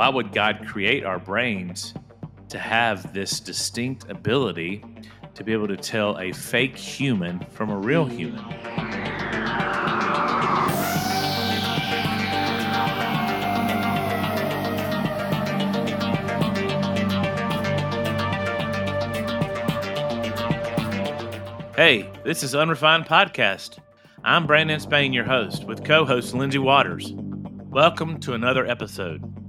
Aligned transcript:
why 0.00 0.08
would 0.08 0.32
God 0.32 0.66
create 0.66 1.04
our 1.04 1.18
brains 1.18 1.92
to 2.48 2.58
have 2.58 3.12
this 3.12 3.38
distinct 3.38 4.08
ability 4.08 4.82
to 5.34 5.44
be 5.44 5.52
able 5.52 5.68
to 5.68 5.76
tell 5.76 6.18
a 6.18 6.32
fake 6.32 6.74
human 6.74 7.38
from 7.50 7.68
a 7.68 7.76
real 7.76 8.06
human? 8.06 8.42
Hey, 21.76 22.10
this 22.24 22.42
is 22.42 22.54
Unrefined 22.54 23.04
Podcast. 23.04 23.76
I'm 24.24 24.46
Brandon 24.46 24.80
Spain, 24.80 25.12
your 25.12 25.24
host, 25.24 25.64
with 25.64 25.84
co 25.84 26.06
host 26.06 26.32
Lindsy 26.32 26.56
Waters. 26.56 27.12
Welcome 27.12 28.18
to 28.20 28.32
another 28.32 28.66
episode. 28.66 29.39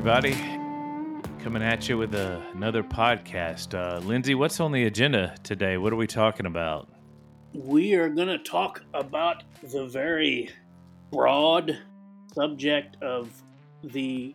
Everybody. 0.00 0.32
Coming 1.44 1.62
at 1.62 1.86
you 1.86 1.98
with 1.98 2.14
another 2.14 2.82
podcast. 2.82 3.74
Uh, 3.78 3.98
Lindsy, 3.98 4.34
what's 4.34 4.58
on 4.58 4.72
the 4.72 4.86
agenda 4.86 5.34
today? 5.42 5.76
What 5.76 5.92
are 5.92 5.96
we 5.96 6.06
talking 6.06 6.46
about? 6.46 6.88
We 7.52 7.92
are 7.92 8.08
going 8.08 8.28
to 8.28 8.38
talk 8.38 8.82
about 8.94 9.42
the 9.62 9.84
very 9.84 10.48
broad 11.12 11.76
subject 12.32 12.96
of 13.02 13.28
the 13.84 14.34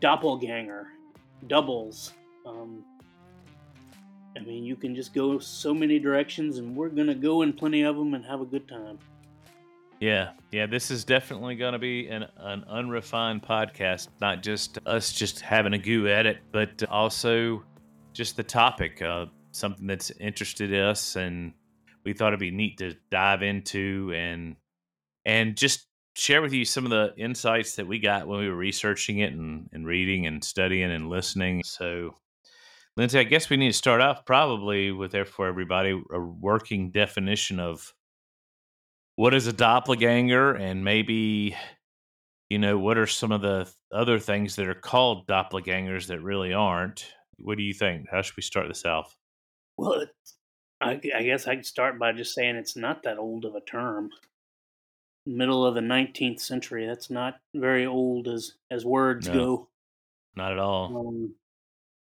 doppelganger, 0.00 0.88
doubles. 1.46 2.12
Um, 2.44 2.84
I 4.36 4.40
mean, 4.40 4.64
you 4.64 4.74
can 4.74 4.96
just 4.96 5.14
go 5.14 5.38
so 5.38 5.72
many 5.72 6.00
directions, 6.00 6.58
and 6.58 6.74
we're 6.74 6.88
going 6.88 7.06
to 7.06 7.14
go 7.14 7.42
in 7.42 7.52
plenty 7.52 7.82
of 7.82 7.94
them 7.94 8.14
and 8.14 8.24
have 8.24 8.40
a 8.40 8.44
good 8.44 8.66
time. 8.66 8.98
Yeah, 10.04 10.32
yeah, 10.52 10.66
this 10.66 10.90
is 10.90 11.02
definitely 11.02 11.56
going 11.56 11.72
to 11.72 11.78
be 11.78 12.08
an, 12.08 12.26
an 12.36 12.62
unrefined 12.68 13.42
podcast, 13.42 14.08
not 14.20 14.42
just 14.42 14.76
us 14.84 15.14
just 15.14 15.40
having 15.40 15.72
a 15.72 15.78
go 15.78 16.04
at 16.04 16.26
it, 16.26 16.40
but 16.52 16.84
also 16.90 17.64
just 18.12 18.36
the 18.36 18.42
topic, 18.42 19.00
uh, 19.00 19.24
something 19.52 19.86
that's 19.86 20.10
interested 20.20 20.74
us, 20.74 21.16
and 21.16 21.54
we 22.04 22.12
thought 22.12 22.34
it'd 22.34 22.40
be 22.40 22.50
neat 22.50 22.76
to 22.80 22.92
dive 23.10 23.42
into 23.42 24.12
and 24.14 24.56
and 25.24 25.56
just 25.56 25.86
share 26.14 26.42
with 26.42 26.52
you 26.52 26.66
some 26.66 26.84
of 26.84 26.90
the 26.90 27.14
insights 27.16 27.76
that 27.76 27.86
we 27.86 27.98
got 27.98 28.28
when 28.28 28.40
we 28.40 28.48
were 28.50 28.54
researching 28.54 29.20
it 29.20 29.32
and, 29.32 29.70
and 29.72 29.86
reading 29.86 30.26
and 30.26 30.44
studying 30.44 30.90
and 30.90 31.08
listening. 31.08 31.62
So, 31.64 32.14
Lindsy, 32.98 33.18
I 33.18 33.24
guess 33.24 33.48
we 33.48 33.56
need 33.56 33.70
to 33.70 33.72
start 33.72 34.02
off 34.02 34.26
probably 34.26 34.92
with, 34.92 35.12
therefore, 35.12 35.46
everybody, 35.46 35.98
a 36.12 36.20
working 36.20 36.90
definition 36.90 37.58
of 37.58 37.94
what 39.16 39.34
is 39.34 39.46
a 39.46 39.52
doppelganger? 39.52 40.54
And 40.54 40.84
maybe 40.84 41.56
you 42.50 42.58
know 42.58 42.78
what 42.78 42.98
are 42.98 43.06
some 43.06 43.32
of 43.32 43.40
the 43.42 43.70
other 43.92 44.18
things 44.18 44.56
that 44.56 44.68
are 44.68 44.74
called 44.74 45.26
doppelgangers 45.26 46.06
that 46.08 46.20
really 46.20 46.52
aren't? 46.52 47.06
What 47.36 47.58
do 47.58 47.64
you 47.64 47.74
think? 47.74 48.06
How 48.10 48.22
should 48.22 48.36
we 48.36 48.42
start 48.42 48.68
this 48.68 48.84
off 48.84 49.16
well 49.76 50.04
I, 50.80 51.00
I, 51.16 51.22
guess 51.22 51.46
i 51.46 51.56
could 51.56 51.66
start 51.66 51.98
by 51.98 52.12
just 52.12 52.34
saying 52.34 52.56
it's 52.56 52.76
not 52.76 53.02
that 53.04 53.18
old 53.18 53.44
of 53.44 53.54
a 53.54 53.60
term. 53.60 54.10
Middle 55.26 55.64
of 55.64 55.74
the 55.74 55.80
19th 55.80 56.40
century 56.40 56.86
that's 56.86 57.10
not 57.10 57.36
very 57.54 57.86
old 57.86 58.28
as 58.28 58.54
as 58.70 58.84
words 58.84 59.28
no, 59.28 59.34
go. 59.34 59.68
Not 60.36 60.52
at 60.52 60.58
all. 60.58 61.08
Um, 61.08 61.34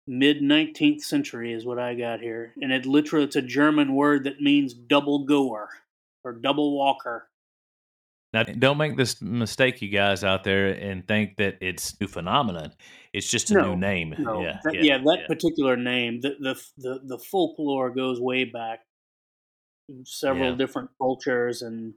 mid 0.09 0.41
19th 0.41 1.01
century 1.01 1.53
is 1.53 1.65
what 1.65 1.81
i 1.81 1.93
got 1.95 2.21
here 2.21 2.53
and 2.63 2.73
it 2.73 2.87
literally 2.87 3.25
it's 3.25 3.34
a 3.34 3.43
german 3.43 3.95
word 3.95 4.23
that 4.23 4.41
means 4.41 4.73
double 4.73 5.25
goer 5.25 5.69
or 6.27 6.33
double 6.33 6.77
walker. 6.77 7.29
Now, 8.33 8.43
don't 8.43 8.77
make 8.77 8.97
this 8.97 9.23
mistake, 9.23 9.81
you 9.81 9.89
guys 9.89 10.25
out 10.25 10.45
there, 10.45 10.69
and 10.69 11.07
think 11.07 11.37
that 11.37 11.57
it's 11.61 11.99
new 12.01 12.09
phenomenon. 12.09 12.73
It's 13.13 13.31
just 13.31 13.51
a 13.51 13.55
no, 13.55 13.71
new 13.71 13.77
name. 13.77 14.15
No. 14.19 14.43
Yeah, 14.43 14.59
that, 14.65 14.75
yeah, 14.75 14.83
yeah, 14.83 14.99
that 14.99 15.19
yeah. 15.21 15.27
particular 15.27 15.77
name, 15.77 16.21
the, 16.21 16.37
the, 16.41 16.63
the 16.77 17.01
the 17.05 17.19
folklore 17.19 17.91
goes 17.91 18.21
way 18.21 18.45
back, 18.45 18.81
several 20.05 20.51
yeah. 20.51 20.57
different 20.57 20.91
cultures, 21.01 21.63
and 21.63 21.95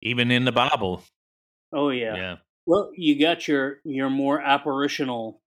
even 0.00 0.30
in 0.30 0.44
the 0.44 0.52
Bible. 0.52 1.02
Oh 1.72 1.90
yeah. 1.90 2.14
Yeah. 2.14 2.36
Well, 2.64 2.92
you 2.96 3.20
got 3.20 3.48
your 3.48 3.80
your 3.84 4.08
more 4.08 4.40
apparitional, 4.40 5.42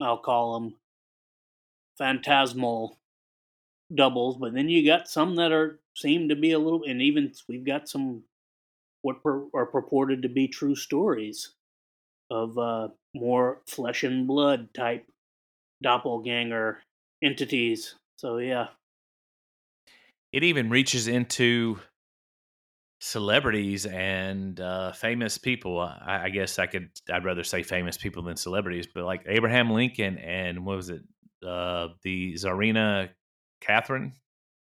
I'll 0.00 0.18
call 0.18 0.54
them, 0.54 0.76
phantasmal 1.98 2.99
doubles, 3.94 4.36
but 4.36 4.54
then 4.54 4.68
you 4.68 4.86
got 4.86 5.08
some 5.08 5.36
that 5.36 5.52
are 5.52 5.78
seem 5.96 6.28
to 6.28 6.36
be 6.36 6.52
a 6.52 6.58
little, 6.58 6.84
and 6.84 7.02
even 7.02 7.32
we've 7.48 7.64
got 7.64 7.88
some 7.88 8.22
what 9.02 9.22
per, 9.22 9.44
are 9.54 9.66
purported 9.66 10.22
to 10.22 10.28
be 10.28 10.46
true 10.46 10.74
stories 10.74 11.54
of 12.30 12.58
uh, 12.58 12.88
more 13.14 13.60
flesh 13.66 14.04
and 14.04 14.26
blood 14.26 14.72
type 14.74 15.06
doppelganger 15.82 16.78
entities. 17.22 17.94
So 18.18 18.38
yeah, 18.38 18.68
it 20.32 20.44
even 20.44 20.70
reaches 20.70 21.08
into 21.08 21.78
celebrities 23.00 23.86
and 23.86 24.60
uh, 24.60 24.92
famous 24.92 25.38
people. 25.38 25.80
I, 25.80 26.24
I, 26.24 26.28
guess 26.28 26.58
I 26.58 26.66
could. 26.66 26.90
I'd 27.10 27.24
rather 27.24 27.44
say 27.44 27.62
famous 27.62 27.96
people 27.96 28.22
than 28.22 28.36
celebrities, 28.36 28.86
but 28.86 29.04
like 29.04 29.22
Abraham 29.26 29.70
Lincoln 29.70 30.18
and 30.18 30.64
what 30.64 30.76
was 30.76 30.90
it? 30.90 31.02
Uh, 31.46 31.88
the 32.02 32.34
Tsarina 32.34 33.08
Catherine, 33.60 34.12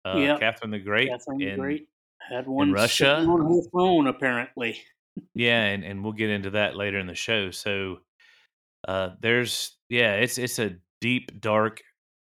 uh, 0.05 0.17
yep. 0.17 0.39
Catherine 0.39 0.71
the 0.71 0.79
Great. 0.79 1.09
Catherine 1.09 1.41
in, 1.41 1.49
the 1.49 1.55
Great 1.55 1.87
had 2.29 2.47
one 2.47 2.71
Russia 2.71 3.17
on 3.17 3.51
her 3.51 3.61
phone 3.71 4.07
apparently. 4.07 4.81
yeah, 5.33 5.65
and, 5.65 5.83
and 5.83 6.03
we'll 6.03 6.13
get 6.13 6.29
into 6.29 6.51
that 6.51 6.75
later 6.75 6.99
in 6.99 7.07
the 7.07 7.15
show. 7.15 7.51
So 7.51 7.97
uh, 8.87 9.11
there's 9.21 9.77
yeah, 9.89 10.15
it's 10.15 10.37
it's 10.37 10.59
a 10.59 10.77
deep 11.01 11.41
dark 11.41 11.81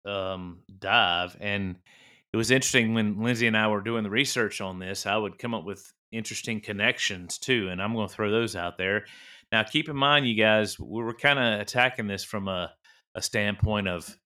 um, 0.05 0.59
dive, 0.79 1.37
and 1.39 1.77
it 2.31 2.37
was 2.37 2.51
interesting 2.51 2.93
when 2.93 3.21
Lindsy 3.21 3.47
and 3.47 3.57
I 3.57 3.67
were 3.67 3.81
doing 3.81 4.03
the 4.03 4.09
research 4.09 4.61
on 4.61 4.79
this. 4.79 5.05
I 5.05 5.17
would 5.17 5.39
come 5.39 5.53
up 5.53 5.65
with 5.65 5.91
interesting 6.11 6.61
connections 6.61 7.37
too, 7.37 7.69
and 7.69 7.81
I'm 7.81 7.93
going 7.93 8.07
to 8.07 8.13
throw 8.13 8.31
those 8.31 8.55
out 8.55 8.77
there. 8.77 9.05
Now, 9.51 9.63
keep 9.63 9.87
in 9.87 9.95
mind, 9.95 10.27
you 10.27 10.35
guys, 10.35 10.79
we 10.79 11.03
were 11.03 11.13
kind 11.13 11.37
of 11.37 11.61
attacking 11.61 12.07
this 12.07 12.23
from 12.23 12.47
a, 12.47 12.73
a 13.13 13.21
standpoint 13.21 13.87
of 13.87 14.17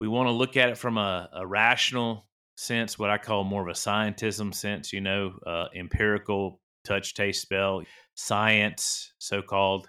we 0.00 0.08
want 0.08 0.28
to 0.28 0.32
look 0.32 0.56
at 0.56 0.70
it 0.70 0.78
from 0.78 0.96
a, 0.96 1.28
a, 1.32 1.46
rational 1.46 2.26
sense, 2.56 2.98
what 2.98 3.10
I 3.10 3.18
call 3.18 3.44
more 3.44 3.62
of 3.62 3.68
a 3.68 3.78
scientism 3.78 4.54
sense, 4.54 4.92
you 4.92 5.00
know, 5.00 5.34
uh, 5.46 5.66
empirical 5.74 6.60
touch, 6.84 7.14
taste, 7.14 7.42
spell, 7.42 7.82
science, 8.14 9.12
so 9.18 9.42
called 9.42 9.88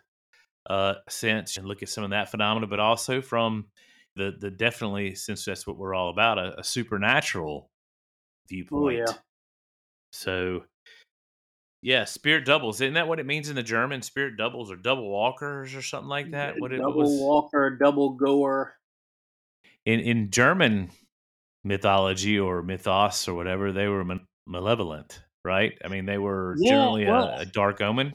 uh, 0.69 0.95
sense, 1.09 1.57
and 1.57 1.65
look 1.65 1.81
at 1.81 1.89
some 1.89 2.03
of 2.03 2.09
that 2.09 2.29
phenomena, 2.29 2.67
but 2.67 2.79
also 2.79 3.21
from 3.21 3.67
the, 4.15 4.33
the 4.39 4.51
definitely, 4.51 5.15
since 5.15 5.45
that's 5.45 5.65
what 5.65 5.77
we're 5.77 5.95
all 5.95 6.09
about, 6.09 6.37
a, 6.37 6.59
a 6.59 6.63
supernatural 6.63 7.69
viewpoint. 8.49 8.83
Oh, 8.83 8.89
yeah. 8.89 9.17
So, 10.11 10.63
yeah, 11.81 12.03
spirit 12.03 12.45
doubles. 12.45 12.81
Isn't 12.81 12.95
that 12.95 13.07
what 13.07 13.19
it 13.19 13.25
means 13.25 13.49
in 13.49 13.55
the 13.55 13.63
German? 13.63 14.01
Spirit 14.01 14.35
doubles 14.37 14.69
or 14.69 14.75
double 14.75 15.09
walkers 15.09 15.73
or 15.73 15.81
something 15.81 16.09
like 16.09 16.31
that? 16.31 16.55
What 16.59 16.71
double 16.71 16.83
it, 16.83 16.85
what 16.85 16.97
was... 16.97 17.09
walker, 17.11 17.77
double 17.81 18.09
goer 18.11 18.75
in 19.85 19.99
in 19.99 20.31
German 20.31 20.91
mythology 21.63 22.39
or 22.39 22.61
mythos 22.63 23.27
or 23.27 23.33
whatever, 23.33 23.71
they 23.71 23.87
were 23.87 24.05
malevolent, 24.47 25.21
right? 25.43 25.73
I 25.83 25.87
mean, 25.87 26.05
they 26.05 26.17
were 26.17 26.55
yeah, 26.57 26.71
generally 26.71 27.05
well, 27.05 27.25
a, 27.25 27.41
a, 27.41 27.45
dark 27.45 27.81
omen. 27.81 28.13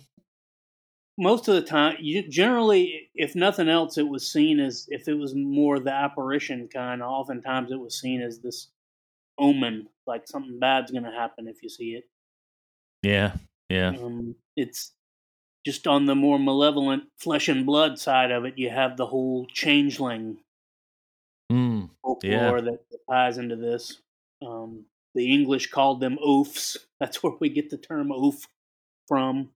Most 1.19 1.49
of 1.49 1.55
the 1.55 1.63
time, 1.63 1.97
you, 2.01 2.29
generally, 2.29 3.09
if 3.15 3.35
nothing 3.35 3.69
else, 3.69 3.97
it 3.97 4.09
was 4.09 4.31
seen 4.31 4.61
as 4.61 4.87
if 4.89 5.09
it 5.09 5.15
was 5.15 5.35
more 5.35 5.79
the 5.79 5.93
apparition 5.93 6.69
kind. 6.73 7.03
Oftentimes, 7.03 7.73
it 7.73 7.81
was 7.81 7.99
seen 7.99 8.21
as 8.21 8.41
this 8.41 8.69
omen, 9.39 9.89
like 10.07 10.27
something 10.27 10.59
bad's 10.59 10.91
going 10.91 11.05
to 11.05 11.11
happen 11.11 11.49
if 11.49 11.63
you 11.63 11.69
see 11.69 11.93
it. 11.93 12.05
Yeah, 13.03 13.37
yeah. 13.69 13.89
Um, 13.89 14.35
it's 14.57 14.93
just 15.65 15.87
on 15.87 16.07
the 16.07 16.15
more 16.15 16.39
malevolent 16.39 17.05
flesh 17.19 17.49
and 17.49 17.65
blood 17.65 17.99
side 17.99 18.31
of 18.31 18.45
it. 18.45 18.55
You 18.57 18.71
have 18.71 18.97
the 18.97 19.07
whole 19.07 19.47
changeling 19.47 20.39
folklore 22.07 22.59
yeah. 22.59 22.61
that, 22.61 22.81
ties 23.11 23.39
into 23.39 23.57
this. 23.57 24.01
Um, 24.47 24.85
the 25.15 25.33
English 25.33 25.71
called 25.71 26.01
them 26.01 26.19
oafs. 26.23 26.77
That's 27.01 27.23
where 27.23 27.35
we 27.41 27.49
get 27.49 27.71
the 27.71 27.79
term 27.79 28.13
oaf 28.13 28.47
from. 29.09 29.51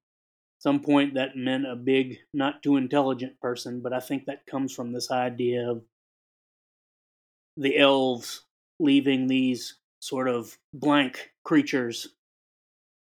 Some 0.58 0.80
point 0.80 1.14
that 1.14 1.36
meant 1.36 1.66
a 1.66 1.76
big, 1.76 2.18
not 2.34 2.62
too 2.62 2.76
intelligent 2.76 3.40
person, 3.40 3.80
but 3.80 3.92
I 3.94 4.00
think 4.00 4.26
that 4.26 4.46
comes 4.46 4.74
from 4.74 4.92
this 4.92 5.10
idea 5.10 5.70
of 5.70 5.82
the 7.56 7.78
elves 7.78 8.42
leaving 8.78 9.26
these 9.26 9.76
sort 10.00 10.28
of 10.28 10.58
blank 10.74 11.30
creatures 11.44 12.08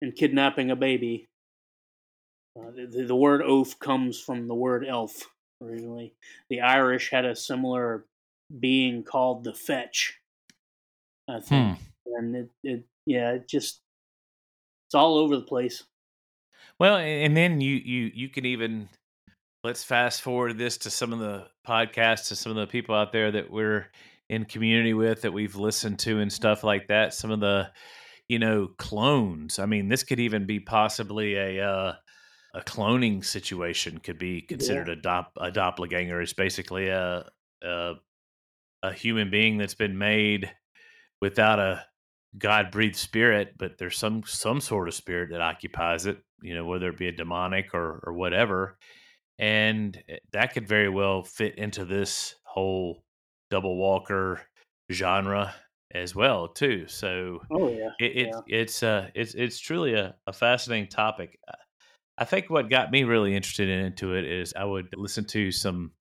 and 0.01 0.15
kidnapping 0.15 0.71
a 0.71 0.75
baby 0.75 1.27
Uh, 2.57 2.71
the, 2.71 3.03
the 3.03 3.15
word 3.15 3.41
oaf 3.41 3.77
comes 3.79 4.19
from 4.19 4.47
the 4.47 4.55
word 4.55 4.85
elf 4.87 5.29
originally. 5.61 6.13
The 6.49 6.61
Irish 6.61 7.09
had 7.11 7.25
a 7.25 7.35
similar 7.35 8.05
being 8.59 9.03
called 9.03 9.43
the 9.43 9.53
fetch, 9.53 10.19
I 11.29 11.39
think. 11.39 11.77
Hmm. 11.77 11.83
And 12.17 12.35
it, 12.35 12.49
it, 12.63 12.83
yeah, 13.05 13.31
it 13.31 13.47
just, 13.47 13.81
it's 14.87 14.95
all 14.95 15.17
over 15.17 15.35
the 15.35 15.41
place. 15.41 15.83
Well, 16.79 16.97
and 16.97 17.35
then 17.35 17.61
you, 17.61 17.75
you, 17.75 18.11
you 18.13 18.29
can 18.29 18.45
even, 18.45 18.89
let's 19.63 19.83
fast 19.83 20.21
forward 20.21 20.57
this 20.57 20.77
to 20.79 20.89
some 20.89 21.13
of 21.13 21.19
the 21.19 21.47
podcasts, 21.67 22.27
to 22.27 22.35
some 22.35 22.51
of 22.51 22.57
the 22.57 22.67
people 22.67 22.95
out 22.95 23.11
there 23.11 23.31
that 23.31 23.49
we're 23.49 23.87
in 24.29 24.45
community 24.45 24.93
with 24.93 25.21
that 25.21 25.33
we've 25.33 25.55
listened 25.55 25.99
to 25.99 26.19
and 26.19 26.31
stuff 26.31 26.63
like 26.63 26.87
that. 26.87 27.13
Some 27.13 27.31
of 27.31 27.39
the, 27.39 27.69
you 28.27 28.39
know, 28.39 28.69
clones. 28.77 29.59
I 29.59 29.65
mean, 29.65 29.89
this 29.89 30.03
could 30.03 30.19
even 30.19 30.45
be 30.45 30.59
possibly 30.59 31.35
a, 31.35 31.67
uh, 31.67 31.93
a 32.53 32.61
cloning 32.61 33.23
situation 33.23 33.97
could 33.97 34.17
be 34.17 34.41
considered 34.41 34.87
yeah. 34.87 34.93
a, 34.93 34.97
dop- 34.97 35.37
a 35.39 35.51
doppelganger. 35.51 36.21
It's 36.21 36.33
basically 36.33 36.87
a, 36.87 37.29
a 37.63 37.93
a 38.85 38.93
human 38.93 39.29
being 39.29 39.57
that's 39.57 39.75
been 39.75 39.97
made 39.97 40.51
without 41.21 41.59
a 41.59 41.83
God 42.37 42.71
breathed 42.71 42.95
spirit, 42.95 43.55
but 43.57 43.77
there's 43.77 43.97
some 43.97 44.23
some 44.25 44.59
sort 44.59 44.87
of 44.87 44.93
spirit 44.93 45.29
that 45.31 45.41
occupies 45.41 46.05
it. 46.05 46.17
You 46.41 46.55
know, 46.55 46.65
whether 46.65 46.89
it 46.89 46.97
be 46.97 47.07
a 47.07 47.11
demonic 47.11 47.73
or 47.73 48.03
or 48.05 48.13
whatever, 48.13 48.77
and 49.39 49.97
eh, 50.09 50.17
that 50.33 50.53
could 50.53 50.67
very 50.67 50.89
well 50.89 51.23
fit 51.23 51.57
into 51.57 51.85
this 51.85 52.35
whole 52.43 53.03
double 53.49 53.77
walker 53.77 54.41
genre 54.91 55.53
as 55.93 56.13
well 56.13 56.47
too. 56.49 56.87
So, 56.87 57.39
oh 57.51 57.69
yeah, 57.69 57.89
it, 57.99 58.17
it 58.17 58.27
yeah. 58.27 58.41
it's 58.47 58.83
uh 58.83 59.09
it's 59.15 59.33
it's 59.33 59.59
truly 59.59 59.93
a, 59.93 60.15
a 60.27 60.33
fascinating 60.33 60.89
topic. 60.89 61.39
I 62.17 62.25
think 62.25 62.49
what 62.49 62.69
got 62.69 62.91
me 62.91 63.03
really 63.03 63.35
interested 63.35 63.69
into 63.69 64.15
it 64.15 64.25
is 64.25 64.53
I 64.55 64.63
would 64.63 64.93
listen 64.95 65.25
to 65.25 65.51
some 65.51 65.91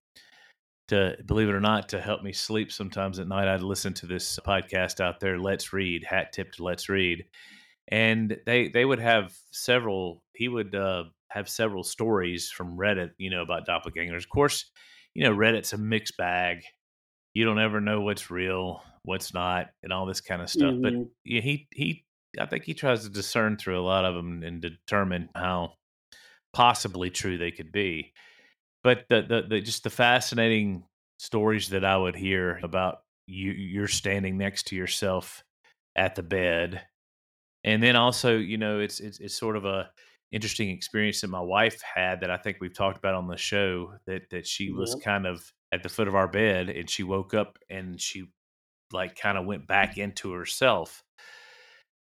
to 0.88 1.16
believe 1.26 1.48
it 1.48 1.54
or 1.54 1.60
not 1.60 1.88
to 1.90 2.00
help 2.00 2.22
me 2.22 2.32
sleep 2.32 2.70
sometimes 2.70 3.18
at 3.18 3.28
night 3.28 3.48
I'd 3.48 3.62
listen 3.62 3.94
to 3.94 4.06
this 4.06 4.38
podcast 4.46 5.00
out 5.00 5.20
there 5.20 5.38
Let's 5.38 5.72
Read 5.72 6.04
hat 6.04 6.32
tipped 6.32 6.60
Let's 6.60 6.88
Read 6.88 7.24
and 7.88 8.36
they 8.46 8.68
they 8.68 8.84
would 8.84 8.98
have 8.98 9.34
several 9.52 10.22
he 10.34 10.48
would 10.48 10.74
uh, 10.74 11.04
have 11.28 11.48
several 11.48 11.84
stories 11.84 12.50
from 12.50 12.76
Reddit 12.76 13.10
you 13.18 13.30
know 13.30 13.42
about 13.42 13.66
doppelgangers 13.66 14.18
of 14.18 14.28
course 14.28 14.70
you 15.14 15.24
know 15.24 15.34
Reddit's 15.34 15.72
a 15.72 15.78
mixed 15.78 16.16
bag 16.16 16.62
you 17.32 17.44
don't 17.44 17.60
ever 17.60 17.80
know 17.80 18.00
what's 18.00 18.30
real 18.30 18.82
what's 19.02 19.34
not 19.34 19.68
and 19.82 19.92
all 19.92 20.06
this 20.06 20.20
kind 20.20 20.42
of 20.42 20.50
stuff 20.50 20.74
mm-hmm. 20.74 20.82
but 20.82 21.08
yeah, 21.24 21.40
he 21.40 21.68
he 21.72 22.04
I 22.38 22.46
think 22.46 22.64
he 22.64 22.74
tries 22.74 23.04
to 23.04 23.10
discern 23.10 23.56
through 23.56 23.78
a 23.78 23.84
lot 23.84 24.04
of 24.04 24.14
them 24.14 24.42
and 24.42 24.60
determine 24.60 25.28
how 25.34 25.74
possibly 26.52 27.10
true 27.10 27.38
they 27.38 27.50
could 27.50 27.72
be. 27.72 28.12
But 28.84 29.06
the, 29.08 29.22
the, 29.22 29.46
the 29.48 29.60
just 29.60 29.82
the 29.82 29.90
fascinating 29.90 30.84
stories 31.18 31.70
that 31.70 31.84
I 31.84 31.96
would 31.96 32.14
hear 32.14 32.60
about 32.62 33.00
you 33.26 33.52
you're 33.52 33.88
standing 33.88 34.36
next 34.36 34.66
to 34.68 34.76
yourself 34.76 35.42
at 35.96 36.14
the 36.14 36.22
bed. 36.22 36.82
And 37.64 37.82
then 37.82 37.96
also, 37.96 38.36
you 38.36 38.58
know, 38.58 38.78
it's 38.78 39.00
it's, 39.00 39.18
it's 39.18 39.34
sort 39.34 39.56
of 39.56 39.64
a 39.64 39.90
interesting 40.32 40.70
experience 40.70 41.20
that 41.20 41.28
my 41.28 41.40
wife 41.40 41.80
had 41.82 42.20
that 42.20 42.30
I 42.30 42.36
think 42.36 42.58
we've 42.60 42.74
talked 42.74 42.98
about 42.98 43.14
on 43.14 43.28
the 43.28 43.36
show 43.36 43.94
that 44.06 44.28
that 44.30 44.46
she 44.46 44.66
yep. 44.66 44.74
was 44.74 44.90
mm-hmm. 44.90 45.08
kind 45.08 45.26
of 45.26 45.52
at 45.72 45.82
the 45.82 45.88
foot 45.88 46.08
of 46.08 46.14
our 46.14 46.28
bed 46.28 46.68
and 46.68 46.90
she 46.90 47.02
woke 47.02 47.34
up 47.34 47.58
and 47.70 48.00
she 48.00 48.24
like 48.92 49.16
kind 49.16 49.38
of 49.38 49.46
went 49.46 49.66
back 49.66 49.96
into 49.96 50.32
herself 50.32 51.03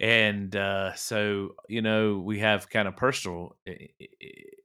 and 0.00 0.54
uh, 0.54 0.94
so 0.94 1.54
you 1.68 1.82
know 1.82 2.18
we 2.18 2.40
have 2.40 2.68
kind 2.68 2.88
of 2.88 2.96
personal 2.96 3.56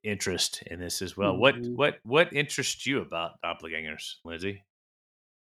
interest 0.03 0.63
in 0.67 0.79
this 0.79 1.01
as 1.01 1.15
well. 1.15 1.33
Mm-hmm. 1.33 1.41
What 1.41 1.55
what 1.67 1.99
what 2.03 2.33
interests 2.33 2.85
you 2.85 3.01
about 3.01 3.41
doppelgangers, 3.43 4.15
Lindsy? 4.25 4.63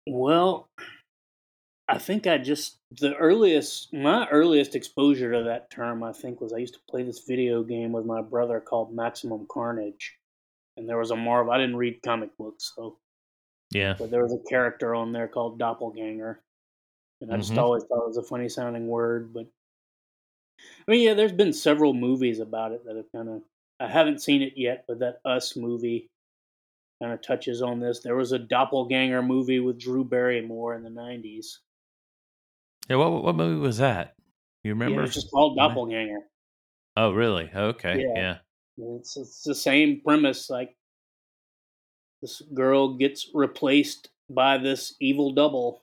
Well, 0.08 0.68
I 1.88 1.98
think 1.98 2.26
I 2.26 2.38
just 2.38 2.78
the 2.90 3.14
earliest 3.14 3.92
my 3.92 4.26
earliest 4.28 4.74
exposure 4.74 5.32
to 5.32 5.44
that 5.44 5.70
term 5.70 6.02
I 6.02 6.12
think 6.12 6.40
was 6.40 6.52
I 6.52 6.58
used 6.58 6.74
to 6.74 6.80
play 6.90 7.02
this 7.02 7.24
video 7.26 7.62
game 7.62 7.92
with 7.92 8.04
my 8.04 8.22
brother 8.22 8.60
called 8.60 8.94
Maximum 8.94 9.46
Carnage, 9.50 10.16
and 10.76 10.88
there 10.88 10.98
was 10.98 11.12
a 11.12 11.16
Marvel. 11.16 11.52
I 11.52 11.58
didn't 11.58 11.76
read 11.76 12.02
comic 12.04 12.36
books, 12.36 12.72
so 12.74 12.98
yeah, 13.70 13.94
but 13.98 14.10
there 14.10 14.22
was 14.22 14.32
a 14.32 14.48
character 14.48 14.94
on 14.94 15.12
there 15.12 15.28
called 15.28 15.60
Doppelganger, 15.60 16.40
and 17.20 17.32
I 17.32 17.36
just 17.36 17.50
mm-hmm. 17.50 17.60
always 17.60 17.84
thought 17.84 18.04
it 18.04 18.08
was 18.08 18.16
a 18.16 18.22
funny 18.22 18.48
sounding 18.48 18.88
word, 18.88 19.32
but 19.32 19.46
I 20.86 20.90
mean, 20.90 21.02
yeah, 21.02 21.14
there's 21.14 21.32
been 21.32 21.52
several 21.52 21.94
movies 21.94 22.40
about 22.40 22.72
it 22.72 22.84
that 22.86 22.96
have 22.96 23.10
kind 23.12 23.28
of. 23.28 23.42
I 23.78 23.88
haven't 23.88 24.22
seen 24.22 24.40
it 24.40 24.54
yet, 24.56 24.84
but 24.88 25.00
that 25.00 25.20
Us 25.24 25.54
movie 25.54 26.08
kind 27.02 27.12
of 27.12 27.20
touches 27.20 27.60
on 27.60 27.78
this. 27.78 28.00
There 28.00 28.16
was 28.16 28.32
a 28.32 28.38
doppelganger 28.38 29.22
movie 29.22 29.60
with 29.60 29.78
Drew 29.78 30.04
Barrymore 30.04 30.74
in 30.74 30.82
the 30.82 30.90
'90s. 30.90 31.58
Yeah, 32.88 32.96
what 32.96 33.22
what 33.22 33.36
movie 33.36 33.60
was 33.60 33.78
that? 33.78 34.14
You 34.64 34.72
remember? 34.72 35.00
Yeah, 35.00 35.06
it's 35.06 35.14
just 35.14 35.30
called 35.30 35.56
Doppelganger. 35.56 36.20
Oh, 36.96 37.12
really? 37.12 37.50
Okay, 37.54 38.04
yeah. 38.14 38.38
yeah. 38.76 38.96
It's 38.98 39.16
it's 39.16 39.42
the 39.42 39.54
same 39.54 40.00
premise. 40.04 40.48
Like 40.50 40.76
this 42.22 42.42
girl 42.54 42.94
gets 42.94 43.30
replaced 43.34 44.08
by 44.28 44.58
this 44.58 44.94
evil 45.00 45.32
double 45.32 45.82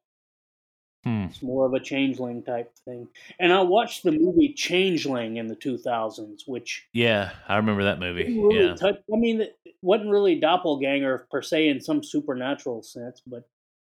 Hmm. 1.03 1.23
It's 1.23 1.41
more 1.41 1.65
of 1.65 1.73
a 1.73 1.81
changeling 1.81 2.43
type 2.43 2.73
thing. 2.85 3.09
And 3.39 3.51
I 3.51 3.61
watched 3.61 4.03
the 4.03 4.11
movie 4.11 4.53
Changeling 4.53 5.35
in 5.35 5.47
the 5.47 5.55
2000s, 5.55 6.43
which 6.47 6.87
yeah, 6.93 7.31
I 7.47 7.57
remember 7.57 7.83
that 7.83 7.99
movie. 7.99 8.39
Really 8.39 8.67
yeah, 8.67 8.75
touched, 8.75 9.03
I 9.13 9.17
mean, 9.17 9.41
it 9.41 9.57
wasn't 9.81 10.11
really 10.11 10.39
doppelganger 10.39 11.27
per 11.29 11.41
se 11.41 11.67
in 11.67 11.81
some 11.81 12.03
supernatural 12.03 12.83
sense, 12.83 13.21
but 13.27 13.49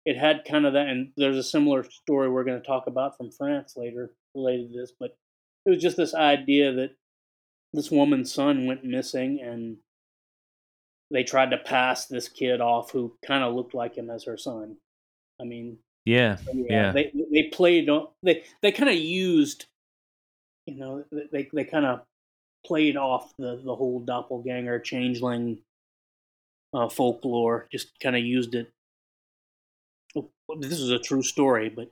it 0.05 0.17
had 0.17 0.45
kind 0.45 0.67
of 0.67 0.73
that. 0.73 0.89
And 0.89 1.13
there's 1.17 1.37
a 1.37 1.45
similar 1.45 1.85
story 1.85 2.29
we're 2.29 2.45
going 2.45 2.61
to 2.61 2.67
talk 2.67 2.89
about 2.89 3.17
from 3.17 3.31
France 3.31 3.75
later 3.77 4.11
related 4.35 4.73
to 4.73 4.81
this, 4.81 4.93
but 4.99 5.17
it 5.65 5.71
was 5.71 5.83
just 5.83 5.97
this 5.97 6.15
idea 6.15 6.73
that 6.73 6.97
this 7.73 7.91
woman's 7.91 8.33
son 8.33 8.67
went 8.67 8.85
missing 8.85 9.41
and 9.41 9.77
they 11.11 11.23
tried 11.23 11.51
to 11.51 11.59
pass 11.59 12.07
this 12.07 12.29
kid 12.29 12.61
off 12.61 12.91
who 12.91 13.17
kind 13.25 13.45
of 13.45 13.55
looked 13.55 13.75
like 13.75 13.97
him 13.97 14.11
as 14.11 14.25
her 14.25 14.37
son. 14.37 14.77
I 15.41 15.45
mean, 15.45 15.79
yeah, 16.07 16.39
yeah. 16.53 16.65
yeah. 16.71 16.93
They 16.93 17.13
they 17.33 17.43
played 17.53 17.91
on 17.91 18.09
they 18.23 18.45
they 18.63 18.73
kind 18.73 18.89
of 18.89 18.97
used, 18.97 19.67
you 20.67 20.77
know, 20.77 21.05
they 21.33 21.49
they 21.53 21.65
kind 21.65 21.85
of 21.85 22.01
played 22.65 22.97
off 22.97 23.35
the 23.37 23.61
the 23.63 23.75
whole 23.75 24.01
doppelganger 24.01 24.79
changeling 24.79 25.59
uh, 26.73 26.89
folklore. 26.89 27.69
Just 27.71 27.99
kind 28.01 28.17
of 28.17 28.23
used 28.23 28.55
it. 28.55 28.73
Oh, 30.17 30.31
this 30.61 30.79
is 30.79 30.91
a 30.91 30.99
true 30.99 31.23
story, 31.23 31.69
but 31.69 31.91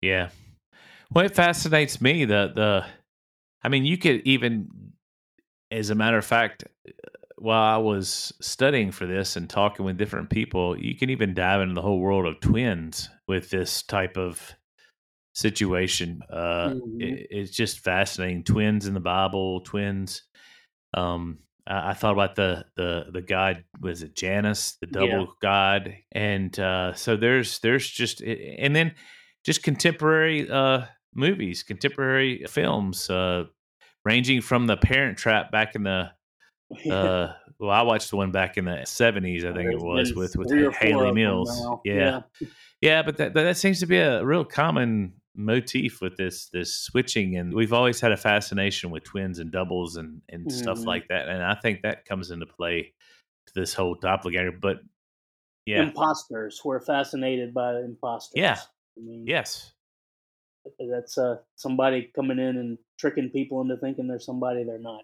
yeah. 0.00 0.30
Well, 1.12 1.26
it 1.26 1.34
fascinates 1.34 2.00
me 2.00 2.24
the 2.24 2.52
the. 2.54 2.86
I 3.62 3.68
mean, 3.68 3.84
you 3.84 3.98
could 3.98 4.22
even, 4.24 4.92
as 5.70 5.90
a 5.90 5.94
matter 5.94 6.18
of 6.18 6.24
fact, 6.24 6.64
while 7.36 7.74
I 7.74 7.78
was 7.78 8.32
studying 8.40 8.90
for 8.90 9.06
this 9.06 9.36
and 9.36 9.48
talking 9.48 9.84
with 9.84 9.98
different 9.98 10.30
people, 10.30 10.78
you 10.78 10.96
can 10.96 11.10
even 11.10 11.34
dive 11.34 11.60
into 11.60 11.74
the 11.74 11.82
whole 11.82 12.00
world 12.00 12.26
of 12.26 12.40
twins 12.40 13.10
with 13.28 13.50
this 13.50 13.82
type 13.82 14.16
of 14.16 14.54
situation. 15.34 16.22
Uh, 16.30 16.70
mm-hmm. 16.70 17.00
it, 17.00 17.26
it's 17.30 17.50
just 17.50 17.80
fascinating. 17.80 18.42
Twins 18.42 18.86
in 18.86 18.94
the 18.94 19.00
Bible, 19.00 19.60
twins. 19.60 20.22
Um, 20.94 21.40
I, 21.66 21.90
I, 21.90 21.94
thought 21.94 22.14
about 22.14 22.36
the 22.36 22.64
the 22.76 23.06
the 23.12 23.20
god 23.20 23.64
was 23.80 24.02
it 24.02 24.16
Janus, 24.16 24.78
the 24.80 24.86
double 24.86 25.06
yeah. 25.06 25.26
god, 25.42 25.94
and 26.12 26.58
uh, 26.58 26.94
so 26.94 27.16
there's 27.16 27.58
there's 27.58 27.88
just 27.88 28.22
and 28.22 28.74
then 28.74 28.94
just 29.44 29.62
contemporary 29.62 30.50
uh, 30.50 30.86
movies, 31.14 31.62
contemporary 31.62 32.44
films, 32.48 33.10
uh, 33.10 33.44
ranging 34.06 34.40
from 34.40 34.66
the 34.66 34.76
Parent 34.76 35.18
Trap 35.18 35.52
back 35.52 35.74
in 35.74 35.82
the 35.82 36.12
uh, 36.90 37.32
well, 37.58 37.70
I 37.70 37.82
watched 37.82 38.10
the 38.10 38.16
one 38.16 38.32
back 38.32 38.56
in 38.56 38.64
the 38.64 38.84
seventies, 38.84 39.44
I 39.44 39.52
think 39.52 39.72
it 39.72 39.80
was, 39.80 40.14
with 40.14 40.36
with 40.36 40.74
Hayley 40.74 41.12
Mills. 41.12 41.64
Yeah. 41.84 42.22
yeah, 42.40 42.48
yeah, 42.80 43.02
but 43.02 43.16
that 43.18 43.34
that 43.34 43.56
seems 43.56 43.80
to 43.80 43.86
be 43.86 43.98
a 43.98 44.24
real 44.24 44.44
common 44.44 45.14
motif 45.34 46.00
with 46.00 46.16
this 46.16 46.48
this 46.48 46.76
switching, 46.76 47.36
and 47.36 47.54
we've 47.54 47.72
always 47.72 48.00
had 48.00 48.12
a 48.12 48.16
fascination 48.16 48.90
with 48.90 49.04
twins 49.04 49.38
and 49.38 49.52
doubles 49.52 49.96
and 49.96 50.22
and 50.28 50.46
mm. 50.46 50.52
stuff 50.52 50.78
mm-hmm. 50.78 50.88
like 50.88 51.08
that, 51.08 51.28
and 51.28 51.42
I 51.42 51.54
think 51.54 51.82
that 51.82 52.04
comes 52.04 52.30
into 52.30 52.46
play 52.46 52.92
to 53.46 53.54
this 53.54 53.72
whole 53.72 53.94
doppelganger. 53.94 54.52
But 54.52 54.78
yeah, 55.66 55.82
imposters. 55.82 56.60
We're 56.64 56.80
fascinated 56.80 57.52
by 57.52 57.80
imposters. 57.80 58.32
Yeah. 58.36 58.58
I 58.96 59.00
mean, 59.00 59.24
yes. 59.26 59.72
That's 60.78 61.18
uh, 61.18 61.36
somebody 61.54 62.10
coming 62.14 62.38
in 62.38 62.56
and 62.56 62.78
tricking 62.98 63.30
people 63.30 63.60
into 63.60 63.76
thinking 63.76 64.08
they're 64.08 64.18
somebody 64.18 64.64
they're 64.64 64.78
not. 64.78 65.02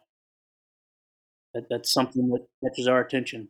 That, 1.54 1.64
that's 1.68 1.92
something 1.92 2.28
that 2.30 2.46
catches 2.64 2.86
our 2.86 3.00
attention. 3.00 3.48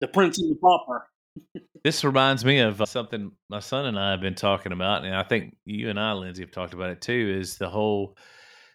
The 0.00 0.08
Prince 0.08 0.38
and 0.38 0.50
the 0.50 0.56
Pauper. 0.56 1.08
this 1.84 2.04
reminds 2.04 2.44
me 2.44 2.58
of 2.60 2.80
uh, 2.80 2.86
something 2.86 3.32
my 3.48 3.60
son 3.60 3.86
and 3.86 3.98
I 3.98 4.10
have 4.12 4.20
been 4.20 4.34
talking 4.34 4.72
about, 4.72 5.04
and 5.04 5.14
I 5.14 5.22
think 5.22 5.56
you 5.64 5.88
and 5.90 5.98
I, 5.98 6.12
Lindsy, 6.12 6.42
have 6.42 6.50
talked 6.50 6.74
about 6.74 6.90
it 6.90 7.00
too. 7.00 7.36
Is 7.40 7.56
the 7.56 7.68
whole 7.68 8.16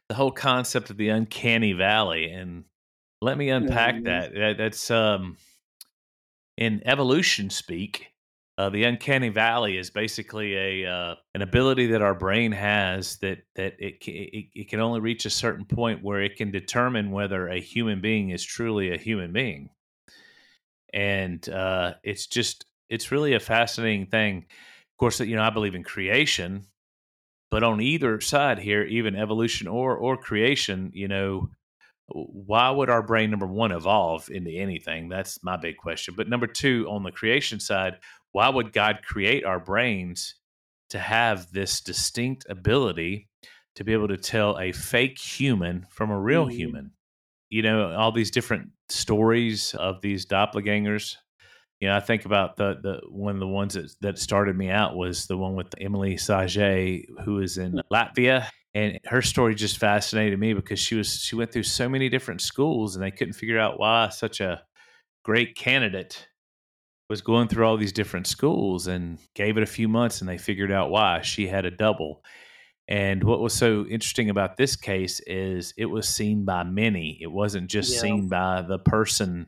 the 0.09 0.15
whole 0.15 0.31
concept 0.31 0.89
of 0.89 0.97
the 0.97 1.09
uncanny 1.09 1.73
valley, 1.73 2.29
and 2.31 2.65
let 3.21 3.37
me 3.37 3.49
unpack 3.49 3.95
Mhm. 3.95 4.05
that. 4.05 4.33
that. 4.33 4.57
That's 4.57 4.91
um, 4.91 5.37
in 6.57 6.81
evolution 6.85 7.49
speak. 7.49 8.12
Uh, 8.55 8.69
the 8.69 8.83
uncanny 8.83 9.29
valley 9.29 9.77
is 9.77 9.89
basically 9.89 10.55
a 10.55 10.87
uh, 10.87 11.15
an 11.33 11.41
ability 11.41 11.87
that 11.87 12.03
our 12.03 12.13
brain 12.13 12.51
has 12.51 13.17
that 13.17 13.39
that 13.55 13.73
it, 13.79 13.95
it 14.05 14.45
it 14.53 14.69
can 14.69 14.79
only 14.79 14.99
reach 14.99 15.25
a 15.25 15.29
certain 15.31 15.65
point 15.65 16.03
where 16.03 16.21
it 16.21 16.35
can 16.35 16.51
determine 16.51 17.09
whether 17.09 17.47
a 17.47 17.59
human 17.59 17.99
being 17.99 18.29
is 18.29 18.43
truly 18.43 18.93
a 18.93 18.97
human 18.97 19.33
being, 19.33 19.69
and 20.93 21.49
uh, 21.49 21.95
it's 22.03 22.27
just 22.27 22.65
it's 22.89 23.11
really 23.11 23.33
a 23.33 23.39
fascinating 23.39 24.05
thing. 24.05 24.37
Of 24.37 24.97
course, 24.99 25.19
you 25.19 25.35
know 25.35 25.41
I 25.41 25.49
believe 25.49 25.73
in 25.73 25.83
creation, 25.83 26.67
but 27.49 27.63
on 27.63 27.81
either 27.81 28.21
side 28.21 28.59
here, 28.59 28.83
even 28.83 29.15
evolution 29.15 29.67
or 29.67 29.97
or 29.97 30.15
creation, 30.15 30.91
you 30.93 31.07
know, 31.07 31.49
why 32.07 32.69
would 32.69 32.91
our 32.91 33.01
brain 33.01 33.31
number 33.31 33.47
one 33.47 33.71
evolve 33.71 34.29
into 34.29 34.51
anything? 34.51 35.09
That's 35.09 35.43
my 35.43 35.57
big 35.57 35.77
question. 35.77 36.13
But 36.15 36.29
number 36.29 36.45
two 36.45 36.85
on 36.87 37.01
the 37.01 37.11
creation 37.11 37.59
side 37.59 37.97
why 38.33 38.49
would 38.49 38.73
god 38.73 38.99
create 39.03 39.45
our 39.45 39.59
brains 39.59 40.35
to 40.89 40.99
have 40.99 41.51
this 41.53 41.79
distinct 41.81 42.45
ability 42.49 43.29
to 43.75 43.83
be 43.83 43.93
able 43.93 44.07
to 44.09 44.17
tell 44.17 44.59
a 44.59 44.71
fake 44.71 45.17
human 45.17 45.87
from 45.89 46.11
a 46.11 46.19
real 46.19 46.45
Mhm. 46.47 46.51
human? 46.53 46.91
You 47.49 47.61
know 47.63 47.91
all 47.93 48.11
these 48.11 48.29
different 48.31 48.69
stories 48.89 49.73
of 49.75 50.01
these 50.01 50.25
doppelgangers. 50.25 51.15
You 51.79 51.87
know 51.89 51.95
i 51.95 51.99
think 51.99 52.25
about 52.25 52.55
the 52.57 52.75
the 52.81 53.01
one 53.09 53.33
of 53.35 53.39
the 53.39 53.47
ones 53.47 53.73
that, 53.73 53.93
that 54.01 54.17
started 54.19 54.55
me 54.55 54.69
out 54.69 54.95
was 54.95 55.25
the 55.27 55.37
one 55.37 55.55
with 55.55 55.73
Emilie 55.81 56.15
Sagée 56.15 57.05
who 57.25 57.39
is 57.39 57.57
in 57.57 57.81
latvia 57.91 58.47
and 58.73 58.99
her 59.05 59.21
story 59.21 59.53
just 59.55 59.77
fascinated 59.79 60.39
me 60.39 60.53
because 60.53 60.79
she 60.79 60.95
was 60.95 61.19
she 61.19 61.35
went 61.35 61.51
through 61.51 61.63
so 61.63 61.89
many 61.89 62.09
different 62.09 62.41
schools 62.41 62.95
and 62.95 63.03
they 63.03 63.11
couldn't 63.11 63.33
figure 63.33 63.59
out 63.59 63.79
why 63.79 64.09
such 64.09 64.39
a 64.39 64.63
great 65.23 65.55
candidate 65.55 66.27
was 67.09 67.21
going 67.21 67.47
through 67.47 67.65
all 67.65 67.77
these 67.77 67.91
different 67.93 68.27
schools 68.27 68.87
and 68.87 69.17
gave 69.35 69.57
it 69.57 69.63
a 69.63 69.67
few 69.67 69.87
months 69.87 70.21
and 70.21 70.29
they 70.29 70.37
figured 70.37 70.71
out 70.71 70.89
why 70.89 71.21
she 71.21 71.47
had 71.47 71.65
a 71.65 71.71
double 71.71 72.23
and 72.87 73.23
what 73.23 73.39
was 73.39 73.53
so 73.53 73.85
interesting 73.85 74.29
about 74.29 74.57
this 74.57 74.75
case 74.75 75.19
is 75.21 75.73
it 75.77 75.85
was 75.85 76.07
seen 76.07 76.43
by 76.45 76.63
many 76.63 77.17
it 77.21 77.31
wasn't 77.31 77.69
just 77.69 77.93
Yeah. 77.93 77.99
seen 78.01 78.29
by 78.29 78.61
the 78.61 78.79
person 78.79 79.47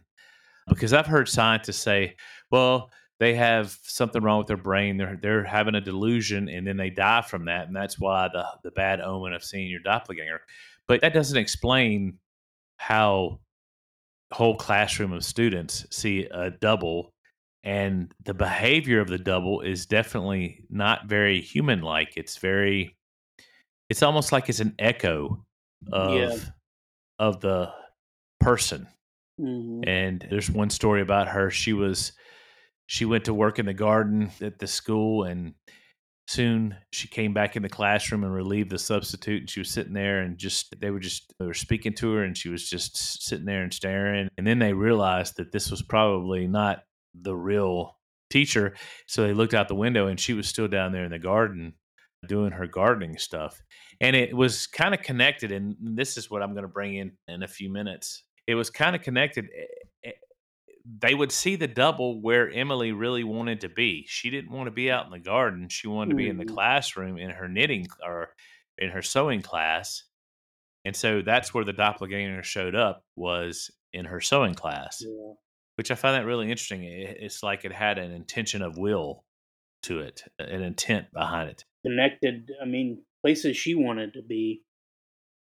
because 0.67 0.93
i've 0.93 1.07
heard 1.07 1.27
scientists 1.29 1.79
say 1.81 2.15
well 2.51 2.91
they 3.19 3.33
have 3.35 3.77
something 3.83 4.21
wrong 4.21 4.39
with 4.39 4.47
their 4.47 4.57
brain. 4.57 4.97
They're 4.97 5.17
they're 5.21 5.45
having 5.45 5.75
a 5.75 5.79
delusion, 5.79 6.49
and 6.49 6.67
then 6.67 6.75
they 6.75 6.89
die 6.89 7.21
from 7.21 7.45
that, 7.45 7.65
and 7.67 7.73
that's 7.73 7.97
why 7.97 8.27
the 8.27 8.45
the 8.65 8.71
bad 8.71 8.99
omen 8.99 9.31
of 9.31 9.41
seeing 9.41 9.69
your 9.69 9.79
doppelganger. 9.79 10.41
But 10.85 10.99
that 10.99 11.13
doesn't 11.13 11.37
explain 11.37 12.19
how 12.75 13.39
a 14.31 14.35
whole 14.35 14.57
classroom 14.57 15.13
of 15.13 15.23
students 15.23 15.85
see 15.91 16.25
a 16.25 16.51
double, 16.51 17.13
and 17.65 18.13
the 18.23 18.33
behavior 18.33 18.99
of 19.01 19.07
the 19.09 19.17
double 19.17 19.61
is 19.61 19.85
definitely 19.87 20.63
not 20.69 21.07
very 21.07 21.41
human 21.41 21.81
like. 21.81 22.13
It's 22.15 22.37
very, 22.37 22.95
it's 23.89 24.03
almost 24.03 24.31
like 24.31 24.47
it's 24.49 24.59
an 24.59 24.75
echo 24.79 25.43
of 25.91 26.13
Yeah. 26.19 26.37
of 27.19 27.41
the 27.41 27.73
person. 28.39 28.87
Mhm. 29.41 29.83
And 29.87 30.25
there's 30.29 30.49
one 30.49 30.69
story 30.69 31.01
about 31.01 31.27
her. 31.29 31.49
She 31.49 31.73
was 31.73 32.13
she 32.87 33.03
went 33.05 33.25
to 33.25 33.33
work 33.33 33.57
in 33.57 33.65
the 33.65 33.73
garden 33.73 34.29
at 34.41 34.59
the 34.59 34.67
school 34.67 35.23
and 35.23 35.55
soon 36.27 36.75
she 36.91 37.07
came 37.07 37.33
back 37.33 37.55
in 37.55 37.63
the 37.63 37.69
classroom 37.69 38.23
and 38.23 38.31
relieved 38.33 38.69
the 38.69 38.77
substitute 38.77 39.41
and 39.41 39.49
she 39.49 39.59
was 39.59 39.69
sitting 39.71 39.93
there 39.93 40.21
and 40.21 40.37
just 40.37 40.79
they 40.79 40.91
were 40.91 40.99
just 40.99 41.33
they 41.39 41.45
were 41.45 41.53
speaking 41.53 41.93
to 41.95 42.11
her 42.13 42.23
and 42.23 42.37
she 42.37 42.49
was 42.49 42.69
just 42.69 43.23
sitting 43.23 43.45
there 43.45 43.63
and 43.63 43.73
staring 43.73 44.27
and 44.37 44.45
then 44.45 44.59
they 44.59 44.73
realized 44.73 45.35
that 45.37 45.51
this 45.51 45.71
was 45.71 45.81
probably 45.81 46.47
not 46.47 46.83
the 47.21 47.35
real 47.35 47.97
teacher 48.29 48.75
so 49.07 49.23
they 49.23 49.33
looked 49.33 49.53
out 49.53 49.67
the 49.67 49.75
window 49.75 50.07
and 50.07 50.19
she 50.19 50.33
was 50.33 50.47
still 50.47 50.67
down 50.67 50.91
there 50.91 51.05
in 51.05 51.11
the 51.11 51.19
garden 51.19 51.73
doing 52.27 52.51
her 52.51 52.65
gardening 52.67 53.17
stuff 53.17 53.61
and 54.01 54.15
it 54.15 54.35
was 54.35 54.65
kind 54.67 54.93
of 54.95 55.01
connected 55.01 55.51
and 55.51 55.75
this 55.79 56.17
is 56.17 56.29
what 56.31 56.41
i'm 56.41 56.53
going 56.53 56.63
to 56.63 56.67
bring 56.67 56.95
in 56.95 57.11
in 57.27 57.43
a 57.43 57.47
few 57.47 57.69
minutes 57.71 58.23
it 58.47 58.55
was 58.55 58.69
kind 58.69 58.95
of 58.95 59.01
connected 59.03 59.45
Eh, 59.55 60.09
eh, 60.09 60.11
they 60.99 61.13
would 61.15 61.31
see 61.31 61.55
the 61.55 61.67
double 61.67 62.21
where 62.21 62.51
Emilie 62.51 62.91
really 62.91 63.23
wanted 63.23 63.61
to 63.61 63.69
be 63.69 64.05
she 64.07 64.29
didn't 64.29 64.51
want 64.51 64.67
to 64.67 64.71
be 64.71 64.91
out 64.91 65.05
in 65.05 65.11
the 65.11 65.19
garden 65.19 65.69
she 65.69 65.87
wanted 65.87 66.09
to 66.09 66.15
be 66.15 66.27
in 66.29 66.37
the 66.37 66.45
Mhm. 66.45 66.49
classroom 66.55 67.17
in 67.17 67.29
her 67.31 67.47
knitting 67.47 67.87
or 68.03 68.35
in 68.77 68.89
her 68.89 69.01
sewing 69.03 69.41
class 69.41 70.03
and 70.83 70.95
so 70.95 71.21
that's 71.21 71.53
where 71.53 71.63
the 71.63 71.73
doppelganger 71.73 72.43
showed 72.43 72.75
up 72.75 73.03
was 73.15 73.71
in 73.93 74.05
her 74.05 74.19
sewing 74.21 74.53
class 74.55 75.01
Yeah. 75.01 75.33
Which 75.75 75.91
i 75.91 75.95
find 75.95 76.15
that 76.15 76.25
really 76.25 76.45
interesting 76.49 76.83
it's 76.83 77.43
like 77.43 77.65
it 77.65 77.71
had 77.71 77.97
an 77.97 78.11
intention 78.11 78.61
of 78.61 78.77
will 78.77 79.23
to 79.83 79.99
it 79.99 80.23
an 80.39 80.61
intent 80.63 81.07
behind 81.13 81.49
it 81.49 81.63
Connected. 81.85 82.49
I 82.59 82.65
mean, 82.65 83.03
places 83.23 83.55
she 83.55 83.75
wanted 83.75 84.13
to 84.13 84.23
be. 84.23 84.63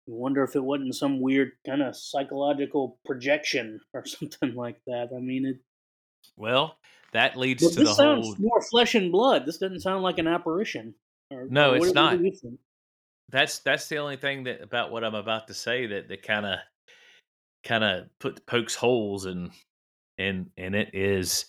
I 0.09 0.11
wonder 0.13 0.43
if 0.43 0.55
it 0.55 0.63
wasn't 0.63 0.95
some 0.95 1.21
weird 1.21 1.51
kind 1.63 1.83
of 1.83 1.95
psychological 1.95 2.97
projection 3.05 3.79
or 3.93 4.03
something 4.07 4.55
like 4.55 4.77
that. 4.87 5.09
I 5.15 5.19
mean, 5.19 5.45
it. 5.45 5.57
well 6.35 6.75
that 7.11 7.37
leads 7.37 7.61
But 7.63 7.73
to 7.73 7.83
the 7.83 7.93
sounds 7.93 8.25
whole 8.25 8.35
more 8.39 8.63
flesh 8.63 8.95
and 8.95 9.11
blood. 9.11 9.45
This 9.45 9.59
doesn't 9.59 9.81
sound 9.81 10.01
like 10.01 10.17
an 10.17 10.25
apparition. 10.27 10.95
Or, 11.29 11.45
No, 11.47 11.73
or 11.73 11.75
it's 11.77 11.85
what- 11.85 11.93
not. 11.93 12.19
that's 13.29 13.59
that's 13.59 13.87
the 13.89 13.97
only 13.97 14.15
thing 14.17 14.45
that 14.45 14.63
about 14.63 14.91
what 14.91 15.03
I'm 15.03 15.13
about 15.13 15.49
to 15.49 15.53
say 15.53 15.85
that 15.85 16.07
that 16.07 16.23
kind 16.23 16.47
of 16.47 16.57
kind 17.63 17.83
of 17.83 18.05
put 18.19 18.43
pokes 18.47 18.73
holes 18.73 19.27
in 19.27 19.51
in 20.17 20.49
in 20.57 20.75
it 20.75 20.89
is 20.93 21.45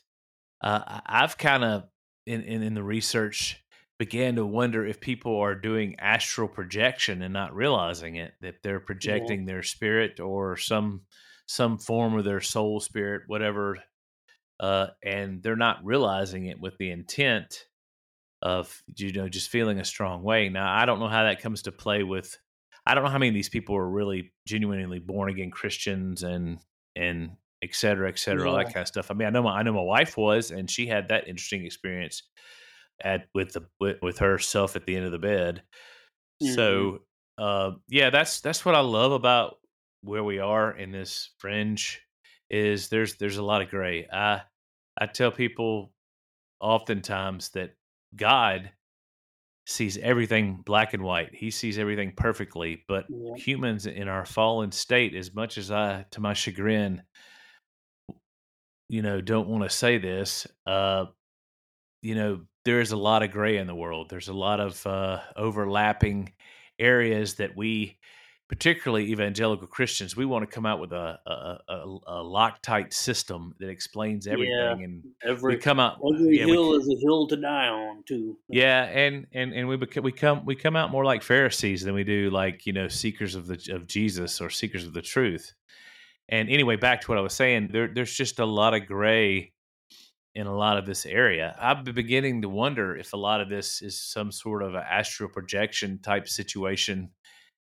uh, 0.63 1.01
I've 1.07 1.37
kind 1.39 1.65
of 1.65 1.85
in, 2.27 2.43
in 2.43 2.63
in 2.63 2.75
the 2.75 2.83
research 2.83 3.61
began 3.99 4.37
to 4.37 4.45
wonder 4.45 4.85
if 4.85 5.01
people 5.01 5.39
are 5.39 5.55
doing 5.55 5.97
astral 6.01 6.49
projection 6.49 7.23
and 7.23 7.33
not 7.33 7.55
realizing 7.55 8.17
it 8.17 8.33
that 8.41 8.57
they're 8.63 8.81
projecting 8.81 9.47
their 9.47 9.63
spirit 9.63 10.19
or 10.19 10.57
some 10.57 11.03
some 11.47 11.79
form 11.79 12.19
of 12.19 12.25
their 12.25 12.41
soul 12.41 12.81
spirit 12.81 13.23
whatever 13.27 13.77
uh, 14.61 14.87
and 15.03 15.43
they're 15.43 15.57
not 15.57 15.85
realizing 15.85 16.47
it 16.47 16.61
with 16.61 16.77
the 16.79 16.91
intent 16.91 17.67
of 18.43 18.83
you 18.97 19.13
know 19.13 19.29
just 19.29 19.51
feeling 19.51 19.81
a 19.81 19.85
strong 19.85 20.23
way. 20.23 20.49
Now 20.49 20.73
I 20.73 20.85
don't 20.85 21.01
know 21.01 21.09
how 21.09 21.25
that 21.25 21.41
comes 21.41 21.63
to 21.63 21.73
play 21.73 22.03
with. 22.03 22.37
I 22.87 22.95
don't 22.95 23.05
know 23.05 23.11
how 23.11 23.19
many 23.19 23.31
of 23.31 23.35
these 23.35 23.49
people 23.49 23.77
are 23.77 23.89
really 23.89 24.33
genuinely 24.47 24.99
born 24.99 25.31
again 25.31 25.51
Christians 25.51 26.23
and 26.23 26.59
and 26.95 27.33
et 27.65 27.75
cetera, 27.75 28.09
et 28.11 28.19
cetera, 28.21 28.51
all 28.51 28.59
that 28.59 28.73
kind 28.73 28.83
of 28.83 28.89
stuff. 28.89 29.11
I 29.11 29.15
mean, 29.15 29.29
I 29.29 29.33
know 29.33 29.43
my 29.45 29.59
I 29.59 29.65
know 29.65 29.75
my 29.75 29.83
wife 29.83 30.17
was, 30.19 30.53
and 30.53 30.71
she 30.71 30.87
had 30.89 31.09
that 31.11 31.29
interesting 31.29 31.67
experience 31.67 32.23
at 33.03 33.29
with 33.35 33.53
the 33.55 33.69
with, 33.81 33.99
with 34.03 34.19
herself 34.19 34.77
at 34.77 34.87
the 34.87 34.97
end 34.97 35.07
of 35.07 35.13
the 35.13 35.19
bed. 35.19 35.65
So 36.41 37.01
uh, 37.39 37.73
yeah, 37.89 38.11
that's 38.11 38.41
that's 38.41 38.65
what 38.65 38.75
I 38.75 38.81
love 38.81 39.13
about 39.13 39.57
where 40.03 40.25
we 40.25 40.39
are 40.39 40.77
in 40.77 40.93
this 40.93 41.31
fringe 41.39 42.03
is 42.51 42.89
there's 42.91 43.17
there's 43.17 43.39
a 43.39 43.43
lot 43.45 43.63
of 43.63 43.71
gray. 43.71 44.07
I 44.13 44.43
I 45.01 45.07
tell 45.07 45.33
people 45.33 45.93
oftentimes 46.61 47.51
that 47.51 47.77
God 48.17 48.73
sees 49.67 49.97
everything 49.99 50.63
black 50.65 50.95
and 50.95 51.03
white. 51.03 51.35
He 51.35 51.51
sees 51.51 51.79
everything 51.79 52.13
perfectly, 52.17 52.85
but 52.89 53.07
Yeah. 53.09 53.37
humans 53.37 53.87
in 53.87 54.09
our 54.09 54.25
fallen 54.27 54.73
state, 54.73 55.15
as 55.15 55.35
much 55.35 55.57
as 55.59 55.71
I, 55.71 56.05
to 56.13 56.21
my 56.21 56.35
chagrin, 56.35 57.03
you 58.95 59.03
know, 59.03 59.21
don't 59.21 59.49
want 59.49 59.65
to 59.65 59.71
say 59.71 59.99
this, 59.99 60.47
uh, 60.67 61.07
you 62.01 62.15
know, 62.15 62.43
there 62.65 62.81
is 62.81 62.93
a 62.93 62.97
lot 62.97 63.25
of 63.25 63.33
gray 63.33 63.57
in 63.57 63.67
the 63.67 63.75
world. 63.75 64.09
There's 64.09 64.29
a 64.29 64.33
lot 64.33 64.61
of 64.61 64.87
uh, 64.87 65.19
overlapping 65.35 66.33
areas 66.79 67.35
that 67.35 67.57
we, 67.57 67.99
particularly 68.49 69.11
evangelical 69.11 69.67
Christians, 69.67 70.17
we 70.17 70.25
want 70.25 70.49
to 70.49 70.55
come 70.55 70.65
out 70.65 70.79
with 70.79 70.93
a 70.93 71.19
a, 71.27 71.59
a, 71.69 71.99
a 72.07 72.25
Loctite 72.25 72.93
system 72.93 73.57
that 73.59 73.69
explains 73.69 74.29
everything, 74.29 74.85
and 74.85 75.03
Every 75.27 75.57
we 75.57 75.61
come 75.61 75.81
out. 75.81 75.99
every 76.15 76.39
yeah, 76.39 76.45
we 76.45 76.53
hill 76.53 76.75
is 76.75 76.89
a 76.89 76.97
hill 77.01 77.27
to 77.27 77.37
die 77.37 77.67
on, 77.67 78.05
too. 78.07 78.39
yeah, 78.49 78.85
and 78.85 79.27
and 79.33 79.53
and 79.53 79.67
we 79.67 79.77
bec- 79.77 80.05
we 80.05 80.13
come 80.13 80.47
we 80.47 80.55
come 80.55 80.77
out 80.77 80.93
more 80.93 81.05
like 81.05 81.25
Pharisees 81.25 81.83
than 81.83 81.95
we 81.95 82.05
do 82.05 82.31
like 82.31 82.65
you 82.65 82.73
know 82.73 82.87
seekers 82.87 83.35
of 83.35 83.49
the 83.49 83.61
of 83.73 83.89
Jesus 83.89 84.41
or 84.41 84.51
seekers 84.51 84.87
of 84.87 84.93
the 84.93 85.03
truth. 85.03 85.53
And 86.29 86.49
anyway, 86.49 86.77
back 86.77 87.03
to 87.03 87.09
what 87.09 87.19
I 87.19 87.23
was 87.23 87.35
saying, 87.35 87.69
there 87.73 87.89
there's 87.93 88.15
just 88.15 88.39
a 88.39 88.47
lot 88.47 88.75
of 88.75 88.87
gray 88.87 89.53
in 90.35 90.47
a 90.47 90.57
lot 90.57 90.79
of 90.79 90.87
this 90.87 91.07
area. 91.07 91.55
I've 91.61 91.85
been 91.85 91.95
beginning 91.95 92.43
to 92.43 92.49
wonder 92.49 92.97
if 92.97 93.13
a 93.13 93.17
lot 93.17 93.41
of 93.41 93.49
this 93.49 93.83
is 93.83 94.01
some 94.01 94.33
sort 94.33 94.63
of 94.63 94.75
an 94.75 94.83
astral 94.89 95.29
projection 95.29 96.01
type 96.01 96.29
situation. 96.29 97.11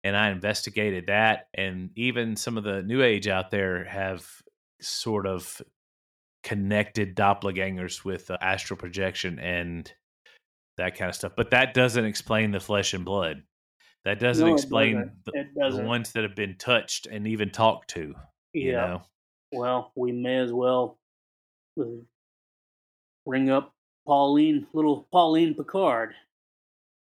And 0.06 0.16
I 0.18 0.30
investigated 0.32 1.08
that, 1.08 1.48
and 1.54 1.90
even 1.96 2.36
some 2.36 2.58
of 2.58 2.64
the 2.66 2.84
new 2.84 3.02
age 3.02 3.28
out 3.30 3.52
there 3.52 3.86
have 3.86 4.26
sort 4.82 5.26
of 5.26 5.62
connected 6.44 7.16
doppelgangers 7.16 8.04
with 8.04 8.30
uh, 8.30 8.38
astral 8.42 8.78
projection 8.78 9.40
and 9.40 9.90
that 10.78 10.98
kind 10.98 11.08
of 11.08 11.16
stuff. 11.16 11.34
But 11.38 11.52
that 11.52 11.74
doesn't 11.74 12.04
explain 12.04 12.52
the 12.52 12.60
flesh 12.60 12.94
and 12.94 13.06
blood. 13.06 13.44
That 14.04 14.20
doesn't 14.20 14.46
No, 14.46 14.54
explain 14.54 14.96
doesn't. 14.96 15.14
the, 15.56 15.62
doesn't. 15.62 15.86
ones 15.86 16.12
that 16.12 16.24
have 16.24 16.36
been 16.36 16.58
touched 16.58 17.06
and 17.08 17.26
even 17.28 17.50
talked 17.50 17.90
to. 17.92 18.14
You 18.54 18.72
Yeah. 18.72 18.88
know? 18.88 19.02
Well, 19.52 19.92
we 19.96 20.12
may 20.12 20.38
as 20.38 20.52
well 20.52 20.98
uh, 21.80 21.84
bring 23.26 23.50
up 23.50 23.74
Pauline, 24.06 24.68
little 24.74 25.08
Pauline 25.12 25.54
Picard. 25.54 26.14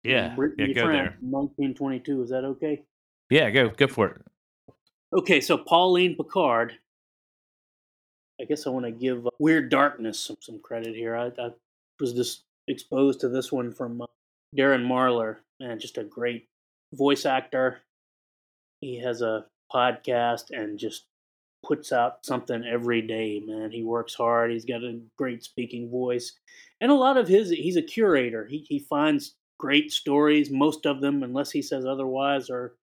Yeah. 0.03 0.37
Yeah, 0.57 0.67
go 0.69 0.85
France, 0.85 1.15
there. 1.19 1.19
1922. 1.21 2.23
Is 2.23 2.31
that 2.31 2.45
okay? 2.45 2.83
Yeah, 3.31 3.51
go 3.51 3.71
go 3.71 3.87
for 3.89 4.09
it. 4.09 4.23
Okay, 5.13 5.41
so 5.41 5.57
Pauline 5.59 6.15
Picard. 6.15 6.79
I 8.41 8.45
guess 8.45 8.67
I 8.67 8.71
want 8.71 8.85
to 8.85 8.91
give 8.93 9.27
uh, 9.27 9.31
Weird 9.39 9.71
Darkness 9.71 10.21
some, 10.21 10.37
some 10.41 10.61
credit 10.61 10.95
here. 10.95 11.17
I, 11.17 11.29
I 11.39 11.51
was 11.99 12.13
just 12.13 12.45
exposed 12.69 13.21
to 13.21 13.29
this 13.29 13.51
one 13.51 13.73
from 13.73 14.03
uh, 14.03 14.07
Darren 14.57 14.87
Marlar. 14.87 15.39
Man, 15.59 15.79
just 15.81 15.97
a 15.99 16.05
great 16.05 16.47
voice 16.93 17.25
actor. 17.25 17.81
He 18.81 19.01
has 19.01 19.23
a 19.23 19.47
podcast 19.73 20.51
and 20.51 20.79
just 20.79 21.07
puts 21.67 21.93
out 21.93 22.25
something 22.25 22.65
every 22.65 23.03
day, 23.03 23.43
man. 23.45 23.71
He 23.71 23.83
works 23.83 24.15
hard. 24.15 24.51
He's 24.51 24.65
got 24.65 24.85
a 24.85 25.01
great 25.17 25.43
speaking 25.43 25.91
voice. 25.91 26.33
And 26.81 26.91
a 26.91 26.95
lot 26.95 27.17
of 27.17 27.27
his, 27.27 27.51
he's 27.51 27.77
a 27.77 27.83
curator. 27.83 28.47
He, 28.47 28.59
he 28.69 28.79
finds 28.79 29.35
great 29.59 29.91
stories. 29.93 30.51
Most 30.51 30.87
of 30.87 31.01
them, 31.01 31.23
unless 31.23 31.51
he 31.51 31.63
says 31.63 31.85
otherwise, 31.85 32.51
are 32.51 32.75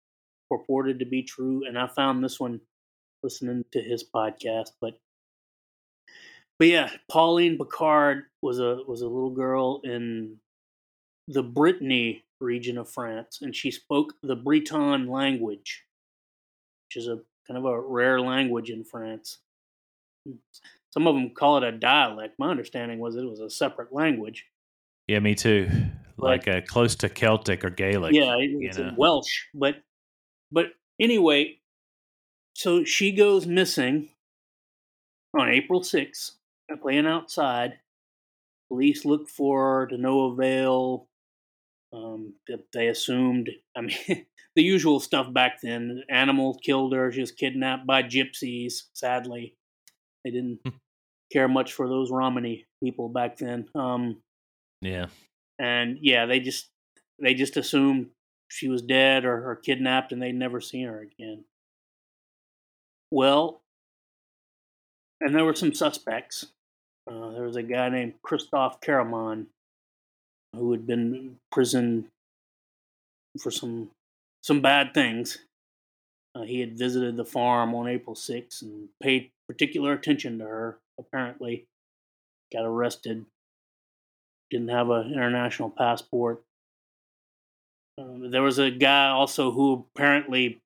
purported 0.49 0.99
to 0.99 1.05
be 1.05 1.23
true. 1.23 1.63
And 1.67 1.77
I 1.77 1.87
found 1.87 2.23
this 2.23 2.39
one 2.39 2.59
listening 3.23 3.63
to 3.71 3.81
his 3.81 4.03
podcast. 4.03 4.71
But 4.81 4.99
but 6.59 6.67
yeah, 6.67 6.91
Pauline 7.09 7.57
Picard 7.57 8.23
was 8.41 8.59
a 8.59 8.79
was 8.87 9.01
a 9.01 9.07
little 9.07 9.31
girl 9.31 9.81
in 9.83 10.37
the 11.27 11.43
Brittany 11.43 12.23
region 12.39 12.77
of 12.77 12.89
France, 12.89 13.39
and 13.41 13.55
she 13.55 13.71
spoke 13.71 14.13
the 14.21 14.35
Breton 14.35 15.07
language, 15.07 15.83
which 16.87 17.01
is 17.01 17.07
a 17.07 17.19
kind 17.47 17.57
of 17.57 17.65
a 17.65 17.79
rare 17.79 18.19
language 18.21 18.69
in 18.69 18.83
France. 18.83 19.39
Some 20.91 21.07
of 21.07 21.15
them 21.15 21.31
call 21.31 21.57
it 21.57 21.63
a 21.63 21.71
dialect. 21.71 22.39
My 22.39 22.49
understanding 22.49 22.99
was 22.99 23.15
it 23.15 23.23
was 23.25 23.39
a 23.39 23.49
separate 23.49 23.91
language. 23.93 24.45
Yeah, 25.07 25.19
me 25.19 25.35
too. 25.35 25.69
Like 26.17 26.47
uh, 26.47 26.61
close 26.67 26.95
to 26.97 27.09
Celtic 27.09 27.65
or 27.65 27.69
Gaelic. 27.69 28.13
yeah, 28.13 28.35
it- 28.37 28.51
it's 28.61 28.77
know. 28.77 28.89
in 28.89 28.95
Welsh, 28.95 29.45
but 29.53 29.77
but 30.51 30.67
anyway, 30.99 31.59
so 32.53 32.83
she 32.83 33.11
goes 33.11 33.45
missing 33.47 34.09
on 35.37 35.49
April 35.49 35.81
6th, 35.81 36.33
uh, 36.71 36.77
playing 36.77 37.07
outside. 37.07 37.79
Police 38.69 39.03
look 39.03 39.27
for 39.27 39.79
her 39.81 39.87
to 39.87 39.97
no 39.97 40.25
avail. 40.31 41.07
Um, 41.93 42.33
they 42.73 42.87
assumed, 42.87 43.49
I 43.77 43.81
mean, 43.81 43.97
the 44.55 44.63
usual 44.63 44.99
stuff 44.99 45.31
back 45.31 45.59
then. 45.61 46.03
Animals 46.09 46.57
killed 46.63 46.93
her. 46.93 47.11
She 47.11 47.21
was 47.21 47.31
kidnapped 47.31 47.85
by 47.85 48.01
gypsies. 48.03 48.83
Sadly, 48.93 49.55
they 50.23 50.31
didn't 50.31 50.59
Hmm. 50.65 50.75
care 51.31 51.47
much 51.47 51.73
for 51.73 51.87
those 51.87 52.09
Romany 52.11 52.65
people 52.83 53.09
back 53.09 53.37
then. 53.37 53.67
Um, 53.75 54.21
Yeah. 54.81 55.07
and 55.59 55.97
yeah, 56.01 56.25
they 56.25 56.39
just 56.39 56.69
they 57.21 57.33
just 57.35 57.57
assumed 57.57 58.09
she 58.49 58.67
was 58.67 58.81
dead 58.81 59.23
or, 59.23 59.51
or 59.51 59.55
kidnapped, 59.55 60.11
and 60.11 60.21
they'd 60.21 60.33
never 60.33 60.59
seen 60.61 60.87
her 60.87 61.01
again. 61.01 61.45
Well, 63.11 63.61
and 65.21 65.35
there 65.35 65.45
were 65.45 65.55
some 65.55 65.73
suspects. 65.73 66.47
Uh, 67.09 67.31
there 67.31 67.43
was 67.43 67.55
a 67.55 67.63
guy 67.63 67.89
named 67.89 68.13
Christophe 68.23 68.79
Caramon 68.81 69.47
who 70.55 70.71
had 70.71 70.85
been 70.85 71.15
in 71.15 71.37
prison 71.51 72.09
for 73.41 73.51
some 73.51 73.89
some 74.41 74.61
bad 74.61 74.93
things. 74.93 75.39
Uh, 76.35 76.43
he 76.43 76.59
had 76.59 76.77
visited 76.77 77.15
the 77.15 77.25
farm 77.25 77.75
on 77.75 77.87
April 77.87 78.15
6th 78.15 78.61
and 78.63 78.89
paid 79.01 79.29
particular 79.47 79.93
attention 79.93 80.39
to 80.39 80.45
her. 80.45 80.79
Apparently, 80.99 81.65
got 82.51 82.65
arrested 82.65 83.25
didn't 84.53 84.69
have 84.69 84.89
an 84.91 85.11
international 85.11 85.69
passport. 85.71 86.43
Um, 87.97 88.29
there 88.29 88.43
was 88.43 88.59
a 88.59 88.69
guy 88.69 89.09
also 89.09 89.51
who 89.51 89.85
apparently 89.95 90.59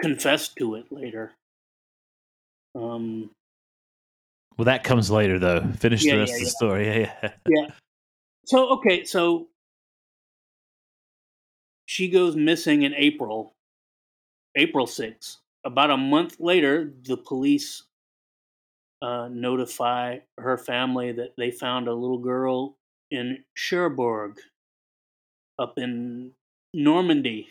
confessed 0.00 0.54
to 0.56 0.76
it 0.76 0.92
later. 0.92 1.32
Um, 2.76 3.30
Well, 4.56 4.66
that 4.66 4.84
comes 4.84 5.10
later, 5.10 5.38
though. 5.40 5.62
Finish 5.78 6.04
Yeah, 6.04 6.14
the 6.14 6.18
rest 6.20 6.30
yeah, 6.30 6.36
of 6.36 6.40
the 6.40 6.46
yeah. 6.46 6.50
story. 6.50 6.86
Yeah, 7.22 7.32
yeah. 7.48 7.74
So 8.50 8.68
okay, 8.70 9.04
so 9.04 9.46
she 11.86 12.08
goes 12.08 12.34
missing 12.34 12.82
in 12.82 12.92
April, 12.94 13.54
April 14.56 14.86
6th. 14.86 15.36
About 15.64 15.90
a 15.90 15.96
month 15.96 16.40
later, 16.40 16.92
the 17.04 17.16
police 17.16 17.84
uh, 19.02 19.28
notify 19.30 20.18
her 20.36 20.58
family 20.58 21.12
that 21.12 21.34
they 21.38 21.52
found 21.52 21.86
a 21.86 21.94
little 21.94 22.18
girl 22.18 22.76
in 23.12 23.44
Cherbourg, 23.54 24.40
up 25.60 25.78
in 25.78 26.32
Normandy, 26.74 27.50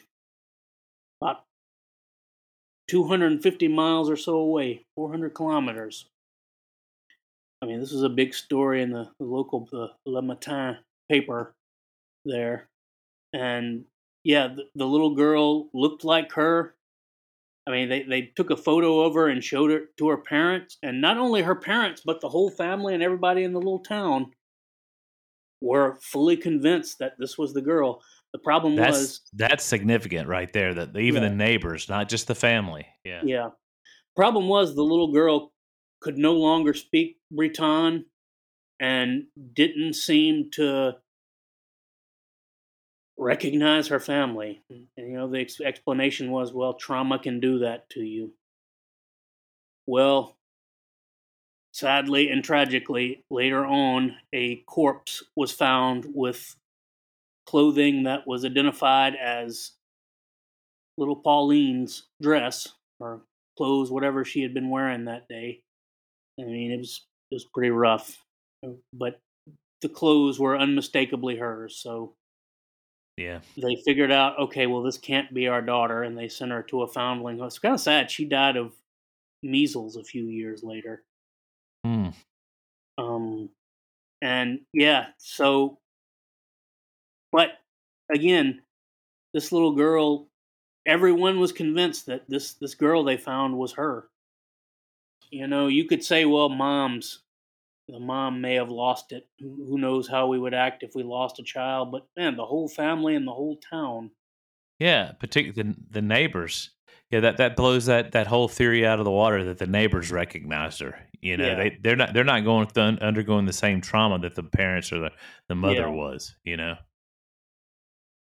about 1.22 1.46
250 2.90 3.70
miles 3.70 4.10
or 4.10 4.18
so 4.18 4.36
away, 4.36 4.86
400 4.96 5.34
kilometers. 5.34 6.08
I 7.62 7.68
mean, 7.68 7.80
this 7.80 7.94
was 7.94 8.04
a 8.04 8.10
big 8.10 8.34
story 8.34 8.82
in 8.82 8.92
the, 8.92 9.08
the 9.18 9.26
local 9.26 9.66
the 9.72 9.92
Le 10.06 10.22
Matin 10.22 10.78
paper 11.10 11.56
there. 12.26 12.70
And 13.34 13.86
yeah, 14.24 14.48
the, 14.48 14.64
the 14.76 14.86
little 14.86 15.16
girl 15.16 15.70
looked 15.74 16.04
like 16.04 16.32
her. 16.34 16.76
I 17.68 17.72
mean, 17.72 17.90
they, 17.90 18.04
they 18.04 18.22
took 18.36 18.50
a 18.50 18.58
photo 18.58 19.02
of 19.02 19.14
her 19.14 19.28
and 19.28 19.44
showed 19.44 19.72
it 19.72 19.96
to 19.98 20.10
her 20.10 20.18
parents. 20.18 20.78
And 20.82 21.02
not 21.02 21.18
only 21.18 21.42
her 21.42 21.56
parents, 21.56 22.02
but 22.04 22.20
the 22.22 22.30
whole 22.30 22.50
family 22.50 22.94
and 22.94 23.04
everybody 23.04 23.44
in 23.44 23.54
the 23.54 23.60
little 23.60 23.80
town 23.80 24.32
were 25.62 25.98
fully 26.02 26.38
convinced 26.38 27.00
that 27.00 27.14
this 27.20 27.38
was 27.38 27.54
the 27.54 27.62
girl. 27.62 28.02
The 28.34 28.40
problem 28.40 28.76
That's 28.76 28.98
was, 28.98 29.22
that's 29.34 29.64
significant 29.64 30.28
right 30.28 30.52
there. 30.54 30.74
That 30.74 30.96
even 30.96 31.24
Yeah. 31.24 31.30
the 31.30 31.36
neighbors, 31.36 31.90
not 31.90 32.10
just 32.10 32.28
the 32.28 32.36
family. 32.36 32.88
Yeah. 33.04 33.22
yeah. 33.24 33.50
Problem 34.16 34.48
was, 34.48 34.76
the 34.76 34.84
little 34.84 35.12
girl 35.12 35.52
could 36.02 36.18
no 36.18 36.34
longer 36.34 36.74
speak 36.74 37.18
Breton 37.32 38.06
and 38.80 39.26
didn't 39.54 39.94
seem 39.94 40.50
to 40.52 40.96
recognize 43.18 43.88
her 43.88 44.00
family. 44.00 44.62
And, 44.70 44.88
you 44.98 45.18
know, 45.18 45.30
the 45.30 45.42
ex- 45.42 45.62
explanation 45.62 46.32
was, 46.32 46.54
well, 46.54 46.74
trauma 46.74 47.20
can 47.20 47.40
do 47.40 47.60
that 47.60 47.90
to 47.92 48.02
you. 48.02 48.34
Well, 49.86 50.38
sadly 51.74 52.30
and 52.30 52.44
tragically, 52.44 53.24
later 53.30 53.66
on, 53.66 54.16
a 54.34 54.58
corpse 54.68 55.24
was 55.36 55.52
found 55.52 56.06
with 56.14 56.56
clothing 57.46 58.04
that 58.04 58.28
was 58.28 58.46
identified 58.46 59.16
as 59.16 59.72
little 60.98 61.16
Pauline's 61.16 62.04
dress 62.22 62.68
or 63.00 63.22
clothes, 63.58 63.92
whatever 63.92 64.24
she 64.24 64.42
had 64.42 64.54
been 64.54 64.70
wearing 64.70 65.06
that 65.06 65.28
day. 65.28 65.64
I 66.40 66.44
mean, 66.44 66.72
it 66.72 66.78
was 66.78 67.06
it 67.32 67.36
was 67.36 67.46
pretty 67.46 67.70
rough, 67.70 68.24
but 68.94 69.20
the 69.82 69.90
clothes 69.90 70.40
were 70.40 70.58
unmistakably 70.58 71.38
hers. 71.38 71.78
So 71.78 72.16
Yeah. 73.18 73.42
they 73.58 73.76
figured 73.86 74.12
out, 74.12 74.40
okay, 74.40 74.68
well, 74.68 74.82
this 74.82 74.98
can't 74.98 75.34
be 75.34 75.48
our 75.48 75.62
daughter, 75.62 76.04
and 76.04 76.18
they 76.18 76.28
sent 76.30 76.52
her 76.52 76.64
to 76.64 76.84
a 76.84 76.88
foundling. 76.88 77.40
It's 77.42 77.60
kind 77.60 77.74
of 77.76 77.82
sad. 77.82 78.12
She 78.12 78.26
died 78.26 78.58
of 78.58 78.74
measles 79.44 79.96
a 79.96 80.04
few 80.04 80.26
years 80.26 80.64
later. 80.64 81.04
Hmm. 81.86 82.10
Um, 82.98 83.50
and 84.22 84.62
yeah, 84.74 85.08
so, 85.18 85.80
but 87.32 87.52
again, 88.12 88.62
this 89.34 89.52
little 89.52 89.76
girl, 89.76 90.28
everyone 90.86 91.40
was 91.40 91.52
convinced 91.52 92.08
that 92.08 92.30
this 92.30 92.54
this 92.56 92.76
girl 92.76 93.04
they 93.04 93.18
found 93.18 93.58
was 93.58 93.74
her. 93.74 94.10
You 95.32 95.48
know, 95.48 95.68
you 95.68 95.86
could 95.86 96.04
say, 96.04 96.26
well, 96.26 96.50
moms, 96.50 97.22
the 97.92 98.00
mom 98.00 98.42
may 98.42 98.56
have 98.56 98.70
lost 98.70 99.12
it. 99.12 99.28
Who 99.40 99.78
knows 99.78 100.08
how 100.08 100.28
we 100.28 100.38
would 100.40 100.54
act 100.54 100.84
if 100.84 100.92
we 100.96 101.04
lost 101.04 101.40
a 101.40 101.44
child? 101.44 101.92
But 101.92 102.08
man, 102.18 102.36
the 102.38 102.46
whole 102.46 102.68
family 102.68 103.16
and 103.16 103.28
the 103.28 103.34
whole 103.34 103.58
town. 103.70 104.12
Yeah. 104.80 105.12
Particularly 105.20 105.74
the, 105.74 105.76
the 105.92 106.02
neighbors. 106.02 106.72
Yeah. 107.12 107.22
That 107.22 107.38
that 107.38 107.56
blows 107.56 107.88
that 107.88 108.12
that 108.12 108.28
whole 108.28 108.48
theory 108.48 108.86
out 108.86 109.00
of 109.00 109.06
the 109.06 109.12
water 109.12 109.44
that 109.46 109.58
the 109.58 109.68
neighbors 109.68 110.12
recognized 110.12 110.80
her. 110.82 110.96
You 111.22 111.38
know, 111.38 111.46
Yeah. 111.48 111.56
they 111.56 111.78
they're 111.82 111.96
not 111.96 112.14
they're 112.14 112.24
not 112.24 112.44
going 112.46 112.68
th- 112.68 113.00
undergoing 113.00 113.46
the 113.46 113.54
same 113.54 113.82
trauma 113.82 114.20
that 114.20 114.36
the 114.36 114.44
parents 114.44 114.94
or 114.94 115.00
the 115.00 115.12
the 115.48 115.56
mother 115.56 115.82
Yeah. 115.82 115.88
was. 115.90 116.36
You 116.44 116.58
know. 116.58 116.76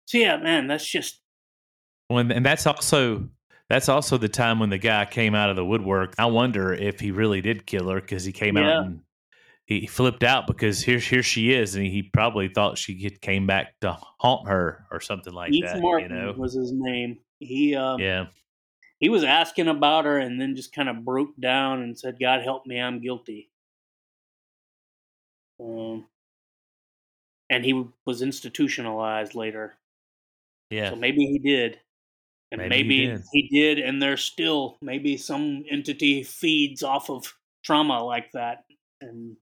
So 0.06 0.18
yeah, 0.18 0.36
man, 0.38 0.66
that's 0.66 0.86
just 0.88 1.20
Well, 2.10 2.18
and, 2.18 2.32
and 2.32 2.44
that's 2.44 2.66
also 2.66 3.28
that's 3.68 3.88
also 3.88 4.18
the 4.18 4.28
time 4.28 4.58
when 4.58 4.68
the 4.70 4.78
guy 4.78 5.06
came 5.06 5.34
out 5.34 5.48
of 5.48 5.56
the 5.56 5.64
woodwork. 5.64 6.14
I 6.18 6.26
wonder 6.26 6.74
if 6.74 7.00
he 7.00 7.10
really 7.10 7.40
did 7.40 7.64
kill 7.66 7.88
her 7.88 8.00
because 8.00 8.24
he 8.24 8.32
came 8.32 8.56
Yeah. 8.58 8.78
out 8.80 8.84
and 8.86 9.00
he 9.66 9.86
flipped 9.86 10.24
out 10.24 10.46
because 10.46 10.82
here 10.82 10.98
here 10.98 11.22
she 11.22 11.52
is, 11.52 11.74
and 11.74 11.86
he 11.86 12.02
probably 12.02 12.48
thought 12.48 12.78
she 12.78 13.10
came 13.20 13.46
back 13.46 13.78
to 13.80 13.96
haunt 14.18 14.48
her 14.48 14.86
or 14.90 15.00
something 15.00 15.32
like 15.32 15.52
Keith 15.52 15.64
that. 15.64 15.80
Martin 15.80 16.10
you 16.10 16.22
know? 16.22 16.34
was 16.36 16.54
his 16.54 16.72
name. 16.72 17.18
He 17.38 17.74
um, 17.74 18.00
Yeah, 18.00 18.26
he 19.02 19.08
was 19.08 19.24
asking 19.24 19.66
about 19.66 20.04
her 20.04 20.18
and 20.18 20.40
then 20.40 20.54
just 20.54 20.72
kind 20.72 20.88
of 20.88 21.04
broke 21.04 21.36
down 21.40 21.82
and 21.82 21.98
said, 21.98 22.20
God 22.20 22.42
help 22.42 22.66
me, 22.66 22.80
I'm 22.80 23.00
guilty. 23.00 23.50
Um, 25.58 26.06
and 27.50 27.64
he 27.64 27.84
was 28.06 28.22
institutionalized 28.22 29.34
later. 29.34 29.74
Yeah. 30.70 30.90
So 30.90 30.96
maybe 30.96 31.26
he 31.26 31.40
did. 31.40 31.80
And 32.52 32.60
Maybe 32.60 32.68
maybe, 32.68 32.98
he 32.98 33.06
did. 33.06 33.22
he 33.32 33.48
did, 33.48 33.78
and 33.78 34.00
there's 34.00 34.22
still 34.22 34.76
maybe 34.82 35.16
some 35.16 35.64
entity 35.70 36.22
feeds 36.22 36.82
off 36.82 37.08
of 37.10 37.34
trauma 37.64 38.04
like 38.04 38.30
that. 38.32 38.64
And 39.00 39.36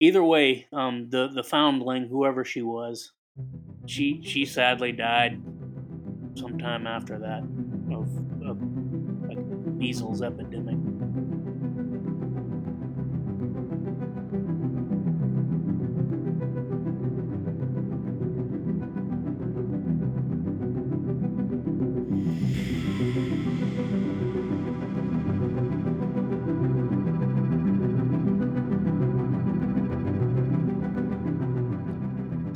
either 0.00 0.22
way, 0.22 0.66
um, 0.72 1.08
the 1.10 1.28
the 1.28 1.44
foundling, 1.44 2.08
whoever 2.08 2.44
she 2.44 2.62
was, 2.62 3.12
she 3.86 4.20
she 4.24 4.44
sadly 4.44 4.92
died 4.92 5.40
sometime 6.34 6.86
after 6.86 7.18
that 7.18 7.42
of, 7.92 8.08
of 8.46 8.60
a 9.30 9.36
measles 9.70 10.22
epidemic. 10.22 10.78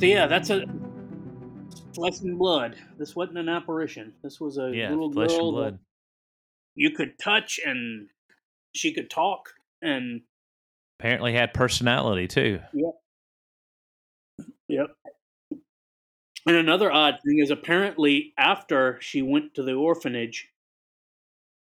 So 0.01 0.07
yeah, 0.07 0.25
that's 0.25 0.49
a 0.49 0.65
flesh 1.93 2.21
and 2.21 2.39
blood. 2.39 2.75
This 2.97 3.15
wasn't 3.15 3.37
an 3.37 3.47
apparition. 3.47 4.15
This 4.23 4.41
was 4.41 4.57
a 4.57 4.75
Yeah. 4.75 4.89
little 4.89 5.11
Flesh 5.13 5.29
and 5.29 5.39
girl 5.39 5.51
that 5.51 5.61
blood. 5.61 5.79
you 6.73 6.89
could 6.89 7.19
touch 7.19 7.59
and 7.63 8.09
she 8.73 8.93
could 8.93 9.11
talk 9.11 9.53
and 9.79 10.23
Apparently 10.99 11.33
had 11.33 11.53
personality 11.53 12.27
too. 12.27 12.59
Yep. 12.73 12.93
Yep. 14.69 14.97
And 16.47 16.55
another 16.55 16.91
odd 16.91 17.19
thing 17.23 17.37
is 17.37 17.51
apparently 17.51 18.33
after 18.39 18.99
she 19.01 19.21
went 19.21 19.53
to 19.53 19.61
the 19.61 19.73
orphanage, 19.73 20.49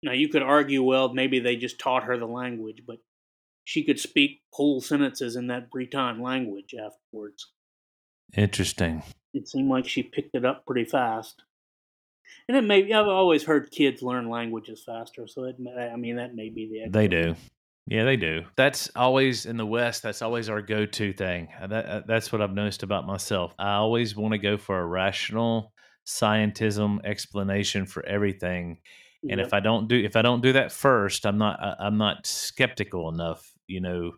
now 0.05 0.13
you 0.13 0.29
could 0.29 0.45
argue, 0.45 0.85
well, 0.85 1.13
maybe 1.13 1.41
they 1.41 1.57
just 1.57 1.81
taught 1.81 2.05
her 2.05 2.17
the 2.17 2.27
language, 2.27 2.85
but 2.87 2.99
she 3.65 3.83
could 3.83 3.99
speak 3.99 4.43
whole 4.53 4.81
sentences 4.81 5.35
in 5.35 5.49
that 5.49 5.71
Breton 5.71 6.23
language 6.23 6.73
afterwards. 6.73 7.53
Interesting. 8.37 9.03
It 9.35 9.49
seemed 9.49 9.69
like 9.71 9.87
she 9.87 10.03
picked 10.03 10.35
it 10.35 10.45
up 10.45 10.67
pretty 10.67 10.85
fast. 10.85 11.43
And 12.49 12.57
it 12.57 12.65
may 12.65 12.93
I've 12.93 13.09
always 13.09 13.45
heard 13.45 13.71
kids 13.71 14.03
learn 14.03 14.29
languages 14.29 14.83
faster, 14.85 15.27
so 15.27 15.45
it 15.45 15.57
I 15.79 15.97
mean 15.97 16.17
that 16.17 16.35
may 16.35 16.51
be 16.51 16.69
the 16.69 16.91
They 16.91 17.09
do. 17.09 17.35
Yeah, 17.87 18.05
they 18.05 18.17
do. 18.17 18.45
That's 18.57 18.91
always 18.95 19.47
in 19.47 19.57
the 19.57 19.65
West. 19.65 20.03
That's 20.03 20.21
always 20.21 20.51
our 20.51 20.61
go-to 20.61 21.15
thing. 21.15 21.49
Uh, 21.59 21.67
That, 21.69 21.87
uh, 21.87 22.03
that's 22.07 22.31
what 22.31 22.43
I've 22.43 22.53
noticed 22.53 22.83
about 22.83 23.07
myself. 23.07 23.55
I 23.59 23.75
always 23.75 24.15
want 24.15 24.33
to 24.33 24.39
go 24.39 24.59
for 24.59 24.79
a 24.79 24.87
rational 24.87 25.73
scientism 26.07 26.99
explanation 27.05 27.87
for 27.87 28.05
everything. 28.05 28.79
And 29.29 29.41
if 29.41 29.53
I 29.55 29.61
don't 29.61 29.89
do 29.89 29.97
if 29.97 30.17
I 30.17 30.23
don't 30.23 30.43
do 30.43 30.53
that 30.53 30.71
first, 30.71 31.27
I'm 31.27 31.39
not 31.39 31.61
I- 31.61 31.77
I'm 31.87 31.99
not 31.99 32.27
skeptical 32.27 33.09
enough. 33.09 33.51
You 33.67 33.81
know, 33.81 34.13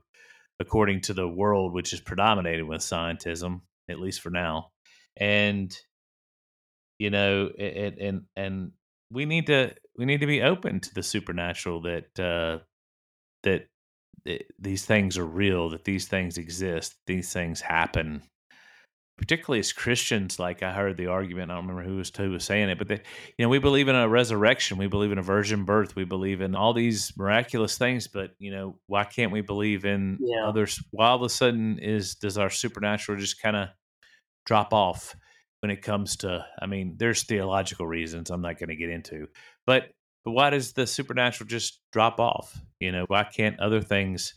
according 0.60 1.00
to 1.02 1.14
the 1.14 1.28
world, 1.28 1.72
which 1.72 1.92
is 1.92 2.00
predominated 2.00 2.66
with 2.66 2.80
scientism, 2.80 3.62
at 3.90 4.00
least 4.00 4.20
for 4.20 4.30
now. 4.30 4.70
And 5.16 5.76
you 6.98 7.10
know, 7.10 7.50
it, 7.58 7.98
and 7.98 8.22
and 8.36 8.72
we 9.10 9.24
need 9.24 9.46
to 9.46 9.74
we 9.96 10.04
need 10.04 10.20
to 10.20 10.26
be 10.26 10.42
open 10.42 10.80
to 10.80 10.94
the 10.94 11.02
supernatural 11.02 11.82
that 11.82 12.18
uh, 12.20 12.58
that 13.42 13.66
th- 14.26 14.46
these 14.58 14.84
things 14.84 15.18
are 15.18 15.26
real, 15.26 15.70
that 15.70 15.84
these 15.84 16.06
things 16.08 16.38
exist, 16.38 16.96
these 17.06 17.32
things 17.32 17.60
happen. 17.60 18.22
Particularly 19.18 19.60
as 19.60 19.74
Christians, 19.74 20.38
like 20.38 20.62
I 20.62 20.72
heard 20.72 20.96
the 20.96 21.08
argument, 21.08 21.50
I 21.50 21.54
don't 21.54 21.66
remember 21.68 21.86
who 21.86 21.96
was 21.96 22.10
who 22.16 22.30
was 22.30 22.44
saying 22.44 22.70
it, 22.70 22.78
but 22.78 22.88
they, 22.88 23.02
you 23.36 23.44
know, 23.44 23.50
we 23.50 23.58
believe 23.58 23.88
in 23.88 23.94
a 23.94 24.08
resurrection, 24.08 24.78
we 24.78 24.86
believe 24.86 25.12
in 25.12 25.18
a 25.18 25.22
virgin 25.22 25.64
birth, 25.66 25.94
we 25.94 26.04
believe 26.04 26.40
in 26.40 26.54
all 26.54 26.72
these 26.72 27.12
miraculous 27.18 27.76
things, 27.76 28.08
but 28.08 28.30
you 28.38 28.50
know, 28.50 28.78
why 28.86 29.04
can't 29.04 29.30
we 29.32 29.42
believe 29.42 29.84
in 29.84 30.18
Yeah. 30.22 30.46
others? 30.48 30.82
Why 30.90 31.08
all 31.08 31.16
of 31.16 31.22
a 31.22 31.28
sudden 31.28 31.78
is 31.78 32.14
does 32.14 32.38
our 32.38 32.48
supernatural 32.48 33.18
just 33.18 33.42
kind 33.42 33.56
of 33.56 33.68
drop 34.46 34.72
off 34.72 35.14
when 35.60 35.70
it 35.70 35.82
comes 35.82 36.16
to? 36.18 36.44
I 36.60 36.66
mean, 36.66 36.96
there's 36.98 37.24
theological 37.24 37.86
reasons 37.86 38.30
I'm 38.30 38.42
not 38.42 38.58
going 38.58 38.70
to 38.70 38.76
get 38.76 38.90
into, 38.90 39.26
but 39.66 39.90
but 40.24 40.32
why 40.32 40.50
does 40.50 40.74
the 40.74 40.86
supernatural 40.86 41.48
just 41.48 41.80
drop 41.92 42.20
off? 42.20 42.58
You 42.78 42.92
know, 42.92 43.04
why 43.08 43.24
can't 43.24 43.58
other 43.58 43.80
things 43.80 44.34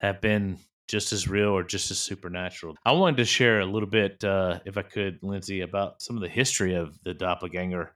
have 0.00 0.20
been 0.20 0.58
just 0.88 1.12
as 1.12 1.28
real 1.28 1.48
or 1.50 1.62
just 1.62 1.90
as 1.92 1.98
supernatural? 1.98 2.74
I 2.84 2.92
wanted 2.92 3.18
to 3.18 3.24
share 3.24 3.60
a 3.60 3.66
little 3.66 3.88
bit, 3.88 4.24
uh, 4.24 4.58
if 4.66 4.76
I 4.76 4.82
could, 4.82 5.20
Lindsy, 5.22 5.60
about 5.60 6.02
some 6.02 6.16
of 6.16 6.22
the 6.22 6.28
history 6.28 6.74
of 6.74 6.98
the 7.04 7.14
doppelganger. 7.14 7.94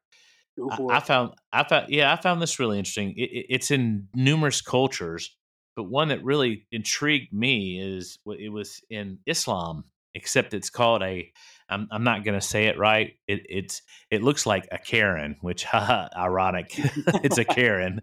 I, 0.70 0.76
I 0.96 1.00
found, 1.00 1.32
I 1.52 1.64
found, 1.64 1.86
yeah, 1.92 2.12
I 2.12 2.16
found 2.20 2.40
this 2.40 2.58
really 2.60 2.78
interesting. 2.78 3.14
It, 3.16 3.22
it- 3.30 3.46
it's 3.50 3.70
in 3.72 4.06
numerous 4.14 4.60
cultures, 4.62 5.36
but 5.74 5.84
one 5.84 6.08
that 6.08 6.22
really 6.24 6.66
intrigued 6.70 7.32
me 7.32 7.80
is 7.80 8.18
what 8.24 8.38
it 8.38 8.50
was 8.50 8.80
in 8.88 9.18
Islam. 9.26 9.84
Except 10.14 10.54
it's 10.54 10.70
called 10.70 11.02
a. 11.02 11.32
I'm, 11.68 11.86
I'm 11.92 12.02
not 12.02 12.24
going 12.24 12.38
to 12.38 12.44
say 12.44 12.64
it 12.66 12.78
right. 12.78 13.12
It, 13.28 13.42
it's 13.48 13.82
it 14.10 14.22
looks 14.22 14.44
like 14.44 14.66
a 14.72 14.78
Karen, 14.78 15.36
which 15.40 15.64
haha, 15.64 16.08
ironic. 16.16 16.72
it's 16.76 17.38
a 17.38 17.44
Karen, 17.44 18.00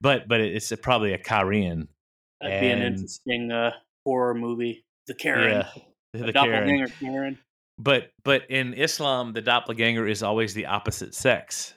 but 0.00 0.28
but 0.28 0.40
it's 0.40 0.70
a, 0.72 0.76
probably 0.76 1.12
a 1.12 1.18
Karen. 1.18 1.88
That'd 2.40 2.60
be 2.60 2.68
an 2.68 2.82
interesting 2.82 3.50
uh, 3.50 3.72
horror 4.04 4.34
movie. 4.34 4.84
The 5.06 5.14
Karen. 5.14 5.50
Yeah, 5.50 5.82
The, 6.12 6.26
the 6.26 6.32
Karen. 6.32 6.50
doppelganger 6.50 6.88
Karen. 7.00 7.38
But 7.78 8.10
but 8.24 8.50
in 8.50 8.74
Islam, 8.74 9.32
the 9.32 9.40
doppelganger 9.40 10.06
is 10.06 10.22
always 10.22 10.54
the 10.54 10.66
opposite 10.66 11.14
sex. 11.14 11.74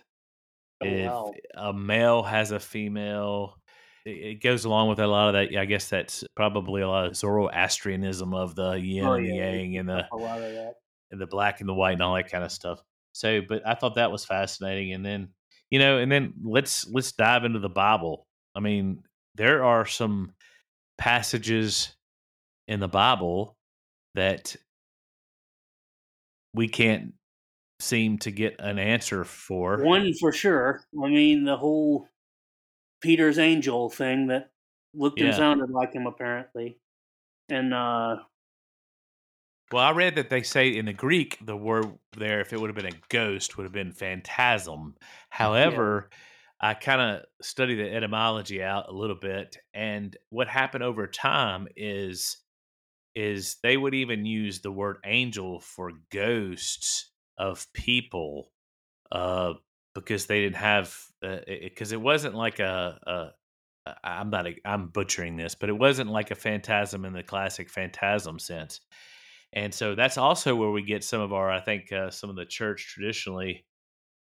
Oh, 0.82 0.86
if 0.86 1.06
wow. 1.12 1.34
a 1.56 1.74
male 1.74 2.24
has 2.24 2.52
a 2.52 2.60
female, 2.60 3.58
it, 4.06 4.42
goes 4.42 4.66
along 4.66 4.90
with 4.90 5.00
a 5.00 5.08
lot 5.08 5.30
of 5.30 5.34
that. 5.34 5.58
I 5.58 5.66
guess 5.66 5.90
that's 5.90 6.24
probably 6.36 6.82
a 6.82 6.88
lot 6.88 7.08
of 7.08 7.16
Zoroastrianism 7.16 8.34
of 8.34 8.56
the 8.56 8.72
yin 8.74 9.06
Oh, 9.06 9.14
and 9.14 9.26
the 9.26 9.36
yeah, 9.36 9.52
yang 9.54 9.78
and 9.78 9.90
the 9.90 10.08
A 10.12 10.16
lot 10.16 10.42
of 10.42 10.52
that. 10.54 10.74
and 11.12 11.22
the 11.22 11.28
black 11.28 11.60
and 11.60 11.70
the 11.70 11.74
white 11.74 11.94
and 11.94 12.02
all 12.02 12.16
that 12.16 12.32
kind 12.32 12.44
of 12.44 12.52
stuff. 12.52 12.82
So, 13.14 13.42
but 13.48 13.66
I 13.66 13.76
thought 13.76 13.96
that 13.96 14.12
was 14.12 14.26
fascinating. 14.26 14.94
And 14.94 15.06
then, 15.06 15.30
you 15.70 15.80
know, 15.80 15.98
and 16.00 16.12
then 16.12 16.34
let's 16.44 16.88
let's 16.88 17.12
dive 17.12 17.46
into 17.46 17.60
the 17.60 17.70
Bible. 17.70 18.28
I 18.56 18.60
mean, 18.60 19.04
there 19.36 19.64
are 19.64 19.86
some 19.86 20.34
passages 20.98 21.96
in 22.68 22.80
the 22.80 22.88
Bible 22.88 23.56
that 24.16 24.56
we 26.54 26.68
can't 26.68 27.14
seem 27.80 28.18
to 28.20 28.32
get 28.32 28.56
an 28.60 28.80
answer 28.80 29.24
for. 29.24 29.84
One 29.84 30.14
for 30.20 30.32
sure. 30.32 30.84
I 31.04 31.08
mean, 31.08 31.44
the 31.46 31.58
whole 31.58 32.08
Peter's 33.04 33.38
angel 33.38 33.90
thing 33.90 34.28
that 34.28 34.50
looked 34.94 35.20
and 35.20 35.36
sounded 35.36 35.70
like 35.70 35.94
him, 35.94 36.08
apparently. 36.08 36.80
And 37.50 37.74
uh, 37.74 38.18
Well, 39.72 39.84
I 39.84 39.92
read 39.92 40.16
that 40.16 40.30
they 40.30 40.42
say 40.42 40.70
in 40.70 40.86
the 40.86 40.94
Greek 40.94 41.38
the 41.46 41.58
word 41.58 42.00
there, 42.18 42.40
if 42.40 42.54
it 42.54 42.60
would 42.60 42.70
have 42.70 42.78
been 42.78 42.94
a 42.94 43.00
ghost, 43.10 43.58
would 43.58 43.66
have 43.66 43.74
been 43.74 43.92
phantasm. 43.92 44.96
However, 45.30 46.10
I 46.62 46.76
kind 46.76 47.02
of 47.02 47.26
studied 47.42 47.76
the 47.76 47.94
etymology 47.94 48.64
out 48.64 48.88
a 48.88 48.94
little 48.94 49.18
bit, 49.18 49.58
and 49.74 50.16
what 50.30 50.48
happened 50.48 50.84
over 50.84 51.06
time 51.06 51.68
is 51.76 52.38
is 53.16 53.58
they 53.62 53.78
would 53.78 53.94
even 53.94 54.26
use 54.26 54.62
the 54.62 54.72
word 54.72 54.98
angel 55.06 55.60
for 55.60 55.92
ghosts 56.10 57.12
of 57.38 57.72
people, 57.74 58.52
uh, 59.12 59.54
because 59.96 60.26
they 60.26 60.42
didn't 60.42 60.58
have 60.58 60.96
because 61.22 61.92
it 61.92 62.02
wasn't 62.02 62.36
like 62.36 62.60
a. 62.60 63.00
a 63.06 63.30
I'm 64.04 64.30
not. 64.30 64.48
A, 64.48 64.56
I'm 64.64 64.88
butchering 64.88 65.36
this, 65.36 65.56
but 65.56 65.68
it 65.68 65.78
wasn't 65.78 66.10
like 66.10 66.32
a 66.32 66.36
phantasm 66.36 67.04
in 67.04 67.12
the 67.12 67.24
classic 67.24 67.70
phantasm 67.70 68.40
sense 68.40 68.80
and 69.54 69.74
so 69.74 69.96
that's 69.96 70.18
also 70.18 70.56
where 70.56 70.72
we 70.72 70.82
get 70.82 71.04
some 71.04 71.22
of 71.22 71.32
our 71.32 71.50
i 71.50 71.60
think 71.60 71.92
uh, 71.92 72.10
some 72.10 72.30
of 72.30 72.36
the 72.36 72.46
church 72.46 72.92
traditionally 72.94 73.66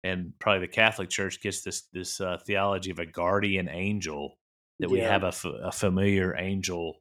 and 0.04 0.32
probably 0.38 0.60
the 0.60 0.72
catholic 0.72 1.10
church 1.10 1.40
gets 1.42 1.62
this 1.62 1.82
this 1.92 2.20
uh, 2.20 2.38
theology 2.46 2.90
of 2.90 2.98
a 2.98 3.06
guardian 3.06 3.68
angel 3.68 4.38
that 4.78 4.90
we 4.90 5.00
have 5.00 5.24
a, 5.24 5.28
f- 5.28 5.44
a 5.44 5.72
familiar 5.72 6.36
angel 6.36 6.96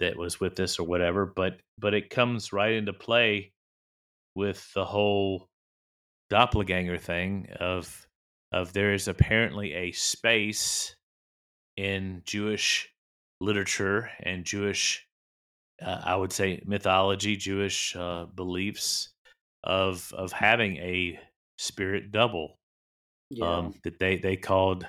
that 0.00 0.16
was 0.16 0.40
with 0.40 0.58
us 0.60 0.78
or 0.78 0.86
whatever 0.86 1.26
but 1.26 1.58
but 1.78 1.94
it 1.94 2.10
comes 2.10 2.52
right 2.52 2.72
into 2.72 2.92
play 2.92 3.52
with 4.34 4.70
the 4.74 4.84
whole 4.84 5.48
doppelganger 6.30 6.98
thing 6.98 7.48
of 7.60 8.06
of 8.52 8.72
there 8.72 8.92
is 8.92 9.08
apparently 9.08 9.72
a 9.74 9.92
space 9.92 10.94
in 11.76 12.22
jewish 12.24 12.88
literature 13.40 14.10
and 14.22 14.44
jewish 14.44 15.06
uh, 15.82 16.00
I 16.04 16.16
would 16.16 16.32
say 16.32 16.62
mythology, 16.64 17.36
Jewish 17.36 17.94
uh, 17.96 18.26
beliefs 18.34 19.10
of 19.64 20.12
of 20.16 20.32
having 20.32 20.76
a 20.78 21.18
spirit 21.58 22.12
double, 22.12 22.58
Yeah. 23.30 23.58
um, 23.58 23.74
that 23.84 23.98
they 23.98 24.16
they 24.16 24.36
called 24.36 24.86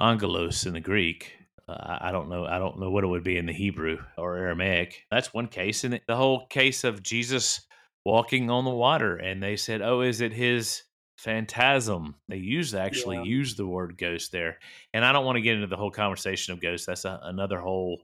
angelos 0.00 0.66
in 0.66 0.74
the 0.74 0.80
Greek. 0.80 1.34
Uh, 1.68 1.72
I 2.00 2.08
I 2.08 2.12
don't 2.12 2.28
know. 2.28 2.44
I 2.44 2.58
don't 2.58 2.78
know 2.78 2.90
what 2.90 3.04
it 3.04 3.08
would 3.08 3.24
be 3.24 3.38
in 3.38 3.46
the 3.46 3.52
Hebrew 3.52 3.98
or 4.18 4.36
Aramaic. 4.36 5.06
That's 5.10 5.32
one 5.32 5.48
case, 5.48 5.84
and 5.84 5.98
the 6.06 6.16
whole 6.16 6.46
case 6.46 6.84
of 6.84 7.02
Jesus 7.02 7.66
walking 8.04 8.50
on 8.50 8.64
the 8.64 8.70
water, 8.70 9.16
and 9.16 9.42
they 9.42 9.56
said, 9.56 9.82
"Oh, 9.82 10.00
is 10.00 10.20
it 10.20 10.32
his 10.32 10.82
phantasm?" 11.18 12.16
They 12.28 12.36
used 12.38 12.74
actually 12.74 13.18
Yeah. 13.18 13.24
used 13.24 13.56
the 13.56 13.66
word 13.66 13.96
ghost 13.98 14.32
there, 14.32 14.58
and 14.92 15.04
I 15.04 15.12
don't 15.12 15.24
want 15.24 15.36
to 15.36 15.42
get 15.42 15.54
into 15.56 15.66
the 15.68 15.76
whole 15.76 15.90
conversation 15.90 16.52
of 16.52 16.60
ghosts. 16.60 16.86
That's 16.86 17.04
a, 17.04 17.20
another 17.22 17.60
whole 17.60 18.02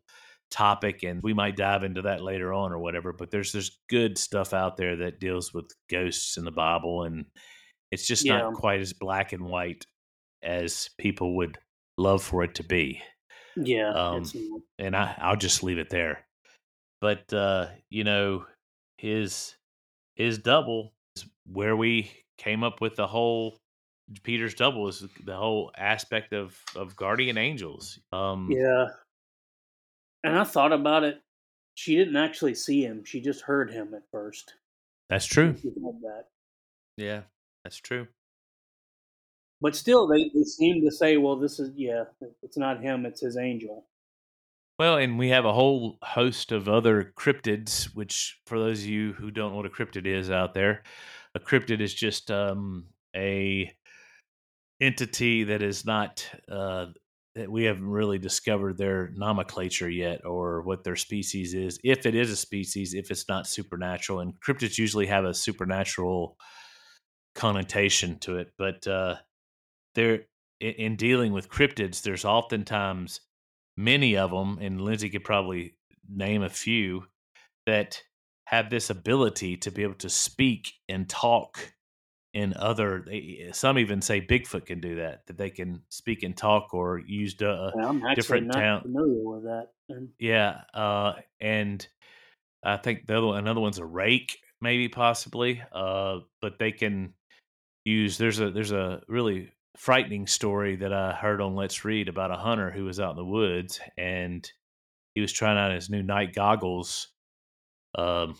topic, 0.50 1.02
and 1.02 1.22
we 1.22 1.34
might 1.34 1.56
dive 1.56 1.84
into 1.84 2.02
that 2.02 2.22
later 2.22 2.52
on 2.52 2.72
or 2.72 2.78
whatever. 2.78 3.12
But 3.12 3.30
there's 3.30 3.52
there's 3.52 3.78
good 3.88 4.18
stuff 4.18 4.52
out 4.54 4.76
there 4.76 4.96
that 4.96 5.20
deals 5.20 5.52
with 5.54 5.70
ghosts 5.90 6.36
in 6.36 6.44
the 6.44 6.50
Bible, 6.52 7.02
and 7.04 7.26
it's 7.90 8.06
just 8.06 8.26
Yeah. 8.26 8.38
not 8.38 8.54
quite 8.54 8.80
as 8.80 8.92
black 8.92 9.32
and 9.32 9.46
white 9.46 9.86
as 10.42 10.90
people 10.98 11.36
would 11.36 11.58
love 11.98 12.22
for 12.22 12.44
it 12.44 12.54
to 12.56 12.64
be. 12.64 13.02
Yeah. 13.56 13.92
Um, 13.92 14.24
and 14.78 14.96
I, 14.96 15.14
I'll 15.18 15.36
just 15.36 15.62
leave 15.62 15.78
it 15.78 15.90
there. 15.90 16.26
But 17.00 17.32
uh, 17.32 17.70
you 17.90 18.04
know, 18.04 18.46
his 18.98 19.56
his 20.18 20.38
double 20.38 20.92
is 21.16 21.24
where 21.50 21.76
we 21.76 22.10
came 22.36 22.62
up 22.62 22.82
with 22.82 22.96
the 22.96 23.06
whole 23.06 23.58
Peter's 24.22 24.54
double 24.54 24.88
is 24.88 25.06
the 25.24 25.36
whole 25.36 25.70
aspect 25.76 26.32
of 26.32 26.58
of 26.76 26.96
guardian 26.96 27.38
angels. 27.38 27.98
Um, 28.12 28.48
yeah. 28.50 28.86
And 30.24 30.36
I 30.36 30.44
thought 30.44 30.72
about 30.72 31.04
it. 31.04 31.22
She 31.74 31.96
didn't 31.96 32.16
actually 32.16 32.54
see 32.54 32.82
him. 32.82 33.04
She 33.04 33.20
just 33.20 33.42
heard 33.42 33.70
him 33.70 33.94
at 33.94 34.02
first. 34.10 34.54
that's 35.08 35.26
true. 35.26 35.52
That. 35.52 36.24
Yeah, 36.96 37.22
that's 37.64 37.76
true. 37.76 38.08
But 39.60 39.76
still, 39.76 40.08
they, 40.08 40.30
they 40.34 40.42
seem 40.42 40.84
to 40.84 40.90
say, 40.90 41.16
well, 41.16 41.36
this 41.36 41.58
is, 41.58 41.70
yeah, 41.76 42.04
it's 42.42 42.56
not 42.56 42.80
him, 42.80 43.06
it's 43.06 43.20
his 43.20 43.36
angel. 43.36 43.86
Well, 44.78 44.96
and 44.98 45.18
we 45.18 45.30
have 45.30 45.44
a 45.44 45.52
whole 45.52 45.98
host 46.02 46.52
of 46.52 46.68
other 46.68 47.12
cryptids, 47.18 47.86
which 47.94 48.40
for 48.46 48.60
those 48.60 48.82
of 48.82 48.86
you 48.86 49.12
who 49.12 49.32
don't 49.32 49.50
know 49.50 49.56
what 49.56 49.66
a 49.66 49.70
cryptid 49.70 50.06
is 50.06 50.30
out 50.30 50.54
there, 50.54 50.84
a 51.34 51.40
cryptid 51.40 51.80
is 51.80 51.92
just 51.92 52.30
um, 52.30 52.86
a 53.14 53.72
entity 54.80 55.44
that 55.44 55.62
is 55.62 55.84
not 55.84 56.24
uh, 56.48 56.86
that 57.34 57.50
we 57.50 57.64
haven't 57.64 57.88
really 57.88 58.18
discovered 58.18 58.78
their 58.78 59.10
nomenclature 59.16 59.90
yet 59.90 60.24
or 60.24 60.62
what 60.62 60.84
their 60.84 60.96
species 60.96 61.54
is. 61.54 61.80
If 61.82 62.06
it 62.06 62.14
is 62.14 62.30
a 62.30 62.36
species, 62.36 62.94
if 62.94 63.10
it's 63.10 63.28
not 63.28 63.48
supernatural, 63.48 64.20
and 64.20 64.34
cryptids 64.40 64.78
usually 64.78 65.06
have 65.06 65.24
a 65.24 65.34
supernatural 65.34 66.36
connotation 67.34 68.18
to 68.20 68.36
it, 68.36 68.52
but 68.56 68.86
uh, 68.86 69.16
there 69.96 70.20
in, 70.60 70.72
in 70.74 70.96
dealing 70.96 71.32
with 71.32 71.48
cryptids, 71.48 72.02
there's 72.02 72.24
oftentimes 72.24 73.20
many 73.78 74.16
of 74.16 74.30
them, 74.30 74.58
and 74.60 74.80
Lindsy 74.80 75.08
could 75.08 75.24
probably 75.24 75.74
name 76.08 76.42
a 76.42 76.48
few 76.50 77.04
that 77.66 78.02
have 78.46 78.68
this 78.70 78.90
ability 78.90 79.56
to 79.58 79.70
be 79.70 79.82
able 79.84 79.94
to 79.94 80.08
speak 80.10 80.72
and 80.88 81.08
talk 81.08 81.74
in 82.34 82.54
other. 82.54 83.02
they- 83.06 83.50
Some 83.52 83.78
even 83.78 84.02
say 84.02 84.20
Bigfoot 84.20 84.66
can 84.66 84.80
do 84.80 84.96
that; 84.96 85.26
that 85.26 85.38
they 85.38 85.50
can 85.50 85.82
speak 85.90 86.22
and 86.24 86.36
talk 86.36 86.74
or 86.74 86.98
use 86.98 87.40
uh, 87.40 87.70
And 87.74 88.02
different 88.16 88.52
town- 88.52 88.82
familiar 88.82 89.22
with 89.22 89.44
that. 89.44 89.68
Yeah, 90.18 90.62
uh, 90.74 91.14
and 91.40 91.86
I 92.62 92.76
think 92.78 93.06
the 93.06 93.16
other 93.18 93.26
one, 93.28 93.38
another 93.38 93.60
one's 93.60 93.78
a 93.78 93.86
rake, 93.86 94.38
maybe 94.60 94.88
possibly. 94.88 95.62
Uh, 95.72 96.20
but 96.42 96.58
they 96.58 96.72
can 96.72 97.14
use. 97.84 98.18
There's 98.18 98.40
a 98.40 98.50
there's 98.50 98.72
a 98.72 99.02
really 99.08 99.52
frightening 99.78 100.26
story 100.26 100.76
that 100.76 100.92
I 100.92 101.12
heard 101.12 101.40
on 101.40 101.54
Let's 101.54 101.84
Read 101.84 102.08
about 102.08 102.32
a 102.32 102.36
hunter 102.36 102.70
who 102.70 102.84
was 102.84 102.98
out 102.98 103.12
in 103.12 103.16
the 103.16 103.24
woods 103.24 103.80
and 103.96 104.50
he 105.14 105.20
was 105.20 105.32
trying 105.32 105.56
out 105.56 105.72
his 105.72 105.88
new 105.88 106.02
night 106.02 106.34
goggles, 106.34 107.08
um, 107.96 108.36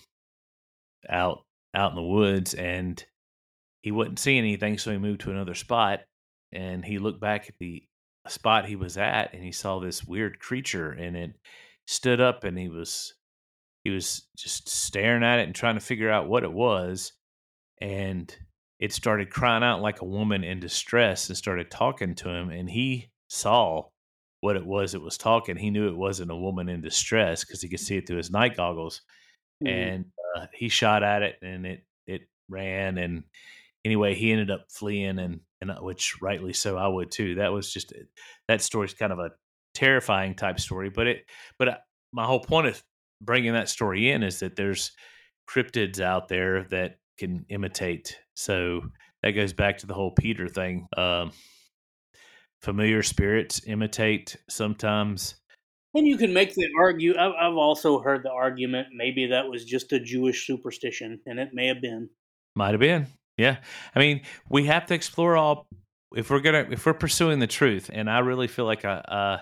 out 1.09 1.45
out 1.75 1.91
in 1.91 1.97
the 1.97 2.03
woods, 2.03 2.55
and 2.55 3.05
he 3.83 3.93
wasn't 3.93 4.19
seeing 4.19 4.39
anything, 4.39 4.79
so 4.79 4.91
he 4.91 4.99
moved 4.99 5.21
to 5.23 5.31
another 5.31 5.55
spot, 5.55 6.01
and 6.53 6.85
he 6.85 6.99
looked 6.99 7.21
back 7.21 7.49
at 7.49 7.55
the 7.59 7.83
spot 8.27 8.67
he 8.67 8.77
was 8.77 8.97
at, 8.97 9.33
and 9.35 9.43
he 9.43 9.53
saw 9.53 9.79
this 9.79 10.05
weird 10.05 10.39
creature, 10.39 10.91
and 10.91 11.17
it 11.17 11.33
stood 11.87 12.21
up, 12.21 12.45
and 12.45 12.59
he 12.59 12.69
was 12.69 13.15
he 13.85 13.91
was 13.91 14.27
just 14.37 14.69
staring 14.69 15.25
at 15.25 15.39
it 15.41 15.47
and 15.47 15.55
trying 15.55 15.75
to 15.75 15.81
figure 15.81 16.11
out 16.11 16.29
what 16.29 16.45
it 16.45 16.53
was, 16.53 17.13
and 17.81 18.37
it 18.79 18.93
started 18.93 19.31
crying 19.31 19.65
out 19.65 19.83
like 19.83 20.01
a 20.01 20.07
woman 20.07 20.45
in 20.45 20.61
distress 20.61 21.29
and 21.29 21.37
started 21.37 21.71
talking 21.71 22.15
to 22.17 22.29
him, 22.29 22.51
and 22.51 22.71
he 22.71 23.11
saw 23.29 23.85
what 24.41 24.57
it 24.57 24.65
was 24.65 24.95
it 24.95 25.03
was 25.03 25.19
talking. 25.19 25.57
He 25.57 25.71
knew 25.71 25.89
it 25.89 25.97
wasn't 25.97 26.31
a 26.31 26.37
woman 26.37 26.69
in 26.69 26.81
distress 26.81 27.45
because 27.45 27.61
he 27.61 27.69
could 27.69 27.81
see 27.81 27.97
it 27.97 28.07
through 28.07 28.19
his 28.19 28.31
night 28.31 28.57
goggles. 28.57 29.03
Mm, 29.65 29.69
and 29.69 30.05
uh, 30.37 30.47
he 30.53 30.69
shot 30.69 31.03
at 31.03 31.23
it 31.23 31.37
and 31.43 31.67
it 31.67 31.85
it 32.07 32.23
ran 32.49 32.99
and 32.99 33.25
anyway 33.85 34.15
he 34.15 34.31
ended 34.31 34.51
up 34.51 34.67
fleeing 34.71 35.19
and 35.19 35.41
and 35.61 35.73
uh, 35.73 35.81
which 35.81 36.23
rightly 36.23 36.53
so 36.53 36.77
I 36.77 36.87
would 36.87 37.11
too. 37.11 37.37
That 37.37 37.53
was 37.53 37.73
just 37.73 37.93
that 38.47 38.63
story's 38.63 38.95
kind 38.95 39.13
of 39.13 39.19
a 39.19 39.33
terrifying 39.75 40.35
type 40.35 40.59
story 40.59 40.91
but 40.91 41.07
it 41.07 41.25
but 41.59 41.69
uh, 41.69 41.77
my 42.13 42.25
whole 42.25 42.41
point 42.41 42.67
of 42.67 42.83
bringing 43.21 43.53
that 43.53 43.69
story 43.69 44.11
in 44.11 44.23
is 44.23 44.41
that 44.41 44.57
there's 44.57 44.93
cryptids 45.49 46.01
out 46.01 46.29
there 46.29 46.65
that 46.65 46.99
can 47.19 47.45
imitate 47.49 48.19
so 48.35 48.81
that 49.23 49.33
goes 49.33 49.53
back 49.53 49.79
to 49.79 49.87
the 49.87 49.95
whole 49.95 50.13
Peter 50.13 50.49
thing 50.49 50.87
um 50.97 51.33
familiar 52.63 53.03
spirits 53.03 53.61
imitate 53.67 54.37
sometimes 54.49 55.37
and 55.95 56.07
you 56.07 56.17
can 56.17 56.33
make 56.33 56.55
the 56.55 56.69
argue. 56.79 57.17
I've, 57.19 57.57
also 57.57 58.01
heard 58.01 58.23
the 58.23 58.31
argument 58.31 58.89
maybe 58.95 59.27
that 59.27 59.49
was 59.49 59.65
just 59.65 59.93
a 59.93 59.99
Jewish 59.99 60.47
superstition, 60.47 61.21
and 61.27 61.39
it 61.39 61.51
may 61.53 61.67
have 61.67 61.81
been. 61.81 62.09
Might 62.55 62.73
have 62.73 62.81
been. 62.81 63.07
Yeah. 63.37 63.59
I 63.95 63.99
mean, 63.99 64.23
we 64.49 64.67
have 64.67 64.87
to 64.87 64.95
explore 64.95 65.37
all 65.37 65.67
if 66.15 66.31
we're 66.31 66.41
gonna 66.41 66.67
if 66.71 66.85
we're 66.85 66.95
pursuing 66.95 67.39
the 67.39 67.47
truth, 67.47 67.91
and 67.93 68.11
I 68.11 68.19
really 68.19 68.49
feel 68.49 68.65
like 68.65 68.85
I 68.85 68.97
uh 68.99 69.41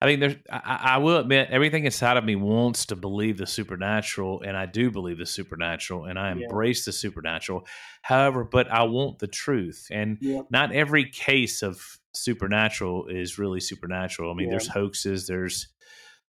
I 0.00 0.06
mean 0.06 0.20
there's 0.20 0.36
I, 0.50 0.80
I 0.94 0.98
will 0.98 1.18
admit 1.18 1.48
everything 1.50 1.84
inside 1.84 2.16
of 2.16 2.24
me 2.24 2.36
wants 2.36 2.86
to 2.86 2.96
believe 2.96 3.36
the 3.38 3.46
supernatural, 3.46 4.42
and 4.42 4.56
I 4.56 4.66
do 4.66 4.90
believe 4.90 5.18
the 5.18 5.26
supernatural, 5.26 6.04
and 6.04 6.18
I 6.18 6.32
Yeah. 6.34 6.42
embrace 6.44 6.84
the 6.84 6.92
supernatural. 6.92 7.66
However, 8.02 8.44
but 8.44 8.70
I 8.70 8.84
want 8.84 9.18
the 9.18 9.26
truth. 9.26 9.88
And 9.90 10.18
Yep. 10.20 10.46
not 10.50 10.72
every 10.72 11.10
case 11.10 11.62
of 11.62 11.82
supernatural 12.14 13.08
is 13.08 13.38
really 13.38 13.60
supernatural. 13.60 14.30
I 14.30 14.34
mean, 14.34 14.46
Yeah. 14.46 14.52
there's 14.52 14.68
hoaxes, 14.68 15.26
there's 15.26 15.68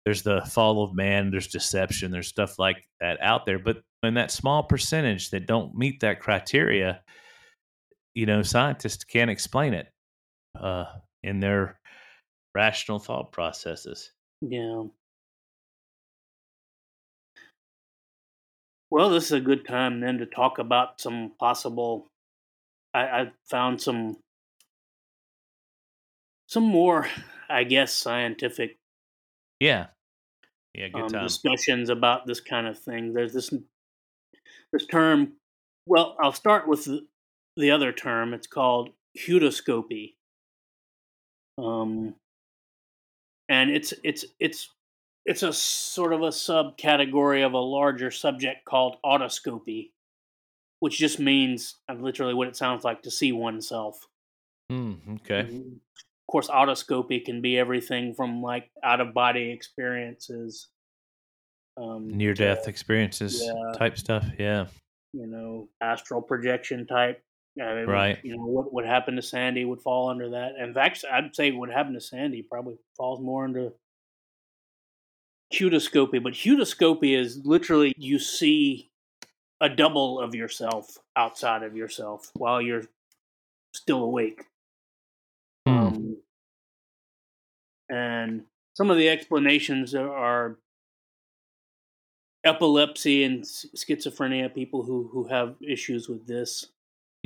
there's 0.04 0.22
the 0.22 0.42
fall 0.42 0.84
of 0.84 0.94
man, 0.94 1.32
there's 1.32 1.48
deception, 1.48 2.12
there's 2.12 2.28
stuff 2.28 2.60
like 2.60 2.88
that 3.00 3.20
out 3.20 3.44
there. 3.44 3.58
But 3.58 3.78
in 4.04 4.14
that 4.14 4.30
small 4.30 4.62
percentage 4.62 5.30
that 5.30 5.46
don't 5.48 5.74
meet 5.74 5.98
that 6.00 6.20
criteria, 6.20 7.02
you 8.14 8.24
know, 8.24 8.42
scientists 8.42 9.02
can't 9.02 9.30
explain 9.32 9.74
it 9.74 9.88
uh, 10.54 10.84
in 11.24 11.40
their 11.40 11.80
rational 12.56 12.98
thought 12.98 13.32
processes. 13.32 14.12
Yeah. 14.40 14.84
Well, 18.90 19.10
this 19.10 19.26
is 19.26 19.32
a 19.32 19.40
good 19.40 19.66
time 19.66 20.00
then 20.00 20.18
to 20.18 20.26
talk 20.26 20.58
about 20.58 21.00
some 21.00 21.32
possible. 21.38 22.08
I, 22.94 23.00
I 23.02 23.32
found 23.50 23.82
some 23.82 24.16
some 26.48 26.62
more, 26.64 27.08
I 27.48 27.64
guess, 27.64 27.92
scientific 27.92 28.78
Yeah, 29.60 29.88
yeah, 30.74 30.88
good 30.88 31.04
um, 31.04 31.08
time. 31.08 31.24
discussions 31.24 31.90
about 31.90 32.26
this 32.26 32.40
kind 32.40 32.66
of 32.66 32.78
thing. 32.78 33.12
There's 33.12 33.32
this 33.32 33.52
this 34.72 34.86
term. 34.86 35.34
Well, 35.86 36.16
I'll 36.22 36.32
start 36.32 36.68
with 36.68 36.84
the, 36.84 37.06
the 37.56 37.70
other 37.70 37.92
term. 37.92 38.34
It's 38.34 38.46
called 38.46 38.90
heautoscopy. 39.18 40.14
Um, 41.58 42.14
and 43.48 43.70
it's 43.70 43.92
it's 44.04 44.24
it's 44.40 44.70
it's 45.24 45.42
a 45.42 45.52
sort 45.52 46.12
of 46.12 46.22
a 46.22 46.28
subcategory 46.28 47.44
of 47.44 47.52
a 47.52 47.58
larger 47.58 48.10
subject 48.10 48.64
called 48.64 48.96
autoscopy, 49.04 49.90
which 50.80 50.98
just 50.98 51.18
means 51.18 51.76
uh, 51.88 51.94
literally 51.94 52.34
what 52.34 52.48
it 52.48 52.56
sounds 52.56 52.84
like 52.84 53.02
to 53.02 53.10
see 53.10 53.32
oneself. 53.32 53.98
Mm, 54.70 55.16
okay. 55.20 55.48
Mhm. 55.50 55.72
Of 55.74 56.32
course, 56.32 56.48
autoscopy 56.48 57.24
can 57.24 57.40
be 57.40 57.56
everything 57.58 58.14
from 58.14 58.42
like 58.42 58.70
out 58.82 59.00
of 59.00 59.14
body 59.14 59.50
experiences, 59.50 60.68
um, 61.76 62.08
Near 62.08 62.34
death 62.34 62.66
experiences 62.68 63.42
yeah. 63.44 63.72
type 63.78 63.96
stuff. 63.98 64.26
Yeah. 64.38 64.66
you 65.12 65.26
know, 65.26 65.68
astral 65.80 66.20
projection 66.20 66.86
type. 66.86 67.22
I 67.60 67.74
mean, 67.74 67.86
Right. 67.86 68.18
You 68.22 68.36
know, 68.36 68.44
what 68.44 68.72
what 68.72 68.84
happened 68.84 69.16
to 69.16 69.22
Sandy 69.22 69.64
would 69.64 69.80
fall 69.80 70.10
under 70.10 70.30
that. 70.30 70.56
In 70.56 70.74
fact, 70.74 71.04
I'd 71.10 71.34
say 71.34 71.52
what 71.52 71.70
happened 71.70 71.94
to 71.94 72.00
Sandy 72.00 72.42
probably 72.42 72.76
falls 72.96 73.20
more 73.20 73.44
into 73.44 73.72
heautoscopy. 75.52 76.22
But 76.22 76.34
heautoscopy 76.34 77.16
is 77.16 77.40
literally 77.44 77.94
you 77.96 78.18
see 78.18 78.90
a 79.60 79.68
double 79.68 80.20
of 80.20 80.34
yourself 80.34 80.98
outside 81.16 81.62
of 81.62 81.76
yourself 81.76 82.30
while 82.34 82.60
you're 82.60 82.84
still 83.74 84.02
awake. 84.02 84.44
Um, 85.66 86.18
and 87.88 88.44
some 88.74 88.90
of 88.90 88.98
the 88.98 89.08
explanations 89.08 89.94
are 89.94 90.58
epilepsy 92.44 93.24
and 93.24 93.42
schizophrenia. 93.42 94.54
People 94.54 94.82
who 94.82 95.08
who 95.12 95.24
have 95.28 95.56
issues 95.66 96.08
with 96.08 96.26
this. 96.26 96.66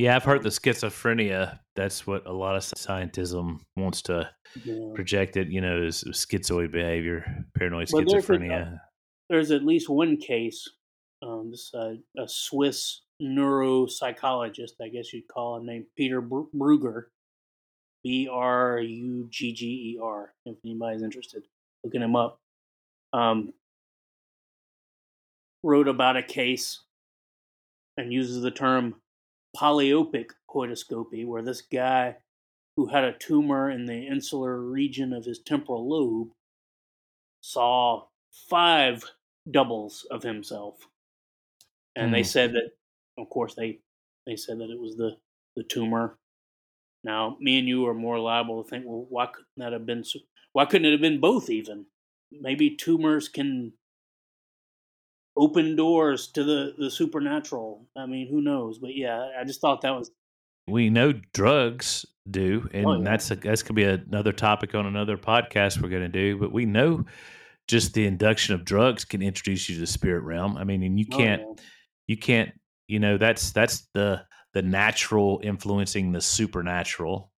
Yeah, 0.00 0.16
I've 0.16 0.24
heard 0.24 0.42
the 0.42 0.48
schizophrenia. 0.48 1.58
That's 1.76 2.06
what 2.06 2.26
a 2.26 2.32
lot 2.32 2.56
of 2.56 2.62
scientism 2.62 3.60
wants 3.76 4.00
to 4.02 4.30
yeah. 4.64 4.92
project 4.94 5.36
it. 5.36 5.48
You 5.48 5.60
know, 5.60 5.82
is 5.82 6.02
schizoid 6.04 6.72
behavior, 6.72 7.44
paranoid 7.54 7.88
schizophrenia. 7.88 8.78
There's, 9.28 9.50
at 9.50 9.62
least 9.62 9.90
one 9.90 10.16
case. 10.16 10.66
Um, 11.22 11.50
this 11.50 11.70
uh, 11.74 11.96
a 12.16 12.26
Swiss 12.26 13.02
neuropsychologist, 13.22 14.80
I 14.80 14.88
guess 14.88 15.12
you'd 15.12 15.28
call 15.28 15.58
him, 15.58 15.66
named 15.66 15.84
Peter 15.98 16.22
Brugger. 16.22 17.04
B 18.02 18.26
R 18.32 18.80
U 18.80 19.26
G 19.28 19.52
G 19.52 19.66
E 19.66 19.98
R. 20.02 20.32
If 20.46 20.56
anybody's 20.64 21.02
interested, 21.02 21.42
looking 21.84 22.00
him 22.00 22.16
up. 22.16 22.38
Um, 23.12 23.52
wrote 25.62 25.88
about 25.88 26.16
a 26.16 26.22
case 26.22 26.80
and 27.98 28.10
uses 28.10 28.40
the 28.40 28.50
term 28.50 28.94
polyopic 29.56 30.30
heautoscopy, 30.48 31.26
where 31.26 31.42
this 31.42 31.62
guy 31.62 32.16
who 32.76 32.86
had 32.86 33.04
a 33.04 33.18
tumor 33.18 33.70
in 33.70 33.86
the 33.86 34.06
insular 34.06 34.60
region 34.60 35.12
of 35.12 35.24
his 35.24 35.40
temporal 35.40 35.88
lobe 35.88 36.28
saw 37.40 38.04
five 38.48 39.04
doubles 39.50 40.06
of 40.10 40.22
himself. 40.22 40.76
And 41.96 42.10
mm. 42.10 42.12
they 42.12 42.22
hmm. 42.22 42.26
said 42.26 42.52
that, 42.52 42.70
of 43.18 43.28
course, 43.28 43.54
they, 43.54 43.80
they 44.26 44.36
said 44.36 44.58
that 44.58 44.70
it 44.70 44.80
was 44.80 44.96
the, 44.96 45.16
the 45.56 45.64
tumor. 45.64 46.18
Now, 47.02 47.36
me 47.40 47.58
and 47.58 47.66
you 47.66 47.86
are 47.86 47.94
more 47.94 48.18
liable 48.18 48.62
to 48.62 48.68
think, 48.68 48.84
well, 48.86 49.06
why 49.08 49.26
couldn't 49.26 49.46
that 49.56 49.72
have 49.72 49.86
been? 49.86 50.04
Why 50.52 50.66
couldn't 50.66 50.86
it 50.86 50.92
have 50.92 51.00
been 51.00 51.20
both? 51.20 51.50
Even 51.50 51.86
maybe 52.30 52.76
tumors 52.76 53.28
can 53.28 53.72
open 55.36 55.76
doors 55.76 56.28
to 56.28 56.44
the 56.44 56.74
the 56.78 56.90
supernatural. 56.90 57.86
I 57.96 58.06
mean, 58.06 58.28
who 58.28 58.40
knows? 58.40 58.78
But 58.78 58.94
yeah, 58.94 59.28
I 59.38 59.44
just 59.44 59.60
thought 59.60 59.82
that 59.82 59.90
was. 59.90 60.10
We 60.68 60.90
know 60.90 61.12
drugs 61.32 62.06
do, 62.30 62.68
and 62.72 62.86
oh, 62.86 62.98
yeah. 62.98 63.04
that's 63.04 63.30
a, 63.30 63.36
that's 63.36 63.62
gonna 63.62 63.74
be 63.74 63.84
another 63.84 64.32
topic 64.32 64.74
on 64.74 64.86
another 64.86 65.16
podcast 65.16 65.80
we're 65.80 65.88
gonna 65.88 66.08
do. 66.08 66.38
But 66.38 66.52
we 66.52 66.64
know 66.64 67.04
just 67.66 67.94
the 67.94 68.06
induction 68.06 68.54
of 68.54 68.64
drugs 68.64 69.04
can 69.04 69.22
introduce 69.22 69.68
you 69.68 69.76
to 69.76 69.80
the 69.80 69.86
spirit 69.86 70.22
realm. 70.22 70.56
I 70.56 70.64
mean, 70.64 70.82
and 70.82 70.98
you 70.98 71.06
oh, 71.12 71.16
can't, 71.16 71.42
oh, 71.44 71.54
yeah. 71.56 71.64
you 72.08 72.16
can't, 72.16 72.50
you 72.88 72.98
know, 72.98 73.16
that's 73.16 73.52
that's 73.52 73.88
the 73.94 74.22
the 74.54 74.62
natural 74.62 75.40
influencing 75.42 76.12
the 76.12 76.20
supernatural. 76.20 77.32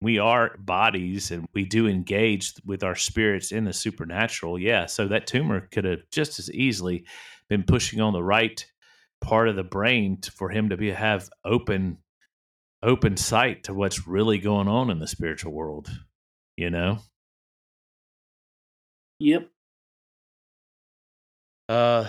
We 0.00 0.18
are 0.18 0.56
bodies 0.58 1.30
and 1.30 1.46
we 1.54 1.64
do 1.64 1.86
engage 1.86 2.52
with 2.64 2.84
our 2.84 2.94
spirits 2.94 3.50
in 3.50 3.64
the 3.64 3.72
supernatural. 3.72 4.58
Yeah. 4.58 4.86
So 4.86 5.08
that 5.08 5.26
tumor 5.26 5.68
could 5.72 5.84
have 5.84 6.00
just 6.12 6.38
as 6.38 6.50
easily 6.52 7.06
been 7.48 7.62
pushing 7.62 8.00
on 8.00 8.12
the 8.12 8.22
right 8.22 8.64
part 9.20 9.48
of 9.48 9.56
the 9.56 9.64
brain 9.64 10.20
to, 10.20 10.30
for 10.32 10.50
him 10.50 10.68
to 10.68 10.76
be 10.76 10.90
have 10.90 11.30
open 11.44 11.98
open 12.82 13.16
sight 13.16 13.64
to 13.64 13.74
what's 13.74 14.06
really 14.06 14.38
going 14.38 14.68
on 14.68 14.90
in 14.90 14.98
the 14.98 15.06
spiritual 15.06 15.52
world, 15.52 15.88
you 16.56 16.70
know? 16.70 16.98
Yep. 19.18 19.48
Uh 21.68 22.06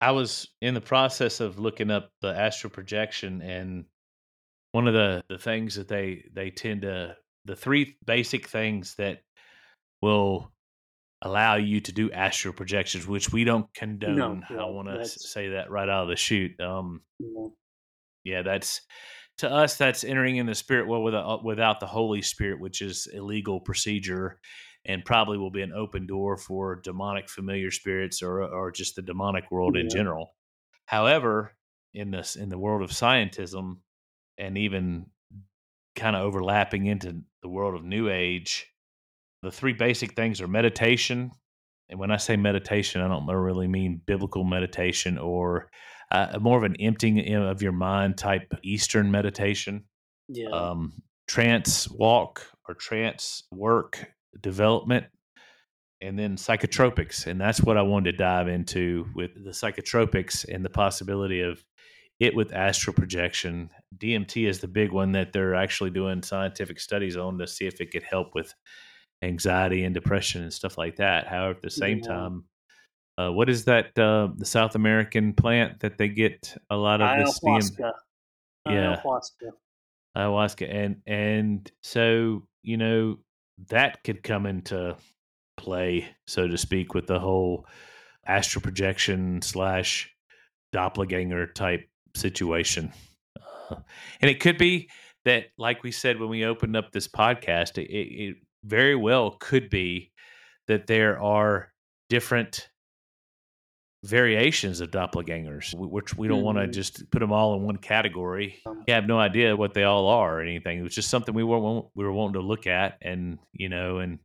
I 0.00 0.10
was 0.10 0.48
in 0.60 0.74
the 0.74 0.80
process 0.80 1.38
of 1.38 1.60
looking 1.60 1.88
up 1.92 2.10
the 2.22 2.36
astral 2.36 2.72
projection, 2.72 3.40
and 3.40 3.84
one 4.72 4.88
of 4.88 4.94
the 4.94 5.22
the 5.28 5.38
things 5.38 5.76
that 5.76 5.88
they 5.88 6.24
they 6.34 6.50
tend 6.50 6.82
to 6.82 7.16
the 7.44 7.56
three 7.56 7.96
basic 8.04 8.48
things 8.48 8.94
that 8.96 9.22
will 10.00 10.52
allow 11.22 11.54
you 11.54 11.80
to 11.80 11.92
do 11.92 12.10
astral 12.10 12.52
projections, 12.52 13.06
which 13.06 13.32
we 13.32 13.44
don't 13.44 13.72
condone. 13.74 14.44
No, 14.50 14.58
I 14.58 14.70
want 14.70 14.88
to 14.88 15.06
say 15.06 15.50
that 15.50 15.70
right 15.70 15.88
out 15.88 16.04
of 16.04 16.08
the 16.08 16.16
chute. 16.16 16.58
Um, 16.60 17.02
Yeah, 18.24 18.42
that's 18.42 18.82
to 19.38 19.50
us 19.50 19.76
that's 19.76 20.04
entering 20.04 20.36
in 20.36 20.46
the 20.46 20.54
spirit 20.54 20.86
world 20.86 21.04
without 21.04 21.44
without 21.44 21.80
the 21.80 21.86
Holy 21.86 22.22
Spirit, 22.22 22.60
which 22.60 22.82
is 22.82 23.08
illegal 23.12 23.60
procedure 23.60 24.38
and 24.84 25.04
probably 25.04 25.38
will 25.38 25.50
be 25.50 25.62
an 25.62 25.72
open 25.72 26.06
door 26.06 26.36
for 26.36 26.80
demonic 26.82 27.28
familiar 27.28 27.70
spirits 27.70 28.22
or 28.22 28.42
or 28.42 28.70
just 28.70 28.96
the 28.96 29.02
demonic 29.02 29.50
world 29.50 29.76
yeah. 29.76 29.82
in 29.82 29.88
general. 29.88 30.34
However, 30.86 31.56
in 31.94 32.10
this 32.10 32.36
in 32.36 32.48
the 32.48 32.58
world 32.58 32.82
of 32.82 32.90
scientism 32.90 33.78
and 34.38 34.58
even 34.58 35.06
kind 35.96 36.16
of 36.16 36.22
overlapping 36.22 36.86
into 36.86 37.22
the 37.42 37.48
world 37.48 37.74
of 37.74 37.84
new 37.84 38.08
age, 38.08 38.66
the 39.42 39.50
three 39.50 39.72
basic 39.72 40.14
things 40.14 40.40
are 40.40 40.48
meditation. 40.48 41.32
And 41.88 41.98
when 41.98 42.10
I 42.10 42.16
say 42.16 42.36
meditation, 42.36 43.02
I 43.02 43.08
don't 43.08 43.26
really 43.26 43.68
mean 43.68 44.00
biblical 44.06 44.44
meditation 44.44 45.18
or 45.18 45.68
uh, 46.10 46.38
more 46.40 46.58
of 46.58 46.64
an 46.64 46.76
emptying 46.76 47.34
of 47.34 47.62
your 47.62 47.72
mind 47.72 48.18
type 48.18 48.52
Eastern 48.62 49.10
meditation. 49.10 49.84
Yeah. 50.28 50.48
Um, 50.48 51.02
trance 51.28 51.88
walk 51.88 52.46
or 52.68 52.74
trance 52.74 53.44
work 53.52 54.06
development 54.40 55.06
and 56.00 56.18
then 56.18 56.36
psychotropics 56.36 57.26
and 57.26 57.40
that's 57.40 57.60
what 57.60 57.76
i 57.76 57.82
wanted 57.82 58.12
to 58.12 58.18
dive 58.18 58.48
into 58.48 59.06
with 59.14 59.30
the 59.44 59.50
psychotropics 59.50 60.44
and 60.52 60.64
the 60.64 60.70
possibility 60.70 61.40
of 61.40 61.62
it 62.20 62.34
with 62.34 62.52
astral 62.52 62.94
projection. 62.94 63.70
Dmt 63.96 64.48
is 64.48 64.60
the 64.60 64.68
big 64.68 64.92
one 64.92 65.12
that 65.12 65.32
they're 65.32 65.54
actually 65.54 65.90
doing 65.90 66.22
scientific 66.22 66.78
studies 66.78 67.16
on 67.16 67.38
to 67.38 67.46
see 67.46 67.66
if 67.66 67.80
it 67.80 67.90
could 67.90 68.04
help 68.04 68.34
with 68.34 68.54
anxiety 69.22 69.84
and 69.84 69.94
depression 69.94 70.42
and 70.42 70.52
stuff 70.52 70.78
like 70.78 70.96
that. 70.96 71.26
However 71.26 71.56
at 71.56 71.62
the 71.62 71.70
same 71.70 71.98
yeah. 71.98 72.08
time 72.08 72.44
uh, 73.18 73.30
what 73.30 73.50
is 73.50 73.64
that 73.64 73.96
uh, 73.98 74.28
the 74.36 74.44
south 74.44 74.74
american 74.74 75.32
plant 75.34 75.80
that 75.80 75.98
they 75.98 76.08
get 76.08 76.56
a 76.70 76.76
lot 76.76 77.00
of 77.00 77.26
this 77.26 77.38
DMT? 77.40 77.92
yeah. 78.66 79.00
Ayahuasca. 79.04 79.50
Ayahuasca. 80.16 80.74
And 80.74 80.96
and 81.06 81.70
so 81.82 82.42
you 82.62 82.76
know 82.76 83.18
that 83.68 84.02
could 84.02 84.22
come 84.22 84.46
into 84.46 84.96
play, 85.56 86.08
so 86.26 86.48
to 86.48 86.56
speak, 86.56 86.94
with 86.94 87.06
the 87.06 87.18
whole 87.18 87.66
astral 88.26 88.62
projection 88.62 89.42
slash 89.42 90.10
doppelganger 90.72 91.48
type 91.48 91.86
situation. 92.14 92.92
Uh, 93.70 93.76
and 94.20 94.30
it 94.30 94.40
could 94.40 94.58
be 94.58 94.88
that, 95.24 95.46
like 95.58 95.82
we 95.82 95.92
said 95.92 96.18
when 96.18 96.28
we 96.28 96.44
opened 96.44 96.76
up 96.76 96.92
this 96.92 97.08
podcast, 97.08 97.78
it, 97.78 97.90
it 97.90 98.36
very 98.64 98.96
well 98.96 99.36
could 99.40 99.70
be 99.70 100.12
that 100.68 100.86
there 100.86 101.20
are 101.20 101.72
different 102.08 102.68
variations 104.04 104.80
of 104.80 104.90
doppelgangers, 104.90 105.74
which 105.74 106.16
we 106.16 106.26
don't 106.26 106.38
mm-hmm. 106.38 106.46
want 106.46 106.58
to 106.58 106.66
just 106.66 107.08
put 107.10 107.20
them 107.20 107.32
all 107.32 107.54
in 107.54 107.62
one 107.62 107.76
category. 107.76 108.60
Um, 108.66 108.82
we 108.86 108.92
have 108.92 109.06
no 109.06 109.18
idea 109.18 109.56
what 109.56 109.74
they 109.74 109.84
all 109.84 110.08
are 110.08 110.38
or 110.38 110.42
anything. 110.42 110.78
It 110.78 110.82
was 110.82 110.94
just 110.94 111.10
something 111.10 111.34
we 111.34 111.44
were 111.44 111.82
we 111.94 112.04
were 112.04 112.12
wanting 112.12 112.34
to 112.34 112.46
look 112.46 112.66
at, 112.66 112.98
and 113.00 113.38
you 113.52 113.68
know, 113.68 113.98
and 113.98 114.18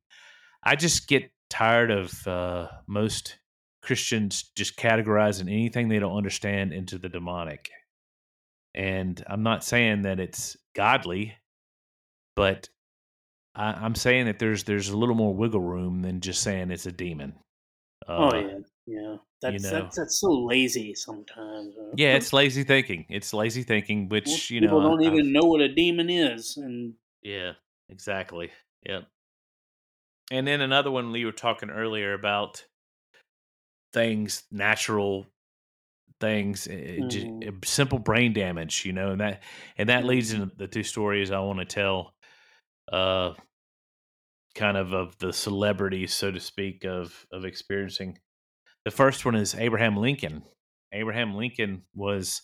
I 0.63 0.76
just 0.76 1.08
get 1.08 1.32
tired 1.50 1.91
of 1.91 2.28
uh, 2.28 2.67
most 2.88 3.38
Christians 3.82 4.52
just 4.56 4.78
categorizing 4.78 5.43
anything 5.43 5.89
they 5.89 6.00
don't 6.00 6.17
understand 6.17 6.73
into 6.73 6.97
the 6.97 7.10
demonic. 7.10 7.69
And 8.78 9.22
I'm 9.26 9.42
not 9.42 9.63
saying 9.63 10.04
that 10.04 10.20
it's 10.20 10.56
godly, 10.76 11.36
but 12.36 12.70
I, 13.56 13.84
am 13.84 13.96
saying 13.96 14.28
that 14.28 14.38
there's 14.38 14.66
there's 14.66 14.90
a 14.90 14.98
little 14.98 15.16
more 15.16 15.34
wiggle 15.34 15.62
room 15.62 16.04
than 16.04 16.22
just 16.22 16.44
saying 16.44 16.70
it's 16.70 16.86
a 16.86 16.92
demon. 16.92 17.34
Oh, 18.08 18.13
uh, 18.13 18.32
oh 18.32 18.38
yeah, 18.38 18.58
yeah. 18.86 19.15
That's, 19.42 19.63
you 19.63 19.71
know? 19.71 19.82
that's 19.82 19.98
that's 19.98 20.19
so 20.19 20.30
lazy 20.30 20.94
sometimes. 20.94 21.75
Uh, 21.75 21.90
yeah, 21.96 22.13
it's 22.13 22.34
lazy 22.34 22.63
thinking. 22.63 23.06
It's 23.10 23.34
lazy 23.34 23.63
thinking, 23.63 24.10
which 24.10 24.52
you 24.52 24.62
know 24.62 24.67
people 24.67 24.82
don't 24.84 25.02
even 25.02 25.34
know 25.34 25.44
what 25.44 25.62
a 25.62 25.73
demon 25.73 26.12
is, 26.12 26.58
and 26.58 26.94
yeah, 27.23 27.54
exactly. 27.90 28.52
Yep. 28.88 29.08
And 30.30 30.46
then 30.46 30.62
another 30.62 30.92
one 30.92 31.12
we 31.12 31.25
were 31.25 31.32
talking 31.32 31.71
earlier 31.71 32.13
about 32.13 32.63
things, 33.92 34.44
natural 34.52 35.25
things, 36.20 36.68
mm. 36.70 37.65
simple 37.65 38.00
brain 38.00 38.34
damage, 38.34 38.86
you 38.86 38.94
know, 38.94 39.12
and 39.12 39.22
that 39.22 39.44
and 39.78 39.90
that 39.90 40.06
leads 40.06 40.34
mm-hmm. 40.34 40.44
into 40.44 40.56
the 40.56 40.68
two 40.68 40.84
stories 40.84 41.32
I 41.32 41.40
want 41.40 41.60
to 41.60 41.65
tell. 41.65 42.13
Uh, 42.92 43.34
kind 44.56 44.78
of 44.78 44.94
of 44.94 45.18
the 45.20 45.32
celebrities, 45.34 46.13
so 46.13 46.32
to 46.32 46.40
speak, 46.40 46.84
of 46.86 47.26
of 47.32 47.46
experiencing 47.46 48.18
the 48.88 48.92
first 48.92 49.26
one 49.26 49.36
is 49.36 49.54
Abraham 49.54 49.98
Lincoln. 49.98 50.44
Abraham 50.94 51.36
Lincoln 51.36 51.82
was 51.94 52.42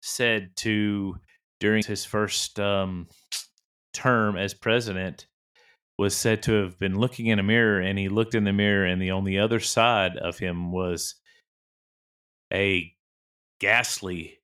said 0.00 0.56
to, 0.56 1.16
during 1.60 1.84
his 1.84 2.06
first 2.06 2.58
um, 2.58 3.06
term 3.92 4.38
as 4.38 4.54
president, 4.54 5.26
was 5.98 6.16
said 6.16 6.42
to 6.44 6.52
have 6.54 6.78
been 6.78 6.98
looking 6.98 7.26
in 7.26 7.38
a 7.38 7.42
mirror 7.42 7.82
and 7.82 7.98
he 7.98 8.08
looked 8.08 8.34
in 8.34 8.44
the 8.44 8.52
mirror 8.54 8.86
and 8.86 9.02
the 9.02 9.10
on 9.10 9.24
the 9.24 9.38
other 9.38 9.60
side 9.60 10.16
of 10.16 10.38
him 10.38 10.72
was 10.72 11.16
a 12.50 12.90
ghastly 13.64 14.38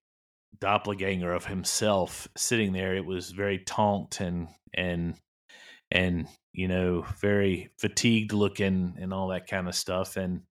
doppelganger 0.60 1.30
of 1.30 1.44
himself 1.44 2.26
sitting 2.38 2.72
there. 2.72 2.96
It 2.96 3.04
was 3.04 3.32
very 3.32 3.58
taunt 3.58 4.20
and 4.20 4.48
and 4.72 5.14
and 5.90 6.26
you 6.54 6.68
know 6.68 7.04
very 7.20 7.70
fatigued 7.78 8.32
looking 8.32 8.96
and 8.98 9.12
all 9.12 9.28
that 9.28 9.46
kind 9.46 9.68
of 9.68 9.74
stuff. 9.74 10.16
And 10.16 10.42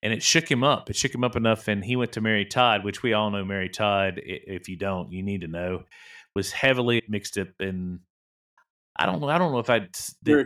and 0.00 0.12
it 0.12 0.22
shook 0.22 0.48
him 0.48 0.62
up. 0.62 0.90
It 0.90 0.96
shook 0.96 1.12
him 1.12 1.24
up 1.24 1.34
enough 1.34 1.66
and 1.66 1.84
he 1.84 1.96
went 1.96 2.12
to 2.12 2.20
mary 2.20 2.44
todd 2.44 2.84
which 2.84 3.02
we 3.02 3.14
all 3.14 3.32
know 3.32 3.44
mary 3.44 3.68
todd 3.68 4.20
if 4.24 4.68
you 4.68 4.76
don't 4.76 5.10
you 5.10 5.24
need 5.24 5.40
to 5.40 5.48
know 5.48 5.82
was 6.36 6.52
heavily 6.52 7.02
mixed 7.08 7.36
up 7.36 7.48
in 7.58 7.98
i 8.96 9.06
don't 9.06 9.20
know 9.20 9.28
i 9.28 9.38
don't 9.38 9.52
know 9.52 9.58
if 9.58 9.70
i'd 9.70 9.88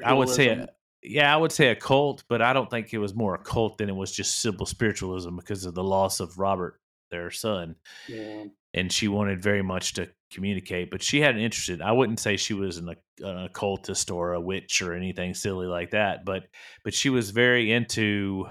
i 0.04 0.12
would 0.12 0.28
say 0.28 0.48
a, 0.48 0.68
yeah 1.02 1.34
i 1.34 1.36
would 1.36 1.52
say 1.52 1.68
a 1.68 1.74
cult 1.74 2.24
but 2.28 2.40
i 2.40 2.52
don't 2.52 2.70
think 2.70 2.92
it 2.92 2.98
was 2.98 3.14
more 3.14 3.34
a 3.34 3.38
cult 3.38 3.78
than 3.78 3.88
it 3.88 3.96
was 3.96 4.12
just 4.12 4.40
simple 4.40 4.66
spiritualism 4.66 5.34
because 5.36 5.64
of 5.64 5.74
the 5.74 5.84
loss 5.84 6.20
of 6.20 6.38
robert 6.38 6.78
their 7.10 7.30
son 7.30 7.76
yeah. 8.08 8.44
and 8.74 8.92
she 8.92 9.08
wanted 9.08 9.42
very 9.42 9.62
much 9.62 9.94
to 9.94 10.08
communicate, 10.32 10.90
but 10.90 11.02
she 11.02 11.20
hadn't 11.20 11.40
interested. 11.40 11.80
I 11.80 11.92
wouldn't 11.92 12.20
say 12.20 12.36
she 12.36 12.54
was 12.54 12.76
an, 12.76 12.94
an 13.20 13.44
occultist 13.44 14.10
or 14.10 14.34
a 14.34 14.40
witch 14.40 14.82
or 14.82 14.94
anything 14.94 15.34
silly 15.34 15.66
like 15.66 15.90
that, 15.90 16.24
but 16.24 16.44
but 16.84 16.94
she 16.94 17.10
was 17.10 17.30
very 17.30 17.72
into, 17.72 18.46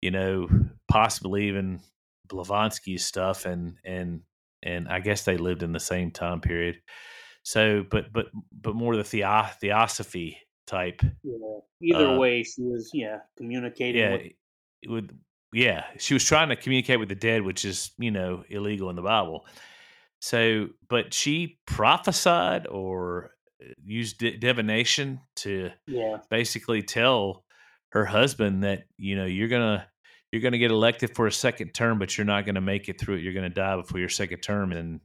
you 0.00 0.10
know, 0.10 0.48
possibly 0.88 1.48
even 1.48 1.80
Blavatsky 2.28 2.98
stuff, 2.98 3.46
and 3.46 3.76
and 3.84 4.22
and 4.62 4.88
I 4.88 5.00
guess 5.00 5.24
they 5.24 5.36
lived 5.36 5.62
in 5.62 5.72
the 5.72 5.80
same 5.80 6.10
time 6.10 6.40
period. 6.40 6.76
So, 7.42 7.84
but 7.88 8.12
but 8.12 8.26
but 8.52 8.74
more 8.74 8.96
the, 8.96 9.02
the 9.02 9.50
theosophy 9.60 10.38
type. 10.66 11.00
Yeah. 11.22 11.58
Either 11.80 12.08
uh, 12.08 12.18
way, 12.18 12.42
she 12.42 12.62
was 12.62 12.90
yeah 12.92 13.18
communicating. 13.36 14.00
Yeah, 14.00 14.12
with, 14.12 14.32
with 14.88 15.18
yeah, 15.52 15.84
she 15.98 16.14
was 16.14 16.24
trying 16.24 16.50
to 16.50 16.56
communicate 16.56 16.98
with 16.98 17.08
the 17.08 17.14
dead, 17.14 17.42
which 17.42 17.64
is 17.64 17.90
you 17.98 18.10
know 18.10 18.44
illegal 18.48 18.90
in 18.90 18.96
the 18.96 19.02
Bible. 19.02 19.46
So, 20.20 20.68
but 20.88 21.14
she 21.14 21.58
prophesied 21.66 22.66
or 22.66 23.30
uh, 23.62 23.68
used 23.84 24.18
divination 24.18 25.20
to 25.36 25.70
yeah. 25.86 26.18
basically 26.30 26.82
tell 26.82 27.44
her 27.90 28.04
husband 28.04 28.64
that 28.64 28.84
you 28.96 29.16
know 29.16 29.24
you're 29.24 29.48
gonna 29.48 29.86
you're 30.32 30.42
gonna 30.42 30.58
get 30.58 30.70
elected 30.70 31.14
for 31.14 31.26
a 31.26 31.32
second 31.32 31.72
term, 31.72 31.98
but 31.98 32.16
you're 32.16 32.26
not 32.26 32.44
gonna 32.44 32.60
make 32.60 32.88
it 32.88 33.00
through 33.00 33.16
it. 33.16 33.22
You're 33.22 33.34
gonna 33.34 33.48
die 33.48 33.76
before 33.76 34.00
your 34.00 34.08
second 34.10 34.40
term, 34.40 34.72
and 34.72 35.00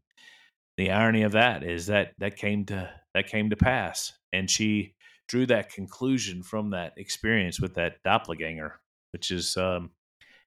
the 0.77 0.91
irony 0.91 1.23
of 1.23 1.33
that 1.33 1.63
is 1.63 1.87
that 1.87 2.13
that 2.17 2.35
came 2.35 2.65
to 2.65 2.89
that 3.13 3.27
came 3.27 3.49
to 3.49 3.55
pass, 3.55 4.11
and 4.33 4.49
she 4.49 4.95
drew 5.27 5.45
that 5.45 5.71
conclusion 5.71 6.43
from 6.43 6.71
that 6.71 6.93
experience 6.97 7.61
with 7.61 7.75
that 7.75 8.03
doppelganger, 8.03 8.79
which 9.13 9.31
is 9.31 9.55
um, 9.55 9.91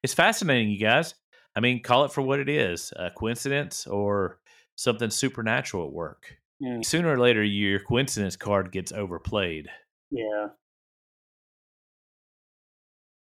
it's 0.07 0.15
fascinating, 0.15 0.71
you 0.71 0.79
guys. 0.79 1.17
I 1.57 1.59
mean, 1.59 1.83
call 1.83 2.05
it 2.05 2.13
for 2.13 2.23
what 2.23 2.39
it 2.39 2.49
is 2.49 2.93
a 2.95 3.11
coincidence 3.11 3.89
or 3.89 4.39
something 4.77 5.11
supernatural 5.11 5.89
at 5.89 5.93
work. 5.93 6.37
Mm. 6.63 6.85
Sooner 6.85 7.13
or 7.13 7.19
later, 7.19 7.43
your 7.43 7.81
coincidence 7.81 8.37
card 8.37 8.71
gets 8.71 8.93
overplayed. 8.93 9.67
Yeah. 10.13 10.47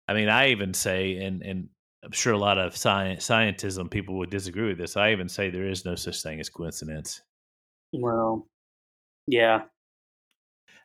I 0.08 0.14
mean, 0.14 0.30
I 0.30 0.52
even 0.52 0.74
say, 0.74 1.18
and 1.18 1.42
and 1.42 1.68
I'm 2.02 2.14
sure 2.14 2.32
a 2.32 2.38
lot 2.38 2.58
of 2.58 2.78
science 2.78 3.28
scientism 3.28 3.92
people 3.92 4.18
would 4.20 4.30
disagree 4.30 4.70
with 4.70 4.78
this. 4.78 4.96
I 4.96 5.12
even 5.12 5.28
say 5.28 5.50
there 5.50 5.68
is 5.68 5.84
no 5.84 5.96
such 5.96 6.24
thing 6.24 6.40
as 6.40 6.48
coincidence. 6.48 7.20
Well, 7.92 8.48
yeah. 9.28 9.64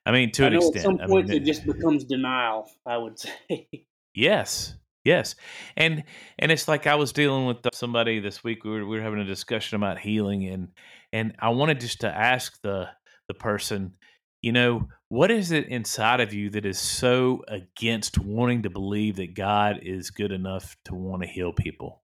I 0.04 0.10
mean, 0.10 0.32
to 0.32 0.42
I 0.42 0.46
an 0.48 0.54
extent. 0.54 0.76
At 0.76 0.82
some 0.82 0.98
point, 1.08 1.30
I 1.30 1.34
mean, 1.34 1.42
it 1.42 1.46
just 1.46 1.64
becomes 1.64 2.02
denial. 2.02 2.68
I 2.84 2.96
would 2.96 3.16
say. 3.48 3.68
Yes, 4.12 4.74
Yes, 5.04 5.34
and 5.76 6.04
and 6.38 6.50
it's 6.50 6.66
like 6.66 6.86
I 6.86 6.94
was 6.94 7.12
dealing 7.12 7.46
with 7.46 7.64
uh, 7.66 7.70
somebody 7.74 8.20
this 8.20 8.42
week. 8.42 8.64
We 8.64 8.70
were 8.70 8.86
we 8.86 8.96
were 8.96 9.02
having 9.02 9.20
a 9.20 9.24
discussion 9.24 9.76
about 9.76 9.98
healing, 9.98 10.46
and 10.46 10.68
and 11.12 11.34
I 11.38 11.50
wanted 11.50 11.80
just 11.80 12.00
to 12.00 12.08
ask 12.08 12.60
the 12.62 12.88
the 13.28 13.34
person, 13.34 13.92
you 14.40 14.52
know, 14.52 14.88
what 15.08 15.30
is 15.30 15.50
it 15.52 15.68
inside 15.68 16.20
of 16.20 16.32
you 16.32 16.50
that 16.50 16.66
is 16.66 16.78
so 16.78 17.42
against 17.48 18.18
wanting 18.18 18.62
to 18.62 18.70
believe 18.70 19.16
that 19.16 19.34
God 19.34 19.80
is 19.82 20.10
good 20.10 20.32
enough 20.32 20.76
to 20.86 20.94
want 20.94 21.22
to 21.22 21.28
heal 21.28 21.52
people? 21.52 22.02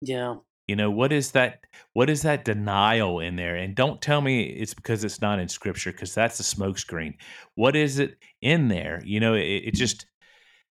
Yeah. 0.00 0.36
You 0.66 0.74
know, 0.76 0.90
what 0.90 1.12
is 1.12 1.30
that 1.32 1.60
what 1.92 2.10
is 2.10 2.22
that 2.22 2.44
denial 2.44 3.20
in 3.20 3.36
there? 3.36 3.54
And 3.54 3.74
don't 3.76 4.00
tell 4.00 4.20
me 4.20 4.44
it's 4.44 4.74
because 4.74 5.04
it's 5.04 5.20
not 5.20 5.38
in 5.38 5.48
scripture 5.48 5.92
because 5.92 6.14
that's 6.14 6.40
a 6.40 6.42
smokescreen. 6.42 7.14
What 7.54 7.76
is 7.76 7.98
it 7.98 8.16
in 8.42 8.68
there? 8.68 9.00
You 9.04 9.20
know, 9.20 9.34
it, 9.34 9.42
it 9.44 9.74
just 9.74 10.06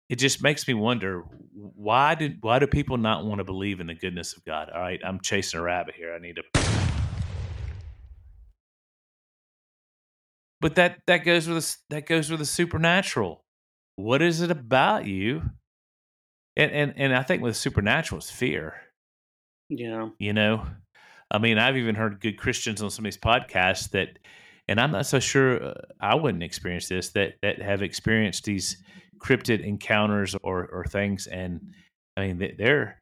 it 0.10 0.18
just 0.18 0.41
makes 0.41 0.68
me 0.68 0.74
wonder 0.74 1.24
why 1.53 2.16
did 2.16 2.38
why 2.41 2.60
do 2.60 2.68
people 2.68 2.97
not 2.97 3.26
want 3.26 3.39
to 3.39 3.43
believe 3.43 3.80
in 3.80 3.88
the 3.88 3.95
goodness 3.95 4.36
of 4.36 4.45
God? 4.45 4.70
All 4.70 4.82
right, 4.82 4.99
I'm 5.03 5.20
chasing 5.20 5.60
a 5.60 5.64
rabbit 5.64 5.95
here. 5.95 6.14
I 6.14 6.20
need 6.20 6.38
to 6.38 6.43
But 10.60 10.76
that 10.76 10.99
that 11.08 11.20
goes 11.20 11.47
with 11.47 11.58
a, 11.58 11.78
that 11.89 12.05
goes 12.08 12.30
with 12.30 12.39
the 12.39 12.45
supernatural. 12.45 13.43
What 13.95 14.22
is 14.22 14.41
it 14.41 14.51
about 14.51 15.05
you? 15.05 15.43
And 16.55 16.72
and 16.72 16.93
and 16.97 17.16
I 17.16 17.24
think 17.24 17.43
with 17.43 17.55
supernatural 17.55 18.20
is 18.20 18.30
fear. 18.30 18.82
Yeah. 19.70 20.10
You 20.18 20.34
know, 20.34 20.66
I 21.30 21.38
mean, 21.39 21.58
I've 21.60 21.78
even 21.78 21.95
heard 21.95 22.22
good 22.22 22.38
Christians 22.38 22.82
on 22.82 22.89
some 22.89 23.05
of 23.05 23.12
these 23.12 23.20
podcasts 23.20 23.91
that, 23.91 24.18
and 24.68 24.80
I'm 24.80 24.91
not 24.91 25.05
so 25.05 25.20
sure 25.20 25.64
uh, 25.64 25.74
I 25.99 26.16
wouldn't 26.16 26.43
experience 26.43 26.88
this 26.88 27.10
that 27.10 27.36
that 27.41 27.62
have 27.62 27.82
experienced 27.82 28.45
these 28.45 28.82
cryptid 29.20 29.63
encounters 29.63 30.36
or 30.43 30.68
or 30.68 30.86
things 30.86 31.28
and 31.28 31.61
i 32.15 32.22
mean 32.22 32.55
they're 32.57 33.01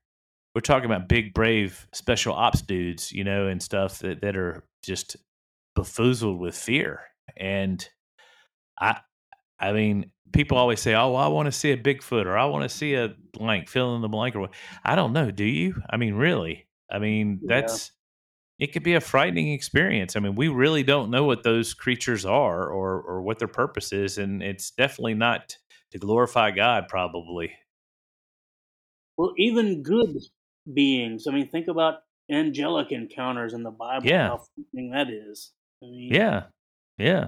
we're 0.54 0.62
talking 0.62 0.86
about 0.86 1.10
big 1.10 1.34
brave 1.34 1.88
special 1.94 2.34
ops 2.34 2.62
dudes 2.62 3.12
you 3.12 3.24
know 3.24 3.48
and 3.48 3.62
stuff 3.62 4.00
that, 4.00 4.22
that 4.22 4.36
are 4.36 4.64
just 4.84 5.18
befoozled 5.78 6.40
with 6.40 6.56
fear. 6.56 7.02
And 7.38 7.88
i 8.80 8.98
i 9.60 9.72
mean 9.72 10.12
people 10.32 10.58
always 10.58 10.80
say 10.80 10.94
oh 10.94 11.12
well, 11.12 11.22
i 11.22 11.28
want 11.28 11.48
to 11.48 11.52
see 11.52 11.72
a 11.72 11.78
bigfoot 11.78 12.26
or 12.26 12.38
i 12.38 12.46
want 12.46 12.64
to 12.64 12.70
see 12.70 12.96
a 12.96 13.14
blank 13.34 13.70
fill 13.70 13.96
in 13.96 14.02
the 14.02 14.08
blank 14.08 14.36
or 14.36 14.42
what. 14.42 14.54
I 14.84 14.96
don't 14.96 15.14
know. 15.14 15.32
Do 15.32 15.46
you? 15.46 15.82
I 15.90 15.98
mean 15.98 16.16
really. 16.16 16.68
I 16.90 17.00
mean 17.00 17.40
yeah. 17.42 17.62
that's 17.62 17.92
it 18.58 18.72
could 18.72 18.84
be 18.84 18.94
a 18.94 19.02
frightening 19.02 19.52
experience. 19.52 20.16
I 20.16 20.22
mean, 20.22 20.36
we 20.36 20.48
really 20.48 20.84
don't 20.84 21.12
know 21.12 21.26
what 21.26 21.44
those 21.44 21.74
creatures 21.74 22.26
are 22.26 22.70
or 22.70 23.02
or 23.02 23.22
what 23.22 23.38
their 23.40 23.50
purpose 23.50 23.92
is, 23.92 24.18
and 24.18 24.42
it's 24.42 24.72
definitely 24.72 25.14
not 25.14 25.58
to 25.96 26.00
glorify 26.00 26.52
God, 26.52 26.90
probably. 26.90 27.54
Well, 29.18 29.34
even 29.38 29.82
good 29.82 30.18
beings. 30.72 31.26
I 31.26 31.32
mean, 31.32 31.48
think 31.48 31.70
about 31.70 32.00
angelic 32.30 32.92
encounters 32.92 33.54
in 33.54 33.64
the 33.64 33.72
Bible. 33.72 34.06
Yeah, 34.06 34.28
how 34.28 34.44
that 34.92 35.08
is. 35.10 35.54
I 35.82 35.86
mean, 35.86 36.14
yeah, 36.14 36.44
yeah, 36.98 37.28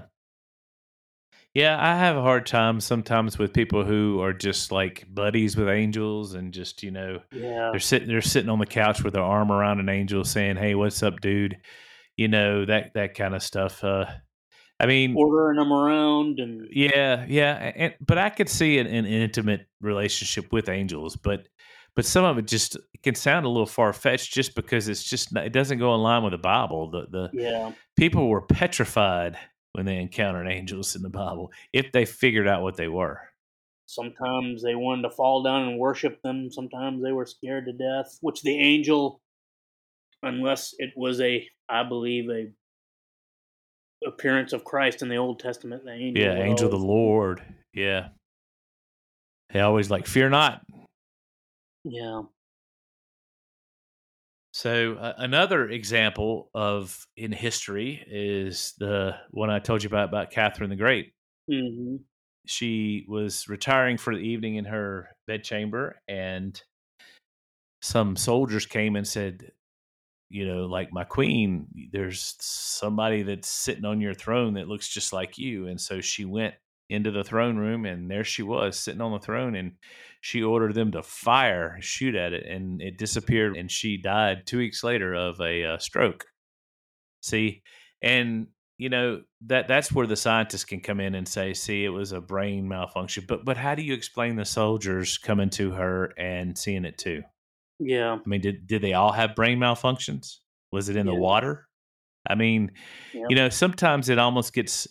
yeah. 1.54 1.82
I 1.82 1.96
have 1.96 2.16
a 2.16 2.22
hard 2.22 2.44
time 2.44 2.78
sometimes 2.80 3.38
with 3.38 3.54
people 3.54 3.84
who 3.84 4.20
are 4.20 4.34
just 4.34 4.70
like 4.70 5.06
buddies 5.08 5.56
with 5.56 5.70
angels 5.70 6.34
and 6.34 6.52
just 6.52 6.82
you 6.82 6.90
know, 6.90 7.20
yeah, 7.32 7.70
they're 7.70 7.80
sitting 7.80 8.08
they're 8.08 8.20
sitting 8.20 8.50
on 8.50 8.58
the 8.58 8.66
couch 8.66 9.02
with 9.02 9.14
their 9.14 9.22
arm 9.22 9.50
around 9.50 9.80
an 9.80 9.88
angel, 9.88 10.24
saying, 10.24 10.56
"Hey, 10.56 10.74
what's 10.74 11.02
up, 11.02 11.22
dude?" 11.22 11.56
You 12.18 12.28
know 12.28 12.66
that 12.66 12.92
that 12.94 13.14
kind 13.14 13.34
of 13.34 13.42
stuff. 13.42 13.82
Uh, 13.82 14.04
I 14.80 14.86
mean, 14.86 15.16
ordering 15.16 15.58
them 15.58 15.72
around 15.72 16.38
and 16.38 16.68
yeah, 16.70 17.24
yeah. 17.28 17.72
And, 17.74 17.94
but 18.00 18.16
I 18.18 18.30
could 18.30 18.48
see 18.48 18.78
an, 18.78 18.86
an, 18.86 19.06
intimate 19.06 19.66
relationship 19.80 20.52
with 20.52 20.68
angels, 20.68 21.16
but 21.16 21.48
but 21.96 22.06
some 22.06 22.24
of 22.24 22.38
it 22.38 22.46
just 22.46 22.76
it 22.76 23.02
can 23.02 23.16
sound 23.16 23.44
a 23.44 23.48
little 23.48 23.66
far 23.66 23.92
fetched 23.92 24.32
just 24.32 24.54
because 24.54 24.88
it's 24.88 25.02
just 25.02 25.34
it 25.36 25.52
doesn't 25.52 25.78
go 25.78 25.94
in 25.94 26.00
line 26.00 26.22
with 26.22 26.32
the 26.32 26.38
Bible. 26.38 26.90
The 26.90 27.06
the 27.10 27.30
yeah. 27.32 27.72
people 27.96 28.28
were 28.28 28.42
petrified 28.42 29.36
when 29.72 29.84
they 29.84 29.96
encountered 29.96 30.46
angels 30.48 30.94
in 30.94 31.02
the 31.02 31.08
Bible 31.08 31.50
if 31.72 31.90
they 31.92 32.04
figured 32.04 32.46
out 32.46 32.62
what 32.62 32.76
they 32.76 32.88
were. 32.88 33.20
Sometimes 33.86 34.62
they 34.62 34.74
wanted 34.74 35.02
to 35.02 35.10
fall 35.10 35.42
down 35.42 35.66
and 35.66 35.78
worship 35.78 36.20
them. 36.22 36.50
Sometimes 36.52 37.02
they 37.02 37.12
were 37.12 37.26
scared 37.26 37.66
to 37.66 37.72
death. 37.72 38.18
Which 38.20 38.42
the 38.42 38.58
angel, 38.58 39.22
unless 40.22 40.74
it 40.78 40.90
was 40.94 41.20
a, 41.20 41.48
I 41.68 41.84
believe 41.84 42.28
a 42.28 42.48
appearance 44.06 44.52
of 44.52 44.64
Christ 44.64 45.02
in 45.02 45.08
the 45.08 45.16
Old 45.16 45.40
Testament. 45.40 45.84
The 45.84 45.92
angel 45.92 46.24
yeah, 46.24 46.42
angel 46.42 46.66
of 46.66 46.72
the 46.72 46.78
Lord. 46.78 47.42
Yeah. 47.74 48.08
They 49.50 49.60
always 49.60 49.90
like, 49.90 50.06
fear 50.06 50.28
not. 50.28 50.62
Yeah. 51.84 52.22
So 54.52 54.94
uh, 54.94 55.14
another 55.18 55.68
example 55.68 56.50
of 56.54 57.06
in 57.16 57.32
history 57.32 58.04
is 58.10 58.74
the 58.78 59.14
one 59.30 59.50
I 59.50 59.60
told 59.60 59.82
you 59.82 59.88
about 59.88 60.08
about 60.08 60.30
Catherine 60.30 60.70
the 60.70 60.76
Great. 60.76 61.12
Mm-hmm. 61.50 61.96
She 62.46 63.04
was 63.08 63.46
retiring 63.48 63.98
for 63.98 64.14
the 64.14 64.20
evening 64.20 64.56
in 64.56 64.64
her 64.64 65.10
bedchamber, 65.26 66.00
and 66.08 66.60
some 67.82 68.16
soldiers 68.16 68.66
came 68.66 68.96
and 68.96 69.06
said, 69.06 69.52
you 70.30 70.46
know, 70.46 70.66
like 70.66 70.92
my 70.92 71.04
queen, 71.04 71.66
there's 71.92 72.36
somebody 72.40 73.22
that's 73.22 73.48
sitting 73.48 73.84
on 73.84 74.00
your 74.00 74.14
throne 74.14 74.54
that 74.54 74.68
looks 74.68 74.88
just 74.88 75.12
like 75.12 75.38
you. 75.38 75.66
And 75.66 75.80
so 75.80 76.00
she 76.00 76.24
went 76.24 76.54
into 76.90 77.10
the 77.10 77.24
throne 77.24 77.56
room 77.56 77.84
and 77.84 78.10
there 78.10 78.24
she 78.24 78.42
was 78.42 78.78
sitting 78.78 79.00
on 79.00 79.12
the 79.12 79.18
throne 79.18 79.54
and 79.54 79.72
she 80.20 80.42
ordered 80.42 80.74
them 80.74 80.92
to 80.92 81.02
fire, 81.02 81.78
shoot 81.80 82.14
at 82.14 82.32
it, 82.32 82.46
and 82.46 82.82
it 82.82 82.98
disappeared. 82.98 83.56
And 83.56 83.70
she 83.70 83.96
died 83.96 84.46
two 84.46 84.58
weeks 84.58 84.82
later 84.82 85.14
of 85.14 85.40
a 85.40 85.64
uh, 85.64 85.78
stroke. 85.78 86.26
See, 87.22 87.62
and 88.02 88.48
you 88.78 88.88
know 88.88 89.22
that 89.46 89.66
that's 89.66 89.90
where 89.92 90.06
the 90.06 90.16
scientists 90.16 90.64
can 90.64 90.80
come 90.80 91.00
in 91.00 91.14
and 91.14 91.26
say, 91.26 91.52
"See, 91.52 91.84
it 91.84 91.88
was 91.88 92.12
a 92.12 92.20
brain 92.20 92.68
malfunction." 92.68 93.24
But 93.26 93.44
but 93.44 93.56
how 93.56 93.74
do 93.74 93.82
you 93.82 93.92
explain 93.92 94.36
the 94.36 94.44
soldiers 94.44 95.18
coming 95.18 95.50
to 95.50 95.72
her 95.72 96.14
and 96.16 96.56
seeing 96.56 96.84
it 96.84 96.96
too? 96.96 97.22
Yeah. 97.78 98.14
I 98.24 98.28
mean, 98.28 98.40
did 98.40 98.66
did 98.66 98.82
they 98.82 98.92
all 98.94 99.12
have 99.12 99.34
brain 99.34 99.58
malfunctions? 99.58 100.36
Was 100.72 100.88
it 100.88 100.96
in 100.96 101.06
Yeah. 101.06 101.12
the 101.12 101.18
water? 101.18 101.66
I 102.28 102.34
mean, 102.34 102.72
Yep. 103.14 103.24
you 103.30 103.36
know, 103.36 103.48
sometimes 103.48 104.08
it 104.08 104.18
almost 104.18 104.52
gets 104.52 104.86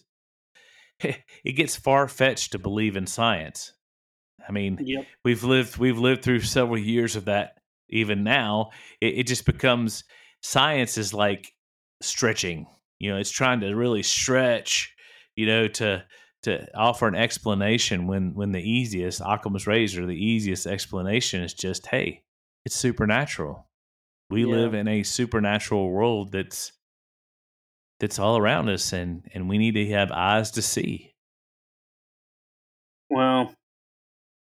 it 1.00 1.56
gets 1.56 1.76
far 1.76 2.08
fetched 2.08 2.54
to 2.54 2.60
believe 2.60 2.96
in 2.98 3.06
science. 3.08 3.74
I 4.48 4.52
mean, 4.52 4.78
Yep. 4.82 5.06
we've 5.26 5.44
lived 5.44 5.78
we've 5.78 5.98
lived 6.00 6.24
through 6.24 6.42
several 6.42 6.78
years 6.78 7.16
of 7.16 7.26
that. 7.26 7.54
Even 7.90 8.24
now, 8.24 8.72
it, 9.02 9.20
it 9.20 9.28
just 9.28 9.46
becomes 9.46 10.04
science 10.42 10.98
is 10.98 11.14
like 11.14 11.54
stretching. 12.02 12.68
You 13.00 13.12
know, 13.12 13.18
it's 13.18 13.32
trying 13.32 13.62
to 13.62 13.74
really 13.76 14.04
stretch. 14.04 14.94
You 15.36 15.46
know, 15.46 15.68
to 15.68 16.04
to 16.44 16.68
offer 16.78 17.08
an 17.08 17.16
explanation 17.16 18.08
when 18.08 18.34
when 18.34 18.52
the 18.52 18.62
easiest 18.62 19.22
Occam's 19.22 19.68
razor, 19.68 20.06
the 20.06 20.14
easiest 20.16 20.66
explanation 20.66 21.44
is 21.44 21.54
just, 21.54 21.86
hey, 21.88 22.24
it's 22.68 22.76
supernatural. 22.76 23.66
We 24.30 24.42
Yeah. 24.46 24.56
live 24.56 24.74
in 24.74 24.90
a 24.90 25.04
supernatural 25.04 25.90
world 25.90 26.34
that's 26.34 26.74
that's 28.02 28.20
all 28.20 28.38
around 28.38 28.68
us, 28.70 28.92
and 28.92 29.26
and 29.34 29.48
we 29.50 29.58
need 29.58 29.72
to 29.76 29.88
have 29.92 30.12
eyes 30.12 30.52
to 30.52 30.62
see. 30.62 31.14
Well, 33.10 33.56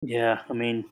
yeah, 0.03 0.43
I 0.51 0.53
mean, 0.53 0.91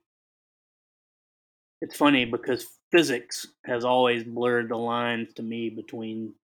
it's 1.82 1.96
funny 1.96 2.24
because 2.26 2.78
physics 2.92 3.44
has 3.64 3.84
always 3.84 4.22
blurred 4.22 4.68
the 4.68 4.76
lines 4.78 5.34
to 5.34 5.42
me 5.42 5.68
between 5.68 6.36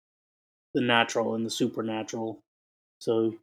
the 0.75 0.81
natural 0.83 1.37
and 1.37 1.47
the 1.47 1.51
supernatural. 1.51 2.41
So 2.99 3.39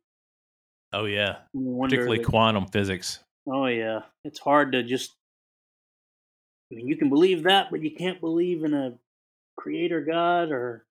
Oh 0.91 1.05
yeah, 1.05 1.43
particularly 1.53 2.17
that- 2.17 2.27
quantum 2.27 2.65
physics. 2.67 3.23
oh 3.47 3.67
yeah, 3.67 4.01
it's 4.25 4.39
hard 4.39 4.73
to 4.73 4.83
just. 4.83 5.15
I 6.72 6.76
mean, 6.76 6.88
you 6.88 6.95
can 6.95 7.09
believe 7.09 7.43
that, 7.43 7.72
but 7.72 7.82
you 7.82 7.91
can't 7.91 8.22
believe 8.22 8.63
in 8.63 8.74
a 8.74 8.93
creator 9.57 10.01
God 10.01 10.51
or 10.51 10.86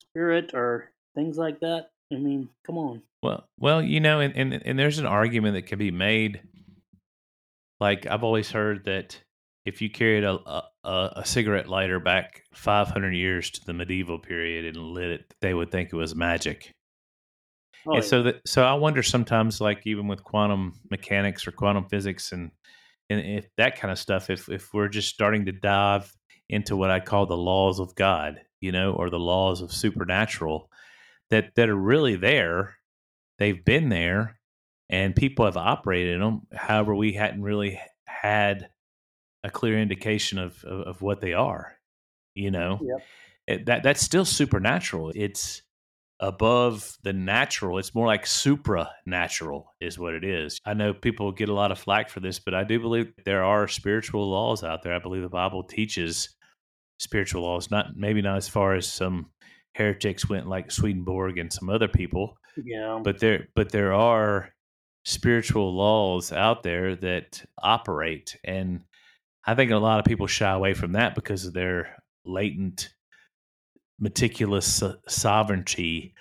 spirit 0.00 0.52
or 0.54 0.90
things 1.14 1.36
like 1.36 1.60
that. 1.60 1.90
I 2.12 2.16
mean, 2.16 2.48
come 2.66 2.78
on. 2.78 3.02
Well, 3.22 3.44
well, 3.58 3.82
you 3.82 4.00
know, 4.00 4.20
and, 4.20 4.34
and 4.36 4.62
and 4.64 4.78
there's 4.78 4.98
an 4.98 5.06
argument 5.06 5.54
that 5.54 5.66
can 5.66 5.78
be 5.78 5.90
made. 5.90 6.40
Like 7.80 8.06
I've 8.06 8.24
always 8.24 8.50
heard 8.50 8.84
that 8.84 9.20
if 9.66 9.82
you 9.82 9.90
carried 9.90 10.24
a 10.24 10.38
a, 10.84 11.12
a 11.16 11.22
cigarette 11.24 11.68
lighter 11.68 12.00
back 12.00 12.44
500 12.54 13.12
years 13.12 13.50
to 13.50 13.66
the 13.66 13.74
medieval 13.74 14.18
period 14.18 14.64
and 14.64 14.76
lit 14.76 15.10
it, 15.10 15.34
they 15.40 15.52
would 15.52 15.70
think 15.70 15.92
it 15.92 15.96
was 15.96 16.14
magic. 16.14 16.72
Oh, 17.86 17.94
and 17.94 18.02
yeah. 18.02 18.08
so 18.08 18.22
that 18.22 18.40
so 18.46 18.64
I 18.64 18.74
wonder 18.74 19.02
sometimes, 19.02 19.60
like 19.60 19.86
even 19.86 20.08
with 20.08 20.24
quantum 20.24 20.74
mechanics 20.90 21.46
or 21.46 21.52
quantum 21.52 21.86
physics 21.88 22.32
and 22.32 22.50
and 23.10 23.20
if 23.20 23.48
that 23.56 23.78
kind 23.78 23.90
of 23.90 23.98
stuff, 23.98 24.30
if 24.30 24.48
if 24.48 24.72
we're 24.74 24.88
just 24.88 25.08
starting 25.08 25.46
to 25.46 25.52
dive 25.52 26.12
into 26.48 26.76
what 26.76 26.90
I 26.90 27.00
call 27.00 27.26
the 27.26 27.36
laws 27.36 27.78
of 27.80 27.94
God, 27.94 28.40
you 28.60 28.72
know, 28.72 28.92
or 28.92 29.10
the 29.10 29.18
laws 29.18 29.60
of 29.60 29.72
supernatural, 29.72 30.70
that 31.30 31.54
that 31.56 31.68
are 31.68 31.76
really 31.76 32.16
there, 32.16 32.76
they've 33.38 33.64
been 33.64 33.88
there, 33.88 34.38
and 34.90 35.14
people 35.16 35.44
have 35.44 35.56
operated 35.56 36.14
in 36.14 36.20
them. 36.20 36.42
However, 36.52 36.94
we 36.94 37.12
hadn't 37.12 37.42
really 37.42 37.80
had 38.06 38.68
a 39.44 39.50
clear 39.50 39.78
indication 39.78 40.38
of 40.38 40.62
of, 40.64 40.80
of 40.80 41.02
what 41.02 41.20
they 41.20 41.32
are, 41.34 41.76
you 42.34 42.50
know. 42.50 42.78
Yep. 42.82 43.02
It- 43.46 43.66
that 43.66 43.82
that's 43.82 44.02
still 44.02 44.26
supernatural. 44.26 45.12
It's 45.14 45.62
above 46.20 46.96
the 47.02 47.12
natural. 47.12 47.78
It's 47.78 47.94
more 47.94 48.06
like 48.06 48.24
supranatural, 48.24 49.64
is 49.80 49.98
what 49.98 50.14
it 50.14 50.24
is. 50.24 50.58
I 50.64 50.74
know 50.74 50.92
people 50.92 51.32
get 51.32 51.48
a 51.48 51.54
lot 51.54 51.70
of 51.70 51.78
flack 51.78 52.10
for 52.10 52.20
this, 52.20 52.38
but 52.38 52.54
I 52.54 52.64
do 52.64 52.80
believe 52.80 53.12
there 53.24 53.44
are 53.44 53.68
spiritual 53.68 54.28
laws 54.28 54.64
out 54.64 54.82
there. 54.82 54.94
I 54.94 54.98
believe 54.98 55.22
the 55.22 55.28
Bible 55.28 55.62
teaches 55.62 56.30
spiritual 56.98 57.42
laws, 57.42 57.70
not 57.70 57.96
maybe 57.96 58.22
not 58.22 58.36
as 58.36 58.48
far 58.48 58.74
as 58.74 58.86
some 58.86 59.30
heretics 59.74 60.28
went 60.28 60.48
like 60.48 60.70
Swedenborg 60.70 61.38
and 61.38 61.52
some 61.52 61.70
other 61.70 61.88
people, 61.88 62.36
yeah. 62.62 63.00
but 63.02 63.20
there 63.20 63.46
but 63.54 63.70
there 63.70 63.92
are 63.92 64.50
spiritual 65.04 65.74
laws 65.74 66.32
out 66.32 66.62
there 66.62 66.96
that 66.96 67.42
operate 67.62 68.36
and 68.44 68.82
I 69.46 69.54
think 69.54 69.70
a 69.70 69.76
lot 69.76 69.98
of 69.98 70.04
people 70.04 70.26
shy 70.26 70.50
away 70.50 70.74
from 70.74 70.92
that 70.92 71.14
because 71.14 71.46
of 71.46 71.54
their 71.54 71.96
latent 72.26 72.90
meticulous 74.00 74.72
so- 74.74 74.96
sovereignty 75.08 76.14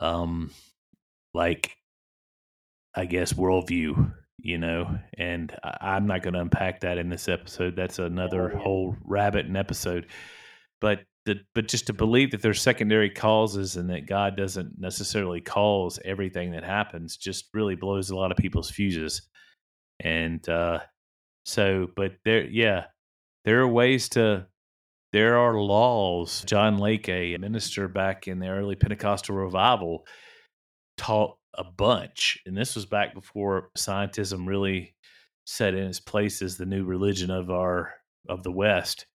um 0.00 0.50
like 1.32 1.76
I 2.96 3.06
guess 3.06 3.32
worldview, 3.32 4.12
you 4.38 4.58
know, 4.58 4.98
and 5.18 5.52
I, 5.64 5.76
I'm 5.96 6.06
not 6.06 6.22
going 6.22 6.34
to 6.34 6.40
unpack 6.40 6.80
that 6.80 6.96
in 6.98 7.08
this 7.08 7.28
episode. 7.28 7.74
That's 7.74 7.98
another 7.98 8.52
Oh, 8.52 8.56
yeah. 8.56 8.62
whole 8.62 8.96
rabbit 9.04 9.46
an 9.46 9.56
episode. 9.56 10.06
But 10.80 11.00
the, 11.26 11.40
but 11.56 11.66
just 11.66 11.86
to 11.88 11.92
believe 11.92 12.30
that 12.30 12.42
there's 12.42 12.60
secondary 12.62 13.10
causes 13.10 13.76
and 13.76 13.90
that 13.90 14.06
God 14.06 14.36
doesn't 14.36 14.78
necessarily 14.78 15.40
cause 15.40 15.98
everything 16.04 16.52
that 16.52 16.62
happens 16.62 17.16
just 17.16 17.46
really 17.52 17.74
blows 17.74 18.10
a 18.10 18.16
lot 18.16 18.30
of 18.30 18.36
people's 18.36 18.70
fuses. 18.70 19.22
And 20.00 20.46
uh, 20.48 20.80
so, 21.46 21.88
but 21.96 22.12
there, 22.24 22.44
yeah, 22.44 22.84
there 23.44 23.60
are 23.60 23.68
ways 23.68 24.08
to. 24.10 24.46
There 25.14 25.38
are 25.38 25.54
laws. 25.60 26.42
John 26.44 26.78
Lake, 26.78 27.08
a 27.08 27.36
minister 27.36 27.86
back 27.86 28.26
in 28.26 28.40
the 28.40 28.48
early 28.48 28.74
Pentecostal 28.74 29.36
revival, 29.36 30.08
taught 30.96 31.36
a 31.56 31.62
bunch, 31.62 32.40
and 32.46 32.56
this 32.56 32.74
was 32.74 32.84
back 32.84 33.14
before 33.14 33.70
scientism 33.78 34.48
really 34.48 34.96
set 35.44 35.74
in 35.74 35.84
its 35.84 36.00
place 36.00 36.42
as 36.42 36.56
the 36.56 36.66
new 36.66 36.84
religion 36.84 37.30
of 37.30 37.48
our 37.48 37.94
of 38.28 38.42
the 38.42 38.50
West. 38.50 39.06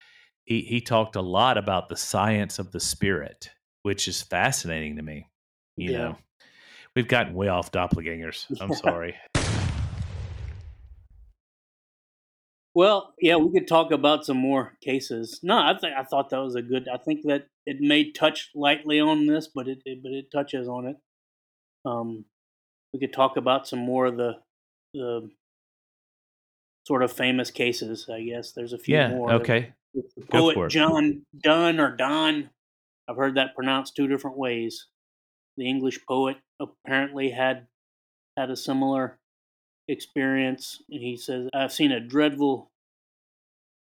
He 0.45 0.61
he 0.61 0.79
talked 0.79 1.17
a 1.17 1.21
lot 1.21 1.57
about 1.57 1.89
the 1.89 1.97
science 1.97 2.59
of 2.59 2.71
the 2.71 2.79
spirit, 2.79 3.49
which 3.83 4.07
is 4.07 4.21
fascinating 4.21 4.95
to 4.95 5.01
me. 5.01 5.27
You 5.75 5.91
Yeah. 5.91 5.97
know, 5.97 6.17
we've 6.95 7.09
gotten 7.09 7.33
way 7.33 7.49
off 7.49 7.73
doppelgangers. 7.73 8.45
I'm 8.61 8.73
sorry. 8.73 9.17
Well, 12.79 13.13
yeah, 13.19 13.35
we 13.35 13.51
could 13.51 13.67
talk 13.67 13.91
about 13.91 14.25
some 14.25 14.37
more 14.37 14.77
cases. 14.81 15.41
No, 15.43 15.57
I 15.57 15.77
think 15.77 15.95
I 15.97 16.03
thought 16.03 16.29
that 16.29 16.39
was 16.39 16.55
a 16.55 16.61
good. 16.61 16.87
I 16.87 16.95
think 16.95 17.23
that 17.25 17.47
it 17.65 17.81
may 17.81 18.09
touch 18.09 18.51
lightly 18.55 19.01
on 19.01 19.25
this, 19.25 19.49
but 19.53 19.67
it, 19.67 19.79
it 19.83 20.01
but 20.01 20.13
it 20.13 20.31
touches 20.31 20.69
on 20.69 20.85
it. 20.85 20.95
Um, 21.83 22.23
we 22.93 22.99
could 23.01 23.11
talk 23.11 23.35
about 23.35 23.67
some 23.67 23.79
more 23.79 24.05
of 24.05 24.15
the 24.15 24.35
the 24.93 25.29
sort 26.87 27.03
of 27.03 27.11
famous 27.11 27.51
cases. 27.51 28.07
I 28.09 28.21
guess 28.21 28.53
there's 28.53 28.71
a 28.71 28.77
few 28.77 28.95
Yeah. 28.95 29.09
more. 29.09 29.33
Okay. 29.33 29.73
The 29.93 30.03
Go 30.31 30.47
for 30.47 30.53
poet. 30.53 30.71
John 30.71 31.25
Donne 31.37 31.81
or 31.81 31.97
Don, 31.97 32.49
I've 33.09 33.17
heard 33.17 33.35
that 33.35 33.55
pronounced 33.55 33.97
two 33.97 34.07
different 34.07 34.37
ways. 34.37 34.87
The 35.57 35.67
English 35.67 35.99
poet 36.07 36.37
apparently 36.61 37.31
had 37.31 37.67
had 38.37 38.49
a 38.49 38.55
similar 38.55 39.19
experience. 39.89 40.81
And 40.89 41.01
he 41.01 41.17
says, 41.17 41.49
"I've 41.53 41.73
seen 41.73 41.91
a 41.91 41.99
dreadful, 41.99 42.71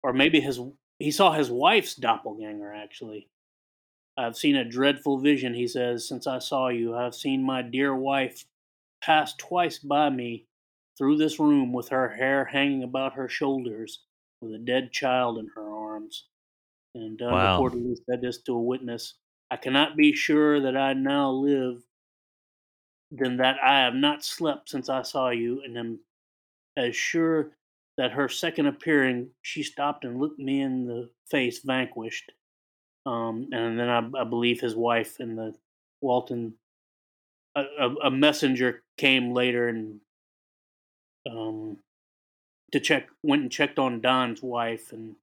or 0.02 0.14
maybe 0.14 0.42
his 0.42 0.60
he 1.00 1.12
saw 1.12 1.32
his 1.34 1.52
wife's 1.52 1.96
doppelganger. 1.96 2.74
Actually, 2.74 3.30
I've 4.18 4.38
seen 4.38 4.56
a 4.56 4.66
dreadful 4.66 5.20
vision." 5.20 5.54
He 5.54 5.68
says, 5.68 6.08
"Since 6.08 6.28
I 6.28 6.40
saw 6.40 6.70
you, 6.70 6.96
I've 6.96 7.16
seen 7.16 7.44
my 7.44 7.62
dear 7.62 7.96
wife 7.96 8.46
pass 9.02 9.36
twice 9.36 9.80
by 9.80 10.10
me 10.10 10.48
through 10.98 11.18
this 11.18 11.40
room 11.40 11.74
with 11.74 11.90
her 11.90 12.10
hair 12.10 12.46
hanging 12.46 12.84
about 12.84 13.14
her 13.14 13.28
shoulders, 13.28 14.04
with 14.42 14.54
a 14.54 14.60
dead 14.60 14.92
child 14.92 15.38
in 15.38 15.48
her 15.56 15.70
arms." 15.72 16.28
And 16.96 17.18
Donne 17.18 17.34
Wow. 17.34 17.60
reportedly 17.60 17.98
said 18.06 18.22
this 18.22 18.42
to 18.44 18.54
a 18.54 18.62
witness. 18.62 19.16
I 19.50 19.58
cannot 19.58 19.98
be 19.98 20.14
sure 20.14 20.60
that 20.62 20.78
I 20.78 20.94
now 20.94 21.32
live 21.32 21.84
than 23.14 23.38
that 23.38 23.58
I 23.64 23.80
have 23.82 23.94
not 23.94 24.24
slept 24.26 24.70
since 24.70 24.90
I 24.90 25.04
saw 25.04 25.30
you, 25.30 25.62
and 25.64 25.78
am 25.78 26.00
as 26.76 26.96
sure 26.96 27.52
that 27.98 28.12
her 28.12 28.28
second 28.28 28.66
appearing, 28.66 29.30
she 29.44 29.62
stopped 29.62 30.04
and 30.04 30.20
looked 30.20 30.40
me 30.40 30.62
in 30.62 30.88
the 30.88 31.10
face, 31.30 31.60
vanquished. 31.60 32.32
Um, 33.06 33.50
and 33.52 33.80
then 33.80 33.90
I, 33.90 34.22
I 34.22 34.24
believe 34.24 34.60
his 34.60 34.76
wife 34.76 35.20
and 35.20 35.38
the 35.38 35.54
Walton, 36.02 36.56
a, 37.56 37.62
a, 37.80 37.96
a 38.06 38.12
messenger 38.12 38.82
came 38.98 39.34
later 39.34 39.68
and 39.68 40.00
um, 41.30 41.78
to 42.72 42.80
check, 42.80 43.10
went 43.22 43.44
and 43.44 43.52
checked 43.52 43.78
on 43.78 44.02
Don's 44.02 44.42
wife, 44.42 44.92
and 44.92 45.16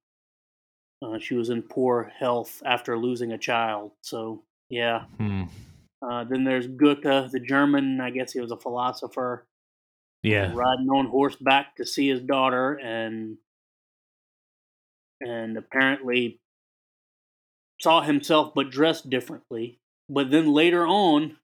uh, 1.01 1.19
she 1.19 1.33
was 1.33 1.49
in 1.49 1.61
poor 1.61 2.11
health 2.17 2.63
after 2.65 2.97
losing 2.97 3.33
a 3.33 3.37
child. 3.37 3.91
So 4.01 4.43
yeah, 4.69 5.03
Hmm. 5.17 5.43
Uh, 6.01 6.23
then 6.25 6.43
there's 6.43 6.67
Goethe, 6.67 7.31
the 7.31 7.39
German. 7.39 8.01
I 8.01 8.09
guess 8.09 8.33
he 8.33 8.39
was 8.39 8.51
a 8.51 8.57
philosopher, 8.57 9.47
Yeah. 10.23 10.51
riding 10.53 10.89
on 10.89 11.07
horseback 11.07 11.75
to 11.77 11.85
see 11.85 12.09
his 12.09 12.21
daughter, 12.21 12.73
and 12.79 13.37
and 15.21 15.57
apparently 15.57 16.39
saw 17.79 18.01
himself 18.01 18.53
but 18.55 18.69
dressed 18.69 19.09
differently. 19.09 19.79
But 20.09 20.31
then 20.31 20.51
later 20.51 20.85
on, 20.85 21.37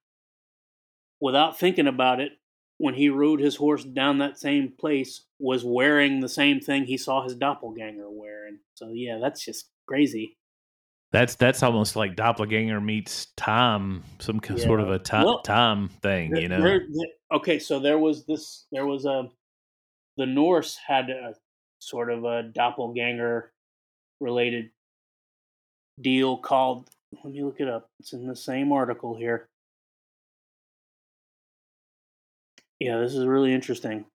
without 1.20 1.58
thinking 1.60 1.88
about 1.88 2.20
it, 2.20 2.34
when 2.80 2.93
he 2.93 3.10
rode 3.10 3.39
his 3.39 3.55
horse 3.55 3.84
down 3.84 4.20
that 4.20 4.38
same 4.38 4.72
place, 4.80 5.26
was 5.39 5.64
wearing 5.64 6.20
the 6.20 6.30
same 6.30 6.60
thing 6.60 6.86
he 6.86 6.97
saw 6.97 7.24
his 7.24 7.36
doppelganger 7.36 8.10
wearing. 8.10 8.60
So 8.76 8.91
yeah, 8.93 9.18
that's 9.20 9.43
just 9.43 9.70
crazy. 9.88 10.36
That's 11.18 11.34
that's 11.34 11.63
almost 11.63 11.95
like 11.95 12.15
doppelganger 12.15 12.80
meets 12.80 13.26
time, 13.38 14.03
some 14.20 14.39
yeah. 14.47 14.55
sort 14.57 14.80
of 14.80 14.91
a 14.91 14.99
time 14.99 15.26
well, 15.26 15.41
time 15.41 15.89
thing, 15.89 16.36
you 16.36 16.47
know. 16.47 16.61
There, 16.61 16.86
there, 16.93 17.07
okay, 17.34 17.57
so 17.57 17.80
there 17.80 17.97
was 17.97 18.28
this. 18.28 18.68
There 18.72 18.86
was 18.86 19.05
a. 19.05 19.28
The 20.18 20.28
Norse 20.28 20.78
had 20.88 21.09
a 21.09 21.34
sort 21.80 22.11
of 22.11 22.24
a 22.24 22.43
doppelganger 22.43 23.51
related 24.22 24.70
deal 25.99 26.38
called. 26.38 26.88
Let 27.24 27.34
me 27.34 27.43
look 27.43 27.61
it 27.61 27.68
up. 27.68 27.89
It's 27.99 28.13
in 28.13 28.28
the 28.28 28.36
same 28.36 28.72
article 28.72 29.18
here. 29.18 29.49
Yeah, 32.80 32.99
this 32.99 33.15
is 33.15 33.26
really 33.26 33.55
interesting. 33.55 34.05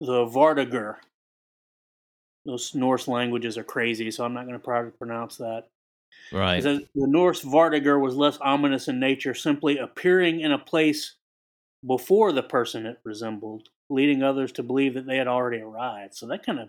The 0.00 0.24
Vardøger. 0.24 0.98
Those 2.44 2.74
Norse 2.74 3.06
languages 3.08 3.56
are 3.56 3.64
crazy, 3.64 4.10
so 4.10 4.24
I'm 4.24 4.34
not 4.34 4.46
going 4.46 4.58
to 4.58 4.64
probably 4.64 4.92
pronounce 4.92 5.36
that. 5.36 5.64
Right. 6.32 6.62
the 6.62 6.86
Norse 6.94 7.42
Vardøger 7.42 8.00
was 8.00 8.14
less 8.14 8.38
ominous 8.38 8.88
in 8.88 9.00
nature, 9.00 9.34
simply 9.34 9.78
appearing 9.78 10.40
in 10.40 10.52
a 10.52 10.58
place 10.58 11.16
before 11.86 12.32
the 12.32 12.42
person 12.42 12.86
it 12.86 12.98
resembled, 13.04 13.68
leading 13.88 14.22
others 14.22 14.52
to 14.52 14.62
believe 14.62 14.94
that 14.94 15.06
they 15.06 15.16
had 15.16 15.28
already 15.28 15.58
arrived. 15.58 16.14
So 16.14 16.26
that 16.28 16.44
kind 16.44 16.60
of 16.60 16.68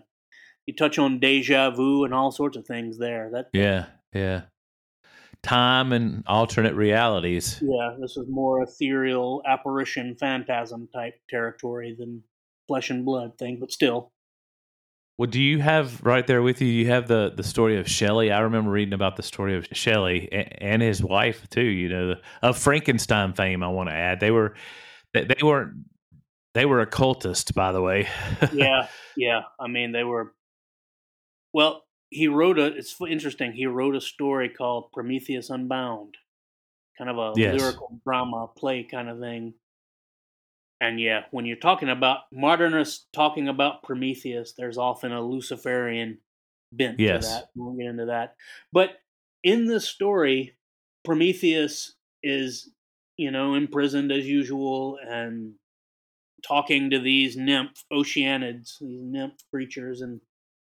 you 0.66 0.74
touch 0.74 0.98
on 0.98 1.18
deja 1.18 1.70
vu 1.70 2.04
and 2.04 2.14
all 2.14 2.30
sorts 2.30 2.56
of 2.56 2.66
things 2.66 2.98
there. 2.98 3.30
That 3.32 3.48
yeah, 3.52 3.86
yeah 4.14 4.42
time 5.44 5.92
and 5.92 6.24
alternate 6.26 6.74
realities. 6.74 7.62
Yeah, 7.62 7.94
this 8.00 8.16
is 8.16 8.26
more 8.28 8.62
ethereal 8.62 9.42
apparition 9.46 10.16
phantasm 10.18 10.88
type 10.92 11.14
territory 11.28 11.94
than 11.96 12.22
flesh 12.66 12.90
and 12.90 13.04
blood 13.04 13.38
thing, 13.38 13.58
but 13.60 13.70
still. 13.70 14.10
Well, 15.16 15.30
do 15.30 15.40
you 15.40 15.60
have 15.60 16.02
right 16.02 16.26
there 16.26 16.42
with 16.42 16.60
you? 16.60 16.66
You 16.66 16.88
have 16.88 17.06
the 17.06 17.32
the 17.34 17.44
story 17.44 17.78
of 17.78 17.88
Shelley. 17.88 18.32
I 18.32 18.40
remember 18.40 18.70
reading 18.70 18.94
about 18.94 19.16
the 19.16 19.22
story 19.22 19.56
of 19.56 19.66
Shelley 19.72 20.28
and, 20.32 20.82
his 20.82 21.02
wife 21.02 21.48
too. 21.50 21.62
You 21.62 21.88
know, 21.88 22.14
of 22.42 22.58
Frankenstein 22.58 23.32
fame. 23.32 23.62
I 23.62 23.68
want 23.68 23.88
to 23.90 23.94
add 23.94 24.18
they 24.18 24.32
were 24.32 24.54
they, 25.12 25.24
they 25.24 25.42
weren't 25.42 25.84
they 26.54 26.66
were 26.66 26.80
occultists, 26.80 27.50
by 27.50 27.72
the 27.72 27.82
way. 27.82 28.08
yeah, 28.52 28.88
yeah. 29.16 29.42
I 29.60 29.68
mean, 29.68 29.92
they 29.92 30.04
were. 30.04 30.32
Well, 31.52 31.84
he 32.10 32.28
wrote 32.28 32.58
a. 32.58 32.66
It's 32.66 32.96
interesting. 33.08 33.52
He 33.52 33.66
wrote 33.66 33.96
a 33.96 34.00
story 34.00 34.48
called 34.48 34.90
Prometheus 34.92 35.50
Unbound, 35.50 36.14
kind 36.96 37.10
of 37.10 37.18
a 37.18 37.32
yes. 37.36 37.60
lyrical 37.60 38.00
drama 38.04 38.48
play 38.56 38.84
kind 38.84 39.08
of 39.08 39.18
thing. 39.18 39.54
And 40.84 41.00
yeah, 41.00 41.22
when 41.30 41.46
you're 41.46 41.56
talking 41.56 41.88
about 41.88 42.20
modernists 42.30 43.06
talking 43.12 43.48
about 43.48 43.82
Prometheus, 43.82 44.52
there's 44.52 44.76
often 44.76 45.12
a 45.12 45.22
Luciferian 45.22 46.18
bent 46.72 47.00
yes. 47.00 47.26
to 47.26 47.32
that. 47.32 47.44
We'll 47.56 47.74
get 47.74 47.86
into 47.86 48.06
that. 48.06 48.34
But 48.70 48.90
in 49.42 49.64
this 49.64 49.88
story, 49.88 50.56
Prometheus 51.02 51.94
is, 52.22 52.70
you 53.16 53.30
know, 53.30 53.54
imprisoned 53.54 54.12
as 54.12 54.26
usual 54.26 54.98
and 55.02 55.54
talking 56.46 56.90
to 56.90 56.98
these 56.98 57.34
nymph 57.34 57.82
oceanids, 57.90 58.78
these 58.78 59.00
nymph 59.02 59.40
creatures, 59.50 60.02
and 60.02 60.20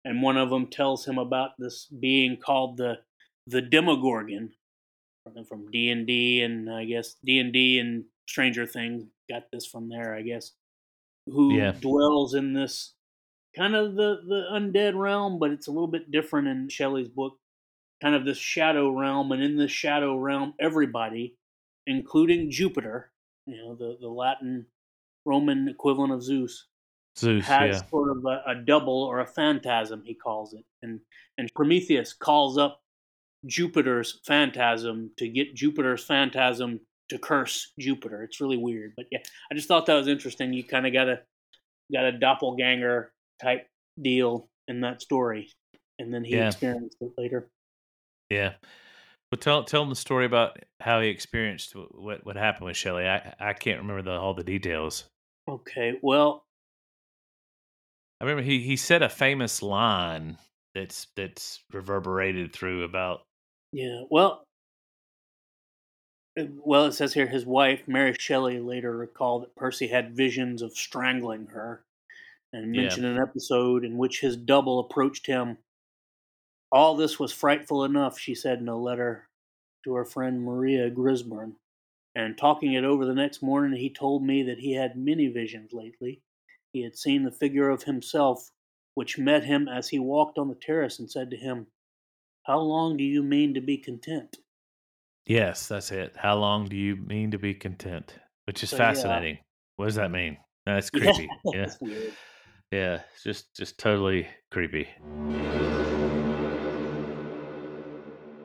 and 0.04 0.24
one 0.24 0.38
of 0.38 0.50
them 0.50 0.68
tells 0.68 1.06
him 1.06 1.20
about 1.20 1.52
this 1.60 1.86
being 1.86 2.38
called 2.38 2.78
the 2.78 2.96
the 3.46 3.62
Demogorgon 3.62 4.52
from 5.48 5.70
D 5.70 5.90
and 5.92 6.08
D, 6.08 6.42
and 6.42 6.72
I 6.72 6.86
guess 6.86 7.16
D 7.24 7.38
and 7.38 7.54
D 7.54 7.78
and 7.78 8.06
Stranger 8.28 8.66
Things 8.66 9.04
got 9.30 9.44
this 9.52 9.66
from 9.66 9.90
there, 9.90 10.16
I 10.16 10.22
guess. 10.22 10.52
Who 11.28 11.54
yeah. 11.54 11.72
dwells 11.72 12.34
in 12.34 12.54
this 12.54 12.94
kind 13.56 13.76
of 13.76 13.96
the 13.96 14.22
the 14.28 14.44
undead 14.54 14.96
realm, 14.96 15.40
but 15.40 15.52
it's 15.52 15.68
a 15.68 15.72
little 15.72 15.88
bit 15.88 16.12
different 16.12 16.48
in 16.48 16.70
Shelley's 16.70 17.10
book. 17.10 17.38
Kind 18.02 18.16
of 18.16 18.26
this 18.26 18.38
shadow 18.38 18.92
realm, 18.92 19.32
and 19.32 19.42
in 19.42 19.58
this 19.58 19.72
shadow 19.72 20.16
realm, 20.16 20.54
everybody, 20.60 21.36
including 21.88 22.52
Jupiter, 22.52 23.12
you 23.48 23.58
know, 23.58 23.76
the 23.76 23.98
the 24.00 24.08
Latin 24.08 24.68
Roman 25.26 25.68
equivalent 25.68 26.14
of 26.14 26.24
Zeus, 26.24 26.68
Zeus 27.18 27.46
has 27.46 27.78
yeah. 27.78 27.90
sort 27.90 28.16
of 28.16 28.24
a, 28.26 28.52
a, 28.52 28.56
double 28.56 29.04
or 29.04 29.20
a 29.20 29.28
phantasm, 29.28 30.04
he 30.06 30.14
calls 30.14 30.54
it, 30.54 30.64
and 30.84 31.00
and 31.38 31.50
Prometheus 31.56 32.14
calls 32.14 32.58
up 32.58 32.82
Jupiter's 33.46 34.20
phantasm 34.26 35.12
to 35.18 35.28
get 35.28 35.56
Jupiter's 35.56 36.04
phantasm 36.04 36.80
to 37.10 37.18
curse 37.18 37.72
Jupiter. 37.80 38.24
It's 38.24 38.42
really 38.42 38.58
weird, 38.58 38.94
but 38.96 39.06
yeah, 39.12 39.20
I 39.52 39.56
just 39.56 39.68
thought 39.68 39.86
that 39.86 39.96
was 39.96 40.08
interesting. 40.08 40.54
You 40.54 40.64
kind 40.64 40.88
of 40.88 40.94
got 40.94 41.08
a 41.08 41.22
got 41.92 42.06
a 42.06 42.12
doppelganger 42.12 43.12
type 43.42 43.68
deal 44.02 44.50
in 44.68 44.82
that 44.82 45.02
story, 45.02 45.50
and 46.00 46.14
then 46.14 46.24
he 46.24 46.36
yeah. 46.36 46.48
experienced 46.48 46.98
it 47.02 47.12
later. 47.18 47.48
Yeah. 48.30 48.54
Well, 49.32 49.40
tell 49.40 49.64
tell 49.64 49.84
him 49.84 49.90
the 49.90 49.96
story 49.96 50.26
about 50.26 50.58
how 50.80 51.02
he 51.02 51.10
experienced 51.10 51.76
what 51.76 52.26
what 52.26 52.38
happened 52.38 52.66
with 52.66 52.78
Shelley. 52.78 53.08
I 53.08 53.34
I 53.40 53.54
can't 53.54 53.80
remember 53.80 54.02
the, 54.02 54.18
all 54.18 54.34
the 54.34 54.44
details. 54.44 55.06
Okay, 55.50 55.98
well, 56.02 56.44
I 58.20 58.26
remember 58.26 58.44
he 58.44 58.60
he 58.60 58.76
said 58.76 59.02
a 59.02 59.10
famous 59.10 59.62
line 59.62 60.38
that's 60.74 61.08
that's 61.16 61.62
reverberated 61.74 62.54
through 62.54 62.84
about 62.84 63.22
yeah. 63.74 64.04
Well, 64.10 64.44
well, 66.64 66.86
it 66.86 66.94
says 66.94 67.14
here 67.14 67.28
his 67.28 67.46
wife 67.46 67.88
Mary 67.88 68.16
Shelley 68.18 68.60
later 68.60 68.96
recalled 68.96 69.44
that 69.44 69.56
Percy 69.56 69.88
had 69.88 70.16
visions 70.16 70.62
of 70.62 70.78
strangling 70.78 71.48
her, 71.48 71.84
and 72.54 72.72
mentioned 72.72 73.06
yeah. 73.06 73.12
an 73.12 73.20
episode 73.20 73.84
in 73.84 73.98
which 73.98 74.22
his 74.22 74.38
double 74.38 74.80
approached 74.80 75.28
him. 75.28 75.58
All 76.72 76.96
this 76.96 77.20
was 77.20 77.32
frightful 77.32 77.84
enough, 77.84 78.20
she 78.20 78.36
said 78.36 78.60
in 78.60 78.68
a 78.68 78.78
letter 78.78 79.30
to 79.84 79.94
her 79.94 80.06
friend 80.06 80.44
Maria 80.44 80.90
Gisborne. 80.90 81.56
And 82.16 82.38
talking 82.38 82.74
it 82.74 82.84
over 82.84 83.06
the 83.06 83.14
next 83.14 83.44
morning, 83.44 83.80
he 83.80 83.90
told 83.90 84.24
me 84.24 84.44
that 84.44 84.60
he 84.60 84.74
had 84.74 84.98
many 84.98 85.28
visions 85.28 85.72
lately 85.72 86.22
he 86.78 86.84
had 86.84 86.96
seen 86.96 87.24
the 87.24 87.32
figure 87.32 87.70
of 87.70 87.84
himself, 87.84 88.52
which 88.94 89.18
met 89.18 89.44
him 89.44 89.68
as 89.68 89.90
he 89.90 89.98
walked 89.98 90.38
on 90.38 90.48
the 90.48 90.56
terrace 90.56 91.00
and 91.00 91.10
said 91.10 91.32
to 91.32 91.38
him, 91.38 91.68
How 92.44 92.60
long 92.60 92.98
do 92.98 93.04
you 93.04 93.24
mean 93.24 93.54
to 93.56 93.62
be 93.62 93.78
content? 93.78 94.38
Yes, 95.28 95.68
that's 95.68 95.92
it. 95.92 96.16
How 96.16 96.38
long 96.38 96.66
do 96.66 96.78
you 96.78 96.96
mean 96.96 97.32
to 97.32 97.38
be 97.38 97.54
content? 97.54 98.16
Which 98.46 98.64
is 98.64 98.70
so, 98.70 98.78
fascinating. 98.78 99.36
Yeah. 99.36 99.42
What 99.76 99.86
does 99.88 99.96
that 99.96 100.10
mean? 100.10 100.38
That's 100.66 100.90
creepy. 100.90 101.28
Yeah. 101.54 101.68
yeah. 101.82 102.00
yeah. 102.72 103.00
Just 103.24 103.54
just 103.54 103.78
totally 103.78 104.26
creepy. 104.52 104.88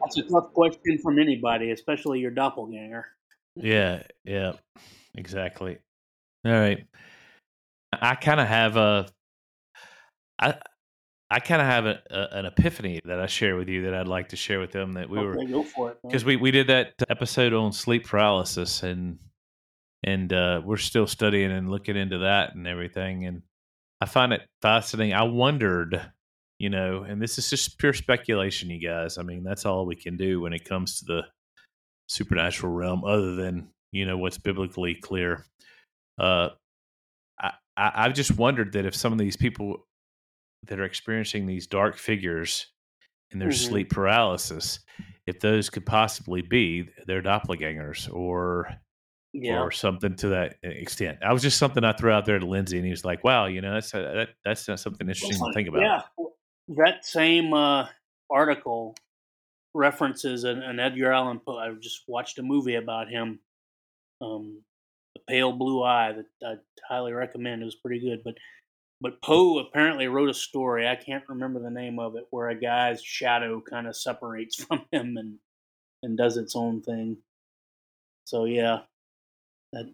That's 0.01 0.18
a 0.18 0.22
tough 0.22 0.53
question 0.55 0.99
from 1.01 1.20
anybody, 1.20 1.70
especially 1.70 2.18
your 2.18 2.33
doppelganger. 2.33 3.07
yeah, 3.55 4.03
yeah. 4.24 4.55
Exactly. 5.16 5.78
All 6.45 6.53
right. 6.53 6.85
I 7.93 8.16
kind 8.16 8.41
of 8.41 8.49
have 8.49 8.76
a, 8.76 9.07
I, 10.41 10.55
I 11.33 11.41
kind 11.41 11.62
of 11.62 11.66
have 11.66 11.87
a, 11.87 12.01
a, 12.11 12.39
an 12.39 12.47
epiphany 12.47 13.01
that 13.05 13.18
I 13.18 13.26
share 13.26 13.57
with 13.57 13.68
you 13.68 13.85
that 13.85 13.95
I'd 13.95 14.09
like 14.09 14.28
to 14.28 14.37
share 14.37 14.61
with 14.61 14.72
them 14.72 14.93
that 14.95 15.09
we 15.09 15.18
okay, 15.18 15.26
were 15.26 15.45
go 15.47 15.62
for 15.62 15.91
it 15.93 15.99
because 16.03 16.24
we 16.24 16.37
we 16.37 16.51
did 16.51 16.66
that 16.66 16.93
episode 17.09 17.55
on 17.55 17.72
sleep 17.72 18.07
paralysis 18.07 18.83
and 18.83 19.18
and 20.05 20.33
uh, 20.33 20.61
we're 20.64 20.76
still 20.76 21.07
studying 21.07 21.51
and 21.51 21.70
looking 21.70 21.97
into 21.97 22.18
that 22.18 22.55
and 22.55 22.66
everything 22.66 23.24
and 23.24 23.43
I 24.03 24.05
find 24.05 24.33
it 24.33 24.43
fascinating. 24.61 25.14
I 25.14 25.22
wondered, 25.22 26.11
you 26.59 26.70
know, 26.70 27.05
and 27.05 27.22
this 27.22 27.39
is 27.39 27.49
just 27.49 27.78
pure 27.78 27.93
speculation, 27.93 28.68
you 28.68 28.85
guys. 28.85 29.16
I 29.16 29.22
mean, 29.22 29.45
that's 29.45 29.64
all 29.64 29.87
we 29.87 29.95
can 29.95 30.16
do 30.16 30.41
when 30.41 30.53
it 30.53 30.64
comes 30.64 30.99
to 30.99 31.05
the 31.05 31.22
supernatural 32.09 32.72
realm, 32.72 33.05
other 33.05 33.37
than 33.37 33.68
you 33.93 34.05
know 34.05 34.18
what's 34.18 34.39
biblically 34.39 34.97
clear. 34.97 35.47
Uh, 36.18 36.49
I, 37.39 37.53
have 37.76 38.14
just 38.14 38.37
wondered 38.37 38.72
that 38.72 38.87
if 38.87 38.97
some 38.97 39.12
of 39.12 39.20
these 39.20 39.37
people 39.37 39.87
that 40.66 40.78
are 40.78 40.84
experiencing 40.84 41.46
these 41.46 41.66
dark 41.66 41.96
figures 41.96 42.66
in 43.30 43.38
their 43.38 43.48
mm-hmm. 43.48 43.70
sleep 43.70 43.90
paralysis, 43.90 44.80
if 45.26 45.40
those 45.40 45.70
could 45.70 45.86
possibly 45.86 46.42
be 46.42 46.88
their 47.06 47.22
doppelgangers 47.22 48.12
or 48.12 48.68
yeah. 49.32 49.60
or 49.60 49.70
something 49.70 50.14
to 50.16 50.28
that 50.28 50.56
extent. 50.62 51.18
I 51.22 51.32
was 51.32 51.42
just 51.42 51.58
something 51.58 51.84
I 51.84 51.92
threw 51.92 52.12
out 52.12 52.26
there 52.26 52.38
to 52.38 52.46
Lindsy, 52.46 52.76
and 52.76 52.84
he 52.84 52.90
was 52.90 53.04
like, 53.04 53.24
"Wow, 53.24 53.46
you 53.46 53.60
know, 53.60 53.74
that's 53.74 53.94
a, 53.94 53.98
that, 53.98 54.28
that's 54.44 54.64
something 54.64 55.08
interesting 55.08 55.38
to 55.38 55.52
think 55.54 55.68
about." 55.68 55.82
Yeah, 55.82 56.02
that 56.76 57.04
same 57.04 57.54
uh, 57.54 57.86
article 58.30 58.94
references 59.74 60.44
an, 60.44 60.62
an 60.62 60.78
Edgar 60.78 61.12
Allan 61.12 61.40
Poe. 61.40 61.56
I 61.56 61.72
just 61.80 62.02
watched 62.06 62.38
a 62.38 62.42
movie 62.42 62.74
about 62.74 63.08
him 63.08 63.40
um, 64.20 64.62
the 65.14 65.20
Pale 65.28 65.52
Blue 65.52 65.82
Eye 65.82 66.12
that 66.12 66.46
I 66.46 66.54
highly 66.92 67.12
recommend. 67.12 67.62
It 67.62 67.66
was 67.66 67.76
pretty 67.76 68.00
good, 68.00 68.22
but 68.24 68.34
but 69.03 69.20
Poe 69.20 69.59
apparently 69.59 70.07
wrote 70.07 70.30
a 70.30 70.34
story. 70.34 70.86
I 70.86 70.94
can't 70.94 71.28
remember 71.28 71.59
the 71.59 71.70
name 71.70 71.98
of 71.98 72.14
it, 72.14 72.28
where 72.30 72.50
a 72.50 72.55
guy's 72.55 73.03
shadow 73.03 73.61
kind 73.61 73.88
of 73.88 73.96
separates 73.96 74.55
from 74.64 74.84
him 74.92 75.16
and 75.16 75.38
and 76.05 76.16
does 76.16 76.36
its 76.36 76.55
own 76.55 76.80
thing. 76.82 77.16
So 78.24 78.44
yeah, 78.44 78.80
that, 79.72 79.92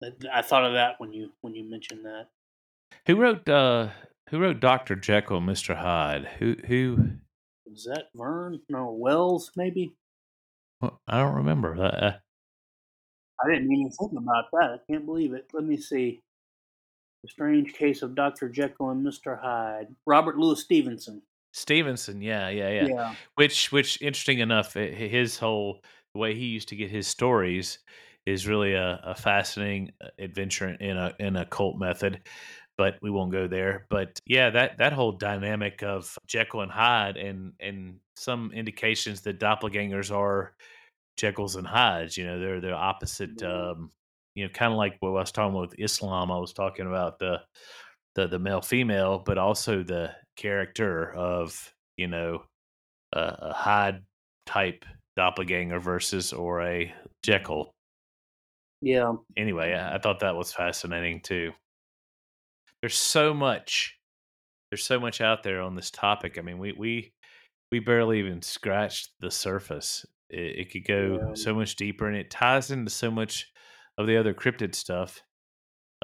that 0.00 0.14
I 0.32 0.40
thought 0.40 0.64
of 0.64 0.72
that 0.72 0.98
when 0.98 1.12
you 1.12 1.30
when 1.42 1.54
you 1.54 1.70
mentioned 1.70 2.06
that. 2.06 2.28
Who 3.06 3.16
wrote 3.16 3.46
uh 3.48 3.90
who 4.30 4.38
wrote 4.38 4.60
Doctor 4.60 4.96
Jekyll 4.96 5.36
and 5.36 5.46
Mister 5.46 5.74
Hyde? 5.74 6.26
Who 6.38 6.56
who 6.66 7.10
was 7.66 7.84
that? 7.84 8.06
Verne? 8.14 8.62
No, 8.70 8.96
Wells 8.98 9.52
maybe. 9.56 9.94
Well, 10.80 11.00
I 11.06 11.20
don't 11.20 11.34
remember. 11.34 11.76
Uh, 11.76 12.14
I 13.44 13.48
didn't 13.48 13.70
even 13.70 13.90
think 13.90 14.12
about 14.12 14.46
that. 14.52 14.70
I 14.70 14.78
can't 14.90 15.04
believe 15.04 15.34
it. 15.34 15.46
Let 15.52 15.64
me 15.64 15.76
see. 15.76 16.22
The 17.22 17.28
Strange 17.28 17.72
Case 17.74 18.02
of 18.02 18.14
Dr. 18.14 18.48
Jekyll 18.48 18.90
and 18.90 19.06
Mr. 19.06 19.40
Hyde. 19.40 19.88
Robert 20.06 20.38
Louis 20.38 20.60
Stevenson. 20.60 21.22
Stevenson, 21.52 22.20
yeah, 22.22 22.48
yeah, 22.48 22.70
yeah. 22.70 22.86
Yeah. 22.86 23.14
Which, 23.34 23.70
which, 23.70 24.00
interesting 24.00 24.40
enough, 24.40 24.74
his 24.74 25.38
whole 25.38 25.82
the 26.14 26.20
way 26.20 26.34
he 26.34 26.46
used 26.46 26.68
to 26.68 26.76
get 26.76 26.90
his 26.90 27.06
stories 27.06 27.78
is 28.26 28.46
really 28.46 28.74
a, 28.74 29.00
a 29.04 29.14
fascinating 29.14 29.92
uh, 30.02 30.08
adventure 30.18 30.68
in 30.68 30.96
a 30.96 31.14
in 31.18 31.36
a 31.36 31.46
cult 31.46 31.78
method. 31.78 32.20
But 32.78 32.96
we 33.02 33.10
won't 33.10 33.32
go 33.32 33.48
there. 33.48 33.86
But 33.90 34.18
yeah, 34.26 34.50
that 34.50 34.78
that 34.78 34.92
whole 34.92 35.12
dynamic 35.12 35.82
of 35.82 36.16
Jekyll 36.26 36.62
and 36.62 36.72
Hyde, 36.72 37.16
and 37.16 37.52
and 37.60 37.98
some 38.16 38.50
indications 38.54 39.22
that 39.22 39.40
doppelgangers 39.40 40.14
are 40.14 40.54
Jekylls 41.20 41.56
and 41.56 41.66
Hydes. 41.66 42.16
You 42.16 42.26
know, 42.26 42.40
they're 42.40 42.60
the 42.60 42.72
opposite. 42.72 43.42
Um, 43.42 43.90
you 44.34 44.44
know, 44.44 44.50
kind 44.52 44.72
of 44.72 44.78
like 44.78 44.96
what 45.00 45.10
I 45.10 45.12
was 45.12 45.32
talking 45.32 45.50
about 45.54 45.70
with 45.70 45.80
Islam. 45.80 46.30
I 46.30 46.38
was 46.38 46.52
talking 46.52 46.86
about 46.86 47.18
the 47.18 47.40
the 48.14 48.26
the 48.26 48.38
male 48.38 48.62
female, 48.62 49.22
but 49.24 49.38
also 49.38 49.82
the 49.82 50.12
character 50.36 51.12
of 51.14 51.72
you 51.96 52.08
know 52.08 52.42
a, 53.12 53.20
a 53.20 53.52
Hyde 53.52 54.02
type 54.46 54.84
doppelganger 55.16 55.78
versus 55.78 56.32
or 56.32 56.62
a 56.62 56.92
Jekyll. 57.22 57.72
Yeah. 58.80 59.12
Anyway, 59.36 59.72
I, 59.72 59.96
I 59.96 59.98
thought 59.98 60.20
that 60.20 60.36
was 60.36 60.52
fascinating 60.52 61.20
too. 61.20 61.52
There's 62.80 62.98
so 62.98 63.32
much. 63.32 63.96
There's 64.70 64.84
so 64.84 64.98
much 64.98 65.20
out 65.20 65.42
there 65.42 65.60
on 65.60 65.76
this 65.76 65.90
topic. 65.90 66.38
I 66.38 66.42
mean, 66.42 66.58
we 66.58 66.72
we 66.72 67.12
we 67.70 67.78
barely 67.78 68.18
even 68.18 68.42
scratched 68.42 69.10
the 69.20 69.30
surface. 69.30 70.04
It, 70.30 70.58
it 70.58 70.72
could 70.72 70.86
go 70.86 71.20
yeah. 71.20 71.34
so 71.34 71.54
much 71.54 71.76
deeper, 71.76 72.08
and 72.08 72.16
it 72.16 72.30
ties 72.30 72.70
into 72.70 72.90
so 72.90 73.10
much 73.10 73.52
of 73.98 74.06
the 74.06 74.16
other 74.16 74.34
cryptid 74.34 74.74
stuff. 74.74 75.22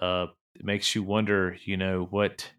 Uh, 0.00 0.26
it 0.54 0.64
makes 0.64 0.94
you 0.94 1.02
wonder, 1.02 1.56
you 1.64 1.76
know, 1.76 2.06
what 2.10 2.50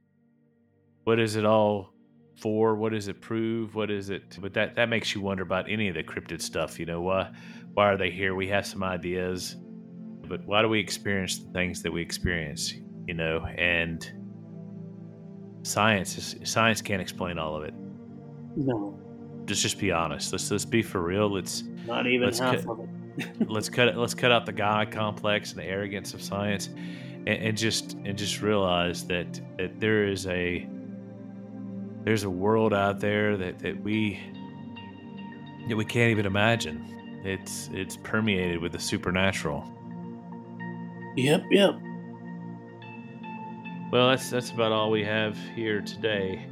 what 1.03 1.19
is 1.19 1.35
it 1.35 1.45
all 1.45 1.93
for? 2.37 2.75
What 2.75 2.91
does 2.91 3.07
it 3.07 3.21
prove? 3.21 3.75
What 3.75 3.89
is 3.89 4.09
it? 4.09 4.37
But 4.41 4.53
that 4.53 4.75
that 4.75 4.89
makes 4.89 5.13
you 5.13 5.21
wonder 5.21 5.43
about 5.43 5.69
any 5.69 5.87
of 5.87 5.95
the 5.95 6.03
cryptid 6.03 6.41
stuff. 6.41 6.79
You 6.79 6.85
know, 6.85 7.01
why 7.01 7.31
why 7.73 7.87
are 7.91 7.97
they 7.97 8.11
here? 8.11 8.35
We 8.35 8.47
have 8.49 8.65
some 8.65 8.83
ideas, 8.83 9.55
but 10.27 10.45
why 10.45 10.61
do 10.61 10.69
we 10.69 10.79
experience 10.79 11.39
the 11.39 11.51
things 11.51 11.81
that 11.83 11.91
we 11.91 12.01
experience? 12.01 12.73
You 13.07 13.15
know, 13.15 13.45
and 13.57 14.11
science 15.63 16.17
is, 16.17 16.35
science 16.49 16.81
can't 16.81 17.01
explain 17.01 17.39
all 17.39 17.55
of 17.55 17.63
it. 17.63 17.73
No 18.55 18.99
let's 19.49 19.61
just 19.61 19.79
be 19.79 19.91
honest. 19.91 20.31
Let's 20.31 20.49
let's 20.51 20.65
be 20.65 20.81
for 20.81 21.01
real. 21.01 21.31
Let's 21.31 21.63
not 21.85 22.07
even 22.07 22.25
let's 22.25 22.39
half 22.39 22.57
cut, 22.57 22.67
of 22.67 22.79
it. 22.81 22.89
Let's 23.47 23.69
cut 23.69 23.87
it. 23.87 23.97
Let's 23.97 24.13
cut 24.13 24.31
out 24.31 24.45
the 24.45 24.51
God 24.51 24.91
complex 24.91 25.51
and 25.51 25.59
the 25.59 25.65
arrogance 25.65 26.13
of 26.13 26.21
science, 26.21 26.67
and, 26.67 27.27
and 27.27 27.57
just 27.57 27.93
and 27.93 28.17
just 28.17 28.41
realize 28.41 29.05
that 29.07 29.39
that 29.57 29.79
there 29.79 30.05
is 30.05 30.27
a 30.27 30.67
there's 32.03 32.23
a 32.23 32.29
world 32.29 32.73
out 32.73 32.99
there 32.99 33.37
that 33.37 33.59
that 33.59 33.81
we 33.81 34.19
that 35.67 35.75
we 35.75 35.85
can't 35.85 36.11
even 36.11 36.25
imagine. 36.25 37.21
It's 37.23 37.69
it's 37.73 37.97
permeated 37.97 38.61
with 38.61 38.71
the 38.71 38.79
supernatural. 38.79 39.65
Yep, 41.15 41.43
yep. 41.51 41.79
Well, 43.91 44.09
that's 44.09 44.29
that's 44.29 44.51
about 44.51 44.71
all 44.71 44.91
we 44.91 45.03
have 45.03 45.37
here 45.55 45.81
today 45.81 46.45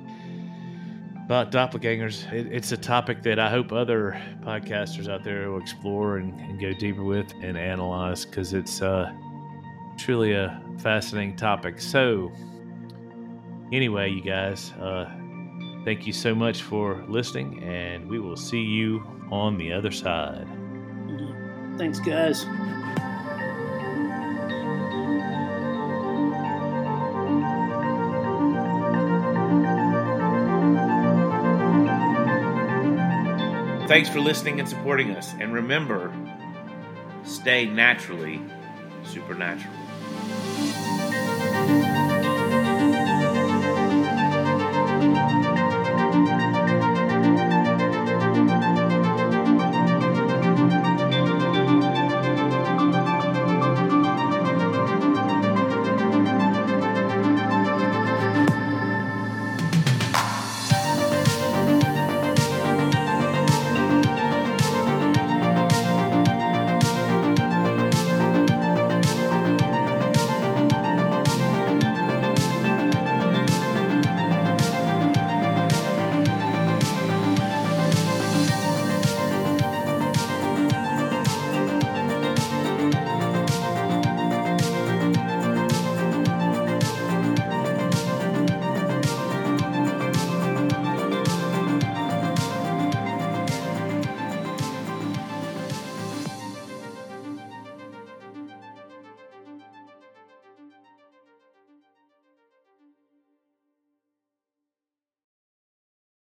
about 1.28 1.52
doppelgangers. 1.52 2.32
It, 2.32 2.48
it's 2.54 2.72
a 2.72 2.78
topic 2.78 3.22
that 3.24 3.38
I 3.38 3.50
hope 3.50 3.74
other 3.74 4.18
podcasters 4.44 5.10
out 5.10 5.26
there 5.26 5.52
will 5.52 5.60
explore 5.60 6.20
and, 6.20 6.40
and 6.40 6.58
go 6.58 6.72
deeper 6.72 7.04
with 7.04 7.34
and 7.42 7.58
analyze 7.58 8.24
because 8.24 8.54
it's 8.54 8.82
uh, 8.82 9.12
truly 9.98 10.32
a 10.32 10.62
fascinating 10.78 11.36
topic. 11.36 11.82
So, 11.82 12.32
anyway, 13.74 14.10
you 14.10 14.22
guys, 14.22 14.72
uh, 14.80 15.12
thank 15.84 16.08
you 16.08 16.14
so 16.14 16.34
much 16.34 16.62
for 16.62 17.04
listening, 17.10 17.62
and 17.62 18.10
we 18.10 18.20
will 18.20 18.38
see 18.38 18.62
you 18.62 19.06
on 19.30 19.58
the 19.58 19.74
other 19.74 19.92
side. 19.92 20.48
Thanks, 21.78 22.00
guys. 22.00 22.46
Thanks 33.98 34.12
for 34.12 34.20
listening 34.20 34.60
and 34.60 34.70
supporting 34.70 35.10
us. 35.16 35.34
And 35.40 35.52
remember, 35.52 36.14
stay 37.24 37.66
naturally 37.66 38.40
supernatural. 39.04 39.74